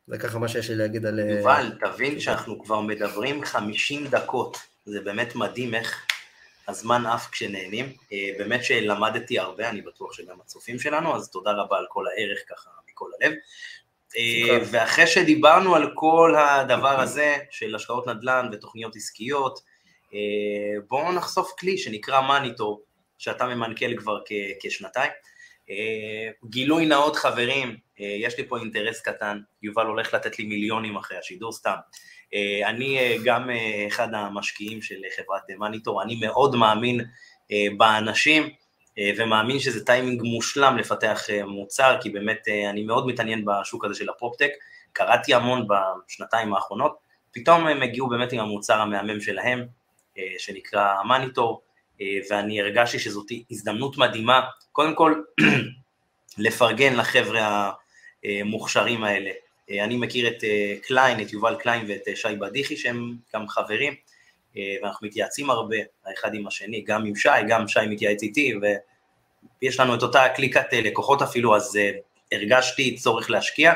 זה 0.06 0.18
ככה 0.18 0.38
מה 0.38 0.48
שיש 0.48 0.70
לי 0.70 0.76
להגיד 0.76 1.06
על... 1.06 1.20
אה, 1.20 1.24
יובל, 1.24 1.72
תבין 1.80 2.20
שאנחנו 2.20 2.64
כבר 2.64 2.80
מדברים 2.80 3.44
50 3.44 4.06
דקות, 4.06 4.58
זה 4.84 5.00
באמת 5.00 5.34
מדהים 5.34 5.74
איך 5.74 6.06
הזמן 6.68 7.06
עף 7.06 7.28
כשנהנים. 7.30 7.92
באמת 8.38 8.64
שלמדתי 8.64 9.38
הרבה, 9.38 9.68
אני 9.68 9.80
בטוח 9.80 10.12
שגם 10.12 10.36
הצופים 10.40 10.78
שלנו, 10.78 11.16
אז 11.16 11.30
תודה 11.30 11.50
רבה 11.52 11.78
על 11.78 11.86
כל 11.88 12.04
הערך 12.06 12.38
ככה 12.48 12.70
מכל 12.90 13.10
הלב. 13.20 13.32
ואחרי 14.70 15.06
שדיברנו 15.06 15.74
על 15.74 15.90
כל 15.94 16.34
הדבר 16.38 17.00
הזה 17.00 17.36
של 17.50 17.74
השקעות 17.74 18.08
נדל"ן 18.08 18.48
ותוכניות 18.52 18.96
עסקיות, 18.96 19.58
אה, 19.58 19.71
בואו 20.88 21.12
נחשוף 21.12 21.52
כלי 21.58 21.78
שנקרא 21.78 22.20
מניטור, 22.20 22.82
שאתה 23.18 23.46
ממנכ"ל 23.46 23.96
כבר 23.96 24.18
כשנתיים. 24.60 25.10
אה, 25.70 26.30
גילוי 26.50 26.86
נאות 26.86 27.16
חברים, 27.16 27.76
אה, 28.00 28.16
יש 28.18 28.38
לי 28.38 28.46
פה 28.48 28.58
אינטרס 28.58 29.00
קטן, 29.00 29.38
יובל 29.62 29.86
הולך 29.86 30.14
לתת 30.14 30.38
לי 30.38 30.44
מיליונים 30.44 30.96
אחרי 30.96 31.18
השידור 31.18 31.52
סתם. 31.52 31.76
אני 32.64 33.18
גם 33.24 33.50
אחד 33.88 34.14
המשקיעים 34.14 34.82
של 34.82 34.94
חברת 35.16 35.42
מניטור, 35.58 36.02
אני 36.02 36.20
מאוד 36.20 36.56
מאמין 36.56 37.00
באנשים, 37.76 38.50
ומאמין 39.18 39.58
שזה 39.58 39.84
טיימינג 39.84 40.22
מושלם 40.22 40.76
לפתח 40.76 41.26
מוצר, 41.46 41.96
כי 42.02 42.10
באמת 42.10 42.48
אני 42.70 42.84
מאוד 42.84 43.06
מתעניין 43.06 43.44
בשוק 43.44 43.84
הזה 43.84 43.94
של 43.94 44.08
הפרופטק, 44.08 44.50
קראתי 44.92 45.34
המון 45.34 45.66
בשנתיים 45.68 46.54
האחרונות, 46.54 46.96
פתאום 47.32 47.66
הם 47.66 47.82
הגיעו 47.82 48.08
באמת 48.08 48.32
עם 48.32 48.40
המוצר 48.40 48.80
המהמם 48.80 49.20
שלהם, 49.20 49.66
שנקרא 50.38 51.02
מניטור, 51.08 51.62
ואני 52.30 52.60
הרגשתי 52.60 52.98
שזאת 52.98 53.26
הזדמנות 53.50 53.98
מדהימה, 53.98 54.40
קודם 54.72 54.94
כל 54.94 55.22
לפרגן 56.38 56.96
לחבר'ה 56.96 57.70
המוכשרים 58.24 59.04
האלה. 59.04 59.30
אני 59.70 59.96
מכיר 59.96 60.28
את 60.28 60.44
קליין, 60.82 61.20
את 61.20 61.32
יובל 61.32 61.56
קליין 61.56 61.86
ואת 61.88 62.16
שי 62.16 62.36
בדיחי 62.40 62.76
שהם 62.76 63.16
גם 63.34 63.48
חברים, 63.48 63.94
ואנחנו 64.82 65.06
מתייעצים 65.06 65.50
הרבה 65.50 65.76
האחד 66.06 66.34
עם 66.34 66.46
השני, 66.46 66.84
גם 66.86 67.06
עם 67.06 67.16
שי, 67.16 67.28
גם 67.48 67.68
שי 67.68 67.80
מתייעץ 67.88 68.22
איתי, 68.22 68.54
ויש 69.62 69.80
לנו 69.80 69.94
את 69.94 70.02
אותה 70.02 70.28
קליקת 70.34 70.66
לקוחות 70.72 71.22
אפילו, 71.22 71.56
אז 71.56 71.78
הרגשתי 72.32 72.96
צורך 72.96 73.30
להשקיע. 73.30 73.72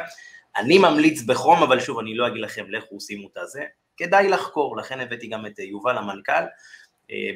אני 0.57 0.78
ממליץ 0.78 1.22
בחום, 1.22 1.62
אבל 1.62 1.80
שוב, 1.80 1.99
אני 1.99 2.14
לא 2.14 2.26
אגיד 2.26 2.43
לכם, 2.43 2.64
לכו 2.68 3.01
שימו 3.01 3.28
את 3.32 3.37
הזה, 3.37 3.64
כדאי 3.97 4.28
לחקור, 4.28 4.76
לכן 4.76 5.01
הבאתי 5.01 5.26
גם 5.26 5.47
את 5.47 5.59
יובל 5.59 5.99
המנכ"ל, 5.99 6.44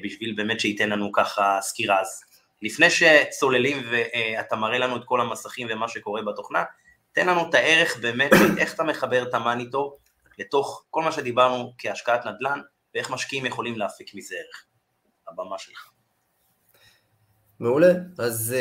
בשביל 0.04 0.34
באמת 0.36 0.60
שייתן 0.60 0.88
לנו 0.88 1.12
ככה 1.12 1.58
סקירה. 1.60 2.00
אז 2.00 2.24
לפני 2.62 2.86
שצוללים 2.90 3.82
ואתה 3.90 4.56
מראה 4.56 4.78
לנו 4.78 4.96
את 4.96 5.02
כל 5.04 5.20
המסכים 5.20 5.68
ומה 5.70 5.88
שקורה 5.88 6.22
בתוכנה, 6.22 6.64
תן 7.12 7.26
לנו 7.26 7.48
את 7.48 7.54
הערך 7.54 7.98
באמת, 7.98 8.30
איך 8.58 8.74
אתה 8.74 8.82
מחבר 8.82 9.22
את 9.22 9.34
המאניטור 9.34 9.98
לתוך 10.38 10.84
כל 10.90 11.02
מה 11.02 11.12
שדיברנו 11.12 11.72
כהשקעת 11.78 12.26
נדל"ן, 12.26 12.60
ואיך 12.94 13.10
משקיעים 13.10 13.46
יכולים 13.46 13.78
להפיק 13.78 14.14
מזה 14.14 14.34
ערך. 14.34 14.64
הבמה 15.28 15.58
שלך. 15.58 15.90
מעולה, 17.60 17.92
אז 18.18 18.54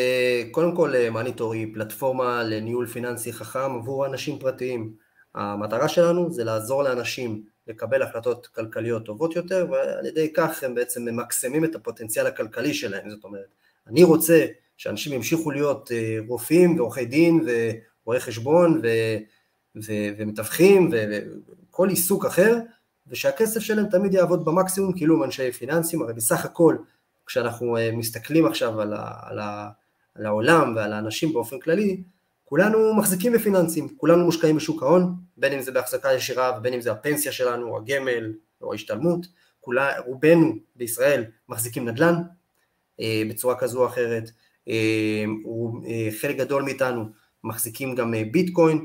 קודם 0.52 0.76
כל 0.76 0.93
מאניטור 1.12 1.54
היא 1.54 1.74
פלטפורמה 1.74 2.43
לניהול 2.43 2.88
פיננסי 2.88 3.34
חכם 3.34 3.76
עבור 3.76 4.06
אנשים 4.06 4.39
פרטיים. 4.39 4.93
המטרה 5.36 5.89
שלנו 5.89 6.32
זה 6.32 6.43
לעזור 6.43 6.84
לאנשים 6.84 7.43
לקבל 7.70 8.02
החלטות 8.02 8.48
כלכליות 8.48 9.06
טובות 9.06 9.36
יותר, 9.36 9.68
ועל 9.72 10.06
ידי 10.06 10.34
כך 10.34 10.64
הם 10.64 10.76
בעצם 10.76 11.06
ממקסמים 11.06 11.66
את 11.66 11.76
הפוטנציאל 11.76 12.28
הכלכלי 12.28 12.74
שלהם, 12.74 13.10
זאת 13.10 13.24
אומרת, 13.24 13.48
אני 13.88 14.04
רוצה 14.04 14.46
שאנשים 14.78 15.14
ימשיכו 15.14 15.52
להיות 15.52 15.92
רופאים 16.28 16.78
ועורכי 16.78 17.06
דין 17.06 17.46
ורואי 17.46 18.20
חשבון 18.20 18.82
ו, 18.84 18.88
ו, 19.76 19.92
ומתווכים 20.18 20.92
וכל 21.70 21.90
עיסוק 21.90 22.26
אחר, 22.26 22.58
ושהכסף 23.08 23.60
שלהם 23.60 23.90
תמיד 23.90 24.14
יעבוד 24.14 24.46
במקסימום 24.46 24.94
כאילו 24.94 25.16
הם 25.16 25.24
אנשי 25.24 25.52
פיננסים, 25.52 26.02
הרי 26.02 26.14
בסך 26.14 26.46
הכל 26.46 26.76
כשאנחנו 27.26 27.78
מסתכלים 27.94 28.46
עכשיו 28.46 28.82
על, 28.82 28.94
ה, 28.94 29.12
על, 29.22 29.40
ה, 29.40 29.70
על 30.16 30.26
העולם 30.26 30.76
ועל 30.76 30.94
האנשים 30.94 31.34
באופן 31.34 31.60
כללי, 31.60 32.04
כולנו 32.50 32.93
מחזיקים 32.93 33.34
בפיננסים, 33.34 33.88
כולנו 33.97 34.26
מושקעים 34.26 34.56
בשוק 34.56 34.84
ההון, 34.84 35.16
בין 35.38 35.54
אם 35.54 35.62
זה 35.62 35.72
בהחזקה 35.72 36.14
ישירה 36.14 36.58
ובין 36.58 36.74
אם 36.74 36.82
זה 36.82 36.91
הפנסיה 36.91 37.32
שלנו, 37.32 37.78
הגמל 37.78 38.34
או 38.62 38.72
ההשתלמות, 38.72 39.28
כולה, 39.60 40.00
רובנו 40.00 40.56
בישראל 40.76 41.24
מחזיקים 41.50 41.89
נדל"ן 41.89 42.14
אה, 43.00 43.24
בצורה 43.30 43.56
כזו 43.56 43.82
או 43.82 43.88
אחרת, 43.88 44.32
אה, 44.68 45.24
אה, 45.88 46.10
חלק 46.22 46.38
גדול 46.38 46.64
מאיתנו 46.64 47.06
מחזיקים 47.43 47.95
גם 47.95 48.14
ביטקוין 48.32 48.84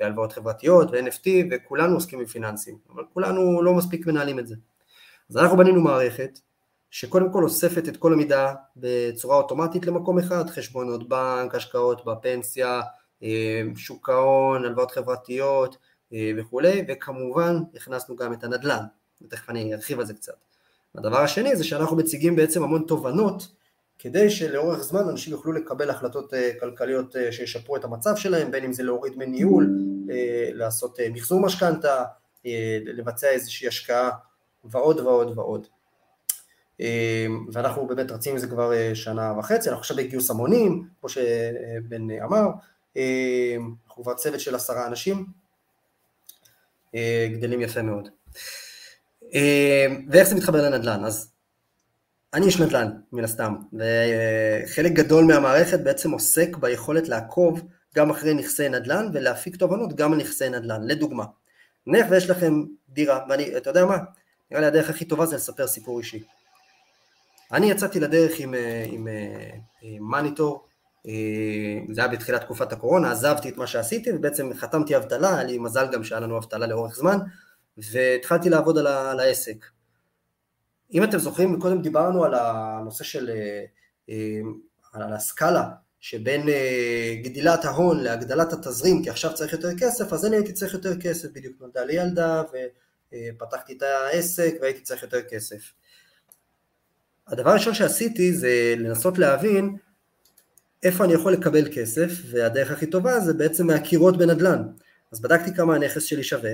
והלוואות 0.00 0.32
חברתיות 0.32 0.88
ו-NFT 0.92 1.28
וכולנו 1.50 1.94
עוסקים 1.94 2.18
בפיננסים, 2.18 2.78
אבל 2.94 3.02
כולנו 3.12 3.62
לא 3.62 3.74
מספיק 3.74 4.06
מנהלים 4.06 4.38
את 4.38 4.46
זה. 4.46 4.54
אז 5.30 5.36
אנחנו 5.36 5.56
בנינו 5.56 5.80
מערכת 5.80 6.38
שקודם 6.98 7.32
כל 7.32 7.44
אוספת 7.44 7.88
את 7.88 7.96
כל 7.96 8.12
המידע 8.12 8.52
בצורה 8.76 9.36
אוטומטית 9.36 9.86
למקום 9.86 10.18
אחד, 10.18 10.50
חשבונות 10.50 11.08
בנק, 11.08 11.54
השקעות 11.54 12.04
בפנסיה, 12.04 12.80
שוק 13.76 14.08
ההון, 14.08 14.64
הלוואות 14.64 14.90
חברתיות 14.90 15.76
וכולי, 16.38 16.84
וכמובן 16.88 17.56
הכנסנו 17.74 18.16
גם 18.16 18.32
את 18.32 18.44
הנדל"ן, 18.44 18.84
ותכף 19.22 19.50
אני 19.50 19.74
ארחיב 19.74 20.00
על 20.00 20.06
זה 20.06 20.14
קצת. 20.14 20.32
הדבר 20.94 21.20
השני 21.20 21.56
זה 21.56 21.64
שאנחנו 21.64 21.96
מציגים 21.96 22.36
בעצם 22.36 22.62
המון 22.62 22.84
תובנות 22.86 23.48
כדי 23.98 24.30
שלאורך 24.30 24.82
זמן 24.82 25.08
אנשים 25.08 25.32
יוכלו 25.32 25.52
לקבל 25.52 25.90
החלטות 25.90 26.32
כלכליות 26.60 27.16
שישפרו 27.30 27.76
את 27.76 27.84
המצב 27.84 28.16
שלהם, 28.16 28.50
בין 28.50 28.64
אם 28.64 28.72
זה 28.72 28.82
להוריד 28.82 29.12
דמי 29.12 29.26
ניהול, 29.26 29.78
לעשות 30.52 30.98
מחזור 31.12 31.40
משכנתה, 31.40 32.04
לבצע 32.84 33.28
איזושהי 33.28 33.68
השקעה 33.68 34.10
ועוד 34.64 35.00
ועוד 35.00 35.38
ועוד. 35.38 35.66
ואנחנו 37.52 37.86
באמת 37.86 38.10
רצים 38.10 38.32
עם 38.32 38.38
זה 38.38 38.46
כבר 38.46 38.72
שנה 38.94 39.38
וחצי, 39.38 39.68
אנחנו 39.68 39.80
עכשיו 39.80 39.96
בגיוס 39.96 40.30
המונים, 40.30 40.88
כמו 41.00 41.08
שבן 41.08 42.10
אמר, 42.24 42.46
אנחנו 43.86 44.02
כבר 44.02 44.14
צוות 44.14 44.40
של 44.40 44.54
עשרה 44.54 44.86
אנשים, 44.86 45.26
גדלים 47.32 47.60
יפה 47.60 47.82
מאוד. 47.82 48.08
ואיך 50.10 50.28
זה 50.28 50.34
מתחבר 50.34 50.70
לנדל"ן? 50.70 51.04
אז 51.04 51.32
אני 52.34 52.46
איש 52.46 52.60
נדל"ן, 52.60 52.90
מן 53.12 53.24
הסתם, 53.24 53.54
וחלק 53.72 54.92
גדול 54.92 55.24
מהמערכת 55.24 55.80
בעצם 55.80 56.10
עוסק 56.10 56.56
ביכולת 56.56 57.08
לעקוב 57.08 57.62
גם 57.94 58.10
אחרי 58.10 58.34
נכסי 58.34 58.68
נדל"ן 58.68 59.10
ולהפיק 59.12 59.56
תובנות 59.56 59.96
גם 59.96 60.12
על 60.12 60.18
נכסי 60.18 60.48
נדל"ן. 60.48 60.82
לדוגמה, 60.82 61.24
נניח 61.86 62.06
ויש 62.10 62.30
לכם 62.30 62.62
דירה, 62.88 63.26
ואני, 63.28 63.56
אתה 63.56 63.70
יודע 63.70 63.84
מה? 63.86 63.98
נראה 64.50 64.60
לי 64.60 64.66
הדרך 64.66 64.90
הכי 64.90 65.04
טובה 65.04 65.26
זה 65.26 65.36
לספר 65.36 65.66
סיפור 65.66 65.98
אישי. 65.98 66.22
אני 67.52 67.70
יצאתי 67.70 68.00
לדרך 68.00 68.32
עם, 68.38 68.54
עם, 68.86 69.08
עם 69.82 70.10
מניטור, 70.10 70.66
זה 71.92 72.00
היה 72.00 72.08
בתחילת 72.08 72.40
תקופת 72.40 72.72
הקורונה, 72.72 73.10
עזבתי 73.12 73.48
את 73.48 73.56
מה 73.56 73.66
שעשיתי 73.66 74.10
ובעצם 74.12 74.50
חתמתי 74.54 74.96
אבטלה, 74.96 75.34
היה 75.34 75.44
לי 75.44 75.58
מזל 75.58 75.92
גם 75.92 76.04
שהיה 76.04 76.20
לנו 76.20 76.38
אבטלה 76.38 76.66
לאורך 76.66 76.96
זמן, 76.96 77.18
והתחלתי 77.78 78.50
לעבוד 78.50 78.78
על, 78.78 78.86
ה, 78.86 79.10
על 79.10 79.20
העסק. 79.20 79.64
אם 80.92 81.04
אתם 81.04 81.18
זוכרים, 81.18 81.60
קודם 81.60 81.82
דיברנו 81.82 82.24
על 82.24 82.34
הנושא 82.34 83.04
של, 83.04 83.30
על 84.92 85.12
הסקאלה 85.12 85.68
שבין 86.00 86.46
גדילת 87.22 87.64
ההון 87.64 88.00
להגדלת 88.00 88.52
התזרים, 88.52 89.02
כי 89.02 89.10
עכשיו 89.10 89.34
צריך 89.34 89.52
יותר 89.52 89.78
כסף, 89.78 90.12
אז 90.12 90.26
אני 90.26 90.36
הייתי 90.36 90.52
צריך 90.52 90.74
יותר 90.74 91.00
כסף, 91.00 91.28
בדיוק 91.32 91.60
נולדה 91.60 91.84
לי 91.84 91.94
ילדה 91.94 92.42
ופתחתי 93.12 93.72
את 93.76 93.82
העסק 93.82 94.54
והייתי 94.60 94.80
צריך 94.80 95.02
יותר 95.02 95.22
כסף. 95.22 95.72
הדבר 97.28 97.50
הראשון 97.50 97.74
שעשיתי 97.74 98.32
זה 98.32 98.74
לנסות 98.78 99.18
להבין 99.18 99.76
איפה 100.82 101.04
אני 101.04 101.12
יכול 101.12 101.32
לקבל 101.32 101.68
כסף, 101.74 102.10
והדרך 102.30 102.70
הכי 102.70 102.86
טובה 102.86 103.20
זה 103.20 103.34
בעצם 103.34 103.66
מהקירות 103.66 104.16
בנדל"ן. 104.16 104.62
אז 105.12 105.20
בדקתי 105.20 105.54
כמה 105.54 105.74
הנכס 105.74 106.04
שלי 106.04 106.22
שווה, 106.22 106.52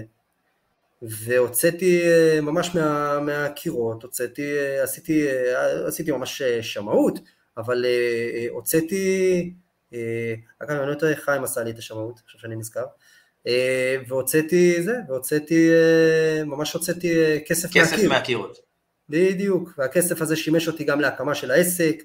והוצאתי 1.03 2.03
ממש 2.43 2.75
מה, 2.75 3.21
מהקירות, 3.21 4.03
הוצאתי, 4.03 4.59
עשיתי, 4.83 5.27
עשיתי 5.87 6.11
ממש 6.11 6.43
שמאות, 6.43 7.19
אבל 7.57 7.85
הוצאתי, 8.51 9.53
אגב 10.59 10.71
אני 10.71 10.87
לא 10.87 10.93
יודע 10.93 11.09
איך 11.09 11.25
חיים 11.25 11.45
עשה 11.45 11.63
לי 11.63 11.71
את 11.71 11.79
השמאות, 11.79 12.21
עכשיו 12.25 12.41
שאני 12.41 12.57
נזכר, 12.57 12.85
והוצאתי 14.09 14.83
זה, 14.83 14.95
והוצאתי, 15.09 15.71
ממש 16.47 16.73
הוצאתי 16.73 17.41
כסף, 17.47 17.69
כסף 17.73 17.93
מהקיר. 17.93 18.09
מהקירות. 18.09 18.72
בדיוק, 19.09 19.75
והכסף 19.79 20.23
הזה 20.23 20.37
שימש 20.37 20.69
אותי 20.69 20.85
גם 20.85 21.01
להקמה 21.01 21.35
של 21.35 21.51
העסק, 21.51 22.03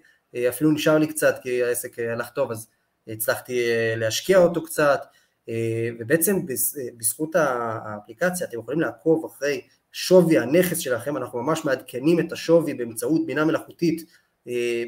אפילו 0.49 0.71
נשאר 0.71 0.97
לי 0.97 1.07
קצת 1.07 1.39
כי 1.43 1.63
העסק 1.63 1.99
הלך 1.99 2.29
טוב 2.29 2.51
אז 2.51 2.67
הצלחתי 3.07 3.61
להשקיע 3.95 4.37
אותו 4.37 4.63
קצת, 4.63 5.01
ובעצם 5.99 6.45
בזכות 6.97 7.35
האפליקציה 7.35 8.47
אתם 8.47 8.59
יכולים 8.59 8.81
לעקוב 8.81 9.25
אחרי 9.25 9.61
שווי 9.91 10.37
הנכס 10.37 10.77
שלכם, 10.77 11.17
אנחנו 11.17 11.43
ממש 11.43 11.65
מעדכנים 11.65 12.19
את 12.19 12.31
השווי 12.31 12.73
באמצעות 12.73 13.25
בינה 13.25 13.45
מלאכותית 13.45 14.05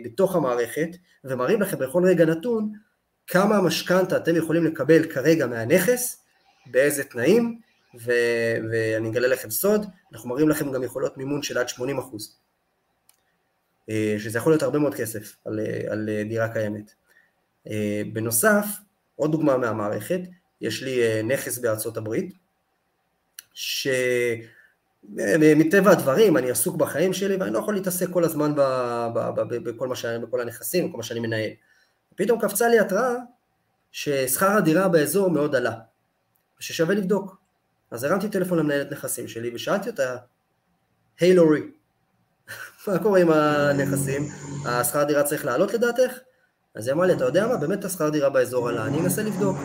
בתוך 0.06 0.36
המערכת, 0.36 0.90
ומראים 1.24 1.62
לכם 1.62 1.78
בכל 1.78 2.04
רגע 2.06 2.26
נתון 2.26 2.72
כמה 3.28 3.62
משכנתה 3.62 4.18
אתם 4.18 4.36
יכולים 4.36 4.66
לקבל 4.66 5.04
כרגע 5.04 5.48
מהנכס, 5.48 6.24
באיזה 6.72 7.04
תנאים, 7.04 7.60
ו, 7.96 8.12
ואני 8.72 9.10
אגלה 9.10 9.28
לכם 9.28 9.50
סוד, 9.50 9.86
אנחנו 10.14 10.30
מראים 10.30 10.50
לכם 10.50 10.72
גם 10.72 10.84
יכולות 10.84 11.18
מימון 11.18 11.44
של 11.44 11.58
עד 11.58 11.70
80 11.70 11.98
אחוז, 11.98 12.40
שזה 14.18 14.38
יכול 14.38 14.52
להיות 14.52 14.64
הרבה 14.64 14.80
מאוד 14.80 14.96
כסף 14.96 15.36
על, 15.46 15.60
על 15.90 16.10
דירה 16.30 16.54
קיימת. 16.54 16.94
בנוסף, 18.14 18.66
עוד 19.16 19.32
דוגמה 19.32 19.58
מהמערכת, 19.58 20.20
יש 20.62 20.84
לי 20.84 21.24
נכס 21.24 21.58
בארצות 21.58 21.98
הברית, 21.98 22.34
שמטבע 23.54 24.32
הדברים 25.92 26.38
אני 26.38 26.52
עסוק 26.52 26.76
בחיים 26.76 27.14
שלי 27.14 27.36
ואני 27.36 27.54
לא 27.54 27.60
יכול 27.60 27.74
להתעסק 27.74 28.10
כל 28.10 28.24
הזמן 28.24 28.56
ב, 28.56 28.62
ב, 29.16 29.20
ב, 29.36 29.70
בכל, 29.70 29.88
מה 29.88 29.96
שאני, 29.96 30.26
בכל 30.26 30.42
הנכסים, 30.42 30.88
בכל 30.88 30.98
מה 30.98 31.04
שאני 31.04 31.20
מנהל. 31.20 31.52
פתאום 32.16 32.42
קפצה 32.42 32.68
לי 32.68 32.80
התראה 32.80 33.16
ששכר 33.92 34.52
הדירה 34.52 34.88
באזור 34.88 35.30
מאוד 35.30 35.56
עלה, 35.56 35.76
וששווה 36.60 36.96
לבדוק. 36.96 37.39
אז 37.92 38.04
הרמתי 38.04 38.30
טלפון 38.30 38.60
למנהלת 38.60 38.92
נכסים 38.92 39.28
שלי 39.28 39.56
ושאלתי 39.56 39.90
אותה, 39.90 40.16
היי 41.20 41.34
לורי, 41.34 41.62
מה 42.88 43.00
קורה 43.00 43.20
עם 43.20 43.32
הנכסים? 43.32 44.22
השכר 44.66 45.04
דירה 45.04 45.24
צריך 45.24 45.46
לעלות 45.46 45.74
לדעתך? 45.74 46.12
אז 46.76 46.88
היא 46.88 46.94
אמרה 46.94 47.08
לי, 47.08 47.14
אתה 47.14 47.26
יודע 47.26 47.48
מה, 47.48 47.58
באמת 47.58 47.86
השכר 47.86 48.10
דירה 48.10 48.30
באזור 48.30 48.70
עלה, 48.70 48.86
אני 48.86 49.00
אנסה 49.00 49.24
לבדוק. 49.24 49.58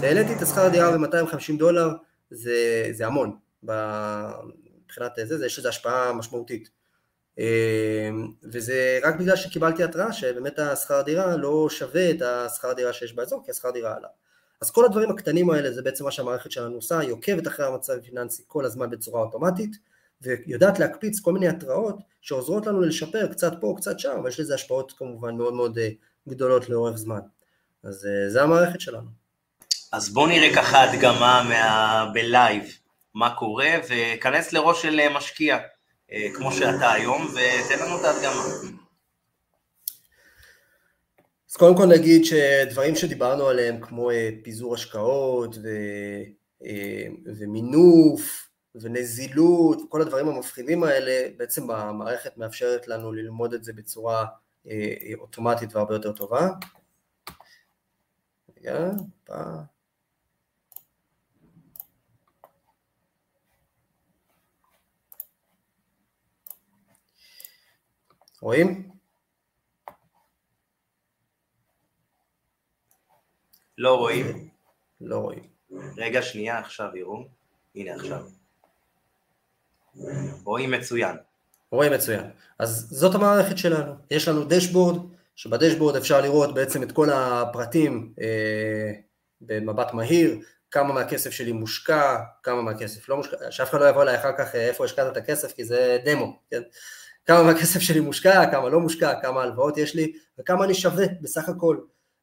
והעליתי 0.00 0.34
את 0.34 0.42
השכר 0.42 0.68
דירה 0.68 0.98
ב-250 0.98 1.58
דולר, 1.58 1.90
זה, 2.30 2.88
זה 2.92 3.06
המון. 3.06 3.36
מבחינת 3.62 5.12
זה, 5.26 5.38
זה, 5.38 5.46
יש 5.46 5.58
לזה 5.58 5.68
השפעה 5.68 6.12
משמעותית. 6.12 6.70
וזה 8.42 8.98
רק 9.02 9.16
בגלל 9.16 9.36
שקיבלתי 9.36 9.84
התראה 9.84 10.12
שבאמת 10.12 10.58
השכר 10.58 11.02
דירה 11.02 11.36
לא 11.36 11.70
שווה 11.70 12.10
את 12.10 12.22
השכר 12.22 12.72
דירה 12.72 12.92
שיש 12.92 13.12
באזור, 13.12 13.44
כי 13.44 13.50
השכר 13.50 13.70
דירה 13.70 13.96
עלה. 13.96 14.08
אז 14.60 14.70
כל 14.70 14.84
הדברים 14.84 15.10
הקטנים 15.10 15.50
האלה 15.50 15.72
זה 15.72 15.82
בעצם 15.82 16.04
מה 16.04 16.10
שהמערכת 16.10 16.50
שלנו 16.50 16.74
עושה, 16.74 16.98
היא 16.98 17.10
עוקבת 17.10 17.46
אחרי 17.46 17.66
המצב 17.66 17.92
הפיננסי 17.92 18.42
כל 18.46 18.64
הזמן 18.64 18.90
בצורה 18.90 19.22
אוטומטית, 19.22 19.76
ויודעת 20.22 20.78
להקפיץ 20.78 21.20
כל 21.20 21.32
מיני 21.32 21.48
התראות 21.48 21.96
שעוזרות 22.20 22.66
לנו 22.66 22.80
לשפר 22.80 23.26
קצת 23.32 23.52
פה, 23.60 23.74
קצת 23.76 23.98
שם, 23.98 24.16
אבל 24.20 24.28
יש 24.28 24.40
לזה 24.40 24.54
השפעות 24.54 24.92
כמובן 24.92 25.36
מאוד 25.36 25.54
מאוד 25.54 25.78
אה, 25.78 25.88
גדולות 26.28 26.68
לאורך 26.68 26.96
זמן. 26.96 27.20
אז 27.84 28.06
אה, 28.06 28.30
זה 28.30 28.42
המערכת 28.42 28.80
שלנו. 28.80 29.08
אז 29.92 30.08
בואו 30.08 30.26
נראה 30.26 30.54
ככה 30.54 30.82
הדגמה 30.82 31.42
מה... 31.48 32.10
בלייב, 32.14 32.64
מה 33.14 33.34
קורה, 33.34 33.70
וכנס 33.90 34.52
לראש 34.52 34.82
של 34.82 35.00
אה, 35.00 35.14
משקיע, 35.14 35.58
כמו 36.34 36.52
שאתה 36.52 36.92
היום, 36.92 37.26
ותן 37.32 37.84
לנו 37.84 38.00
את 38.00 38.04
ההדגמה. 38.04 38.42
אז 41.50 41.56
קודם 41.56 41.76
כל 41.76 41.86
נגיד 41.86 42.24
שדברים 42.24 42.96
שדיברנו 42.96 43.46
עליהם 43.46 43.80
כמו 43.80 44.10
פיזור 44.42 44.74
השקעות 44.74 45.56
ו... 45.62 45.68
ומינוף 47.24 48.48
ונזילות, 48.74 49.78
כל 49.88 50.02
הדברים 50.02 50.28
המפחידים 50.28 50.84
האלה, 50.84 51.28
בעצם 51.36 51.70
המערכת 51.70 52.36
מאפשרת 52.36 52.88
לנו 52.88 53.12
ללמוד 53.12 53.54
את 53.54 53.64
זה 53.64 53.72
בצורה 53.72 54.26
אה, 54.66 54.94
אוטומטית 55.18 55.76
והרבה 55.76 55.94
יותר 55.94 56.12
טובה. 56.12 56.48
רגע, 58.58 58.90
פעם. 59.24 59.64
רואים? 68.42 68.99
לא 73.80 73.98
רואים. 73.98 74.48
לא 75.00 75.18
רואים. 75.18 75.42
רגע, 75.96 76.22
שנייה, 76.22 76.58
עכשיו 76.58 76.88
יראו. 76.94 77.24
הנה 77.74 77.94
עכשיו. 77.94 78.20
רואים 80.44 80.70
מצוין. 80.70 81.16
רואים 81.70 81.92
מצוין. 81.92 82.24
אז 82.58 82.88
זאת 82.90 83.14
המערכת 83.14 83.58
שלנו. 83.58 83.92
יש 84.10 84.28
לנו 84.28 84.44
דשבורד, 84.44 85.02
שבדשבורד 85.36 85.96
אפשר 85.96 86.20
לראות 86.20 86.54
בעצם 86.54 86.82
את 86.82 86.92
כל 86.92 87.10
הפרטים 87.10 88.12
אה, 88.20 88.92
במבט 89.40 89.92
מהיר, 89.94 90.38
כמה 90.70 90.92
מהכסף 90.92 91.30
שלי 91.30 91.52
מושקע, 91.52 92.16
כמה 92.42 92.62
מהכסף 92.62 93.08
לא 93.08 93.16
מושקע, 93.16 93.36
שאף 93.50 93.70
אחד 93.70 93.80
לא 93.80 93.88
יבוא 93.88 94.02
אליי 94.02 94.16
אחר 94.16 94.32
כך 94.38 94.54
אה, 94.54 94.68
איפה 94.68 94.84
השקעת 94.84 95.12
את 95.12 95.16
הכסף, 95.16 95.52
כי 95.52 95.64
זה 95.64 95.98
דמו, 96.04 96.38
כן? 96.50 96.62
כמה 97.26 97.42
מהכסף 97.42 97.80
שלי 97.80 98.00
מושקע, 98.00 98.50
כמה 98.50 98.68
לא 98.68 98.80
מושקע, 98.80 99.20
כמה 99.22 99.42
הלוואות 99.42 99.78
יש 99.78 99.94
לי, 99.94 100.12
וכמה 100.38 100.64
אני 100.64 100.74
שווה 100.74 101.06
בסך 101.20 101.48
הכל. 101.48 101.76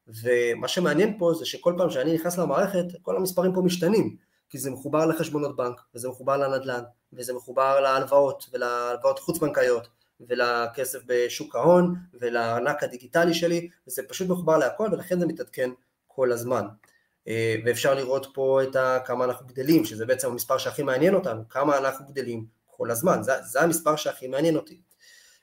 ומה 0.08 0.68
שמעניין 0.68 1.18
פה 1.18 1.34
זה 1.38 1.46
שכל 1.46 1.74
פעם 1.78 1.90
שאני 1.90 2.14
נכנס 2.14 2.38
למערכת, 2.38 2.84
כל 3.02 3.16
המספרים 3.16 3.54
פה 3.54 3.60
משתנים. 3.60 4.16
כי 4.50 4.58
זה 4.58 4.70
מחובר 4.70 5.06
לחשבונות 5.06 5.56
בנק, 5.56 5.80
וזה 5.94 6.08
מחובר 6.08 6.36
לנדל"ן, 6.36 6.82
וזה 7.12 7.34
מחובר 7.34 7.80
להלוואות, 7.80 8.46
ולהלוואות 8.52 9.18
חוץ 9.18 9.38
בנקאיות, 9.38 9.88
ולכסף 10.20 10.98
בשוק 11.06 11.56
ההון, 11.56 11.94
ולארנק 12.20 12.82
הדיגיטלי 12.82 13.34
שלי, 13.34 13.68
וזה 13.86 14.02
פשוט 14.08 14.28
מחובר 14.28 14.58
להכל, 14.58 14.88
ולכן 14.92 15.20
זה 15.20 15.26
מתעדכן 15.26 15.70
כל 16.06 16.32
הזמן. 16.32 16.66
אה, 17.28 17.56
ואפשר 17.64 17.94
לראות 17.94 18.26
פה 18.34 18.62
את 18.62 18.76
ה, 18.76 18.98
כמה 19.04 19.24
אנחנו 19.24 19.46
גדלים, 19.46 19.84
שזה 19.84 20.06
בעצם 20.06 20.30
המספר 20.30 20.58
שהכי 20.58 20.82
מעניין 20.82 21.14
אותנו, 21.14 21.48
כמה 21.48 21.78
אנחנו 21.78 22.06
גדלים 22.06 22.46
כל 22.66 22.90
הזמן, 22.90 23.22
זה, 23.22 23.32
זה 23.42 23.60
המספר 23.60 23.96
שהכי 23.96 24.28
מעניין 24.28 24.56
אותי. 24.56 24.80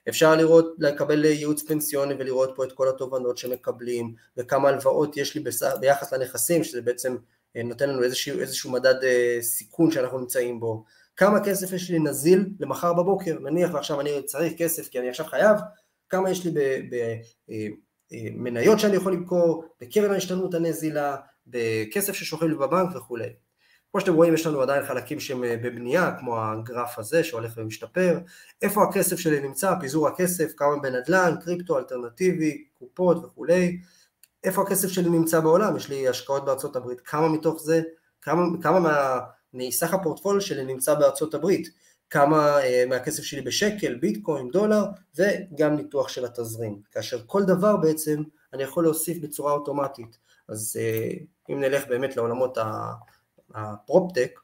אפשר 0.10 0.36
לראות, 0.36 0.76
לקבל 0.78 1.26
ייעוץ 1.26 1.64
פנסיוני 1.64 2.14
ולראות 2.14 2.52
פה 2.56 2.64
את 2.64 2.72
כל 2.72 2.90
התובנות 2.90 3.38
שמקבלים 3.38 4.16
וכמה 4.38 4.70
הלוואות 4.70 5.18
יש 5.18 5.36
לי 5.36 5.44
ביחס 5.80 6.14
לנכסים 6.14 6.64
שזה 6.64 6.82
בעצם 6.82 7.18
אה, 7.56 7.64
נותן 7.64 7.90
לנו 7.90 8.04
איזשהו, 8.04 8.40
איזשהו 8.40 8.72
מדד 8.72 9.04
אה, 9.04 9.38
סיכון 9.42 9.92
שאנחנו 9.92 10.20
נמצאים 10.20 10.60
בו, 10.60 10.84
כמה 11.16 11.44
כסף 11.44 11.74
יש 11.74 11.90
לי 11.90 12.00
נזיל 12.00 12.50
למחר 12.60 12.94
בבוקר, 12.94 13.40
נניח 13.40 13.74
ועכשיו 13.74 14.02
אני 14.02 14.24
צריך 14.26 14.54
כסף 14.58 14.88
כי 14.88 15.00
אני 15.00 15.10
עכשיו 15.10 15.26
חייב, 15.26 15.58
כמה 16.10 16.32
יש 16.32 16.46
לי 16.46 16.52
במניות 18.12 18.76
אה, 18.76 18.80
שאני 18.80 18.96
יכול 18.96 19.14
למכור, 19.14 19.66
בקרן 19.82 20.12
ההשתנות 20.12 20.54
הנזילה, 20.54 21.16
בכסף 21.48 22.14
ששוכב 22.14 22.46
לי 22.46 22.56
בבנק 22.56 22.96
וכולי. 22.96 23.30
כמו 23.96 24.02
שאתם 24.02 24.14
רואים 24.14 24.34
יש 24.34 24.46
לנו 24.46 24.62
עדיין 24.62 24.86
חלקים 24.86 25.20
שהם 25.20 25.44
בבנייה, 25.64 26.16
כמו 26.20 26.42
הגרף 26.42 27.00
הזה 27.00 27.24
שהולך 27.24 27.54
ומשתפר, 27.58 28.20
איפה 28.62 28.84
הכסף 28.84 29.20
שלי 29.20 29.40
נמצא, 29.40 29.74
פיזור 29.80 30.08
הכסף, 30.08 30.54
כמה 30.58 30.78
בנדל"ן, 30.82 31.36
קריפטו, 31.44 31.78
אלטרנטיבי, 31.78 32.64
קופות 32.74 33.26
וכולי, 33.26 33.80
איפה 34.44 34.62
הכסף 34.62 34.88
שלי 34.88 35.10
נמצא 35.10 35.40
בעולם, 35.40 35.76
יש 35.76 35.90
לי 35.90 36.08
השקעות 36.08 36.46
בארצות 36.46 36.76
הברית, 36.76 37.02
כמה 37.02 37.30
מתוך 37.30 37.62
זה, 37.62 37.82
כמה, 38.22 38.42
כמה 38.62 38.80
מה, 38.80 39.20
מסך 39.54 39.94
הפורטפוליו 39.94 40.42
שלי 40.42 40.66
נמצא 40.66 40.94
בארצות 40.94 41.34
הברית, 41.34 41.70
כמה 42.10 42.58
אה, 42.60 42.90
מהכסף 42.90 43.24
שלי 43.24 43.42
בשקל, 43.42 43.96
ביטקוין, 43.96 44.50
דולר, 44.52 44.84
וגם 45.18 45.76
ניתוח 45.76 46.08
של 46.08 46.26
התזרים, 46.26 46.82
כאשר 46.92 47.22
כל 47.26 47.44
דבר 47.44 47.78
בעצם 47.78 48.24
אני 48.54 48.64
יכול 48.64 48.84
להוסיף 48.84 49.18
בצורה 49.18 49.54
אוטומטית, 49.54 50.18
אז 50.50 50.80
אה, 50.80 51.24
אם 51.54 51.60
נלך 51.60 51.88
באמת 51.88 52.18
לעולמות 52.18 52.58
הפרופטק, 53.56 54.40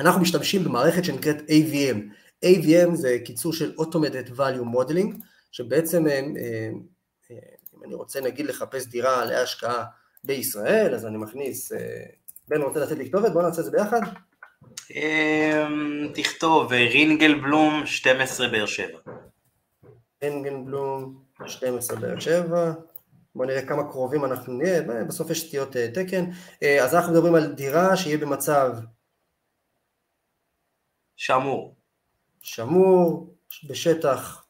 אנחנו 0.00 0.20
משתמשים 0.20 0.64
במערכת 0.64 1.04
שנקראת 1.04 1.36
AVM, 1.36 1.98
AVM 2.44 2.94
זה 2.94 3.18
קיצור 3.24 3.52
של 3.52 3.74
Automated 3.78 4.30
Value 4.36 4.74
Modeling, 4.74 5.16
שבעצם 5.52 6.06
uh, 6.06 6.08
uh, 6.08 7.34
אם 7.80 7.84
אני 7.84 7.94
רוצה 7.94 8.20
נגיד 8.20 8.46
לחפש 8.46 8.86
דירה 8.86 9.24
להשקעה 9.24 9.84
בישראל, 10.24 10.94
אז 10.94 11.06
אני 11.06 11.16
מכניס, 11.16 11.72
אה, 11.72 12.02
בן 12.48 12.62
רוצה 12.62 12.80
לתת 12.80 12.98
לי 12.98 13.08
כתובת, 13.08 13.32
בוא 13.32 13.42
נעשה 13.42 13.60
את 13.60 13.64
זה 13.64 13.70
ביחד. 13.70 14.00
אמ, 14.90 16.08
תכתוב 16.14 16.72
אה, 16.72 16.78
רינגלבלום 16.78 17.86
12 17.86 18.48
באר 18.48 18.66
שבע. 18.66 18.98
רינגלבלום 20.22 21.22
12 21.46 22.00
באר 22.00 22.20
שבע. 22.20 22.72
בוא 23.34 23.46
נראה 23.46 23.66
כמה 23.66 23.90
קרובים 23.90 24.24
אנחנו 24.24 24.52
נהיה, 24.52 24.82
בסוף 25.08 25.30
יש 25.30 25.46
סטיות 25.46 25.76
אה, 25.76 25.88
תקן. 25.94 26.24
אז 26.82 26.94
אנחנו 26.94 27.12
מדברים 27.12 27.34
על 27.34 27.52
דירה 27.52 27.96
שיהיה 27.96 28.18
במצב... 28.18 28.72
שמור. 31.16 31.76
שמור, 32.42 33.34
בשטח... 33.68 34.46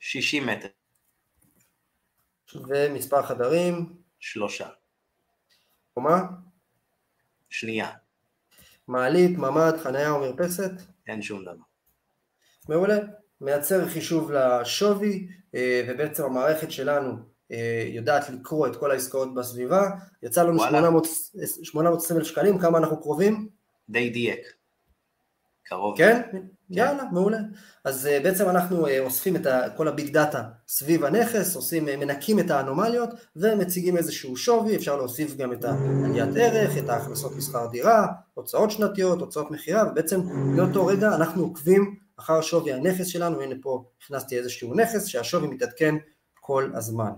60 0.00 0.46
מטר. 0.46 0.68
ומספר 2.54 3.22
חדרים? 3.22 3.96
שלושה. 4.20 4.68
קומה? 5.94 6.22
שנייה. 7.50 7.90
מעלית, 8.88 9.38
ממ"ד, 9.38 9.76
חניה 9.82 10.10
או 10.10 10.20
מרפסת? 10.20 10.70
אין 11.06 11.22
שום 11.22 11.44
דבר. 11.44 11.64
מעולה. 12.68 12.98
מייצר 13.42 13.88
חישוב 13.88 14.32
לשווי, 14.32 15.28
אה, 15.54 15.84
ובעצם 15.88 16.24
המערכת 16.24 16.70
שלנו 16.70 17.12
אה, 17.52 17.84
יודעת 17.86 18.30
לקרוא 18.30 18.66
את 18.66 18.76
כל 18.76 18.90
העסקאות 18.90 19.34
בסביבה. 19.34 19.90
יצא 20.22 20.42
לנו 20.42 20.58
820 21.62 22.20
אלף 22.20 22.26
שקלים, 22.26 22.58
כמה 22.58 22.78
אנחנו 22.78 23.00
קרובים? 23.00 23.48
די 23.88 24.10
דייק. 24.10 24.40
קרוב. 25.64 25.98
כן? 25.98 26.20
יאללה, 26.70 27.04
מעולה. 27.12 27.38
אז 27.84 28.06
uh, 28.06 28.22
בעצם 28.22 28.48
אנחנו 28.48 28.86
אוספים 28.98 29.36
את 29.36 29.46
כל 29.76 29.88
הביג 29.88 30.12
דאטה 30.12 30.42
סביב 30.68 31.04
הנכס, 31.04 31.56
עושים, 31.56 31.84
מנקים 31.84 32.38
את 32.38 32.50
האנומליות 32.50 33.10
ומציגים 33.36 33.96
איזשהו 33.96 34.36
שווי, 34.36 34.76
אפשר 34.76 34.96
להוסיף 34.96 35.36
גם 35.36 35.52
את 35.52 35.64
העליית 35.64 36.36
ערך, 36.36 36.78
את 36.78 36.88
ההכנסות 36.88 37.36
מסחר 37.36 37.66
דירה, 37.66 38.06
הוצאות 38.34 38.70
שנתיות, 38.70 39.20
הוצאות 39.20 39.50
מכירה, 39.50 39.84
ובעצם 39.90 40.20
מאותו 40.32 40.86
רגע 40.86 41.14
אנחנו 41.14 41.42
עוקבים 41.42 41.96
אחר 42.16 42.40
שווי 42.40 42.72
הנכס 42.72 43.06
שלנו, 43.06 43.40
הנה 43.40 43.54
פה 43.62 43.84
הכנסתי 44.02 44.38
איזשהו 44.38 44.74
נכס 44.74 45.06
שהשווי 45.06 45.48
מתעדכן 45.48 45.94
כל 46.40 46.70
הזמן. 46.74 47.10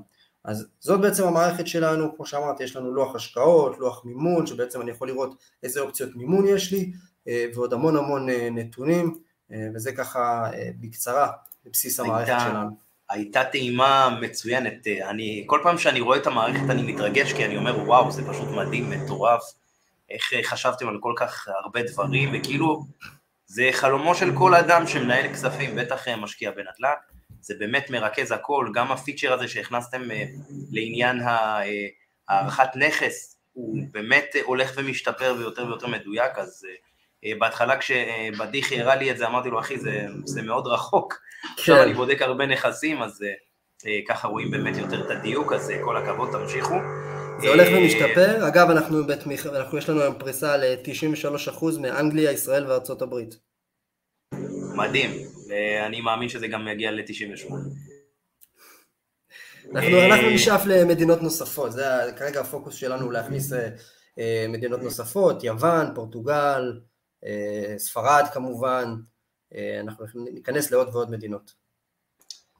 אז 0.45 0.66
זאת 0.80 1.01
בעצם 1.01 1.26
המערכת 1.26 1.66
שלנו, 1.66 2.16
כמו 2.16 2.26
שאמרתי, 2.26 2.64
יש 2.64 2.76
לנו 2.76 2.95
לוח 2.95 3.14
השקעות, 3.14 3.78
לוח 3.78 4.05
מימון, 4.05 4.47
שבעצם 4.47 4.80
אני 4.80 4.90
יכול 4.90 5.09
לראות 5.09 5.34
איזה 5.62 5.80
אופציות 5.80 6.16
מימון 6.16 6.47
יש 6.49 6.72
לי, 6.72 6.92
ועוד 7.55 7.72
המון 7.72 7.97
המון 7.97 8.28
נתונים. 8.28 9.14
אה, 9.53 9.68
וזה 9.74 9.92
ככה 9.92 10.51
אה, 10.55 10.70
בקצרה 10.80 11.32
בבסיס 11.64 12.01
המערכת 12.01 12.28
הייתה, 12.28 12.45
שלנו. 12.51 12.70
הייתה 13.11 13.45
טעימה 13.45 14.18
מצוינת, 14.20 14.86
אה, 14.86 15.11
אני, 15.11 15.45
כל 15.47 15.61
פעם 15.62 15.78
שאני 15.78 16.01
רואה 16.01 16.18
את 16.18 16.26
המערכת 16.26 16.70
אני 16.70 16.92
מתרגש 16.92 17.32
כי 17.32 17.45
אני 17.45 17.57
אומר 17.57 17.78
וואו 17.86 18.11
זה 18.11 18.28
פשוט 18.28 18.49
מדהים, 18.49 18.90
מטורף, 18.90 19.42
איך 20.11 20.32
חשבתם 20.45 20.88
על 20.88 20.99
כל 21.01 21.12
כך 21.16 21.49
הרבה 21.64 21.82
דברים 21.82 22.30
וכאילו 22.34 22.84
זה 23.55 23.69
חלומו 23.73 24.15
של 24.15 24.37
כל 24.39 24.55
אדם 24.55 24.87
שמנהל 24.87 25.33
כספים, 25.33 25.77
בטח 25.77 26.09
משקיע 26.09 26.51
בנדל"ן, 26.51 26.95
זה 27.41 27.55
באמת 27.59 27.91
מרכז 27.91 28.33
הכל, 28.33 28.69
גם 28.75 28.93
הפיצ'ר 28.93 29.33
הזה 29.33 29.49
שהכנסתם 29.49 30.03
לעניין 30.71 31.21
הערכת 32.29 32.77
נכס, 32.77 33.37
הוא 33.53 33.79
באמת 33.93 34.37
הולך 34.45 34.73
ומשתפר 34.77 35.35
ויותר 35.39 35.67
ויותר 35.67 35.87
מדויק, 35.87 36.39
אז 36.39 36.67
בהתחלה 37.39 37.79
כשבדיחי 37.79 38.81
הראה 38.81 38.97
לי 38.97 39.11
את 39.11 39.19
זה, 39.19 39.27
אמרתי 39.27 39.51
לו, 39.51 39.61
אחי, 39.61 39.79
זה, 39.79 40.07
זה 40.25 40.43
מאוד 40.43 40.67
רחוק, 40.67 41.15
עכשיו 41.59 41.77
כן. 41.77 41.83
אני 41.83 41.95
בודק 41.95 42.23
הרבה 42.23 42.47
נכסים, 42.47 43.03
אז 43.03 43.25
אה, 43.87 43.99
ככה 44.09 44.29
רואים 44.29 44.51
באמת 44.51 44.77
יותר 44.77 45.07
את 45.07 45.11
הדיוק, 45.11 45.53
אז 45.53 45.71
אה, 45.71 45.79
כל 45.85 45.97
הכבוד, 45.97 46.29
תמשיכו. 46.33 46.75
זה 47.41 47.49
הולך 47.49 47.68
אה, 47.68 47.78
ומשתפר, 47.78 48.49
אגב 48.49 48.70
אנחנו, 48.70 49.07
בתמיך, 49.07 49.47
אנחנו 49.47 49.78
יש 49.78 49.89
לנו 49.89 50.01
היום 50.01 50.18
פריסה 50.18 50.57
ל-93% 50.57 51.64
מאנגליה, 51.80 52.32
ישראל 52.32 52.66
וארצות 52.66 53.03
הברית. 53.03 53.39
מדהים, 54.76 55.11
ואני 55.49 56.01
מאמין 56.01 56.28
שזה 56.28 56.47
גם 56.47 56.68
יגיע 56.68 56.91
ל-98. 56.91 57.55
אנחנו, 59.74 60.03
אנחנו 60.07 60.30
נשאף 60.30 60.66
למדינות 60.66 61.22
נוספות, 61.22 61.72
זה 61.72 61.85
כרגע 62.16 62.41
הפוקוס 62.41 62.74
שלנו 62.74 63.11
להכניס 63.11 63.53
מדינות 64.49 64.82
נוספות, 64.82 65.45
יוון, 65.45 65.95
פורטוגל, 65.95 66.80
ספרד 67.78 68.24
כמובן, 68.32 68.95
אנחנו 69.80 70.07
ניכנס 70.14 70.70
לעוד 70.70 70.89
ועוד 70.89 71.11
מדינות. 71.11 71.64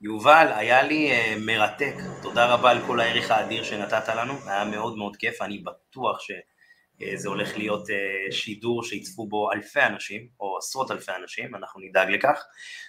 יובל, 0.05 0.53
היה 0.55 0.83
לי 0.83 1.11
uh, 1.13 1.39
מרתק, 1.39 1.95
תודה 2.23 2.47
רבה 2.47 2.71
על 2.71 2.79
כל 2.87 3.01
הערך 3.01 3.31
האדיר 3.31 3.65
שנתת 3.65 4.09
לנו, 4.09 4.35
היה 4.47 4.65
מאוד 4.65 4.97
מאוד 4.97 5.17
כיף, 5.17 5.43
אני 5.43 5.59
בטוח 5.59 6.21
שזה 6.21 7.29
uh, 7.29 7.29
הולך 7.29 7.57
להיות 7.57 7.87
uh, 7.87 8.33
שידור 8.33 8.85
שיצפו 8.85 9.27
בו 9.27 9.53
אלפי 9.53 9.83
אנשים, 9.83 10.27
או 10.41 10.59
עשרות 10.59 10.91
אלפי 10.91 11.13
אנשים, 11.23 11.55
אנחנו 11.55 11.81
נדאג 11.81 12.11
לכך. 12.11 12.45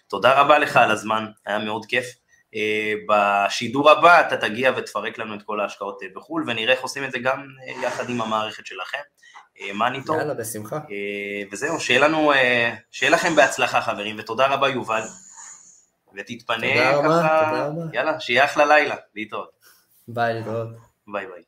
תודה 0.07 0.41
רבה 0.41 0.59
לך 0.59 0.77
על 0.77 0.91
הזמן, 0.91 1.25
היה 1.45 1.59
מאוד 1.59 1.85
כיף. 1.85 2.05
בשידור 3.09 3.91
הבא 3.91 4.27
אתה 4.27 4.37
תגיע 4.37 4.71
ותפרק 4.77 5.17
לנו 5.17 5.35
את 5.35 5.43
כל 5.43 5.59
ההשקעות 5.59 5.99
בחו"ל, 6.15 6.43
ונראה 6.47 6.73
איך 6.73 6.81
עושים 6.81 7.03
את 7.03 7.11
זה 7.11 7.19
גם 7.19 7.47
יחד 7.83 8.09
עם 8.09 8.21
המערכת 8.21 8.65
שלכם. 8.65 8.97
Moneytor. 9.73 10.17
יאללה, 10.19 10.33
בשמחה. 10.33 10.79
וזהו, 11.51 11.79
שיהיה 11.79 11.99
לנו, 11.99 12.31
שיהיה 12.91 13.11
לכם 13.11 13.35
בהצלחה 13.35 13.81
חברים, 13.81 14.15
ותודה 14.19 14.47
רבה 14.47 14.69
יובל. 14.69 15.01
ותתפנה 16.17 16.67
ככה, 17.03 17.69
יאללה, 17.93 18.19
שיהיה 18.19 18.45
אחלה 18.45 18.65
לילה, 18.65 18.95
להתראות. 19.15 19.51
ביי, 20.07 20.33
להתראות. 20.33 20.67
ביי 21.07 21.27
ביי. 21.27 21.43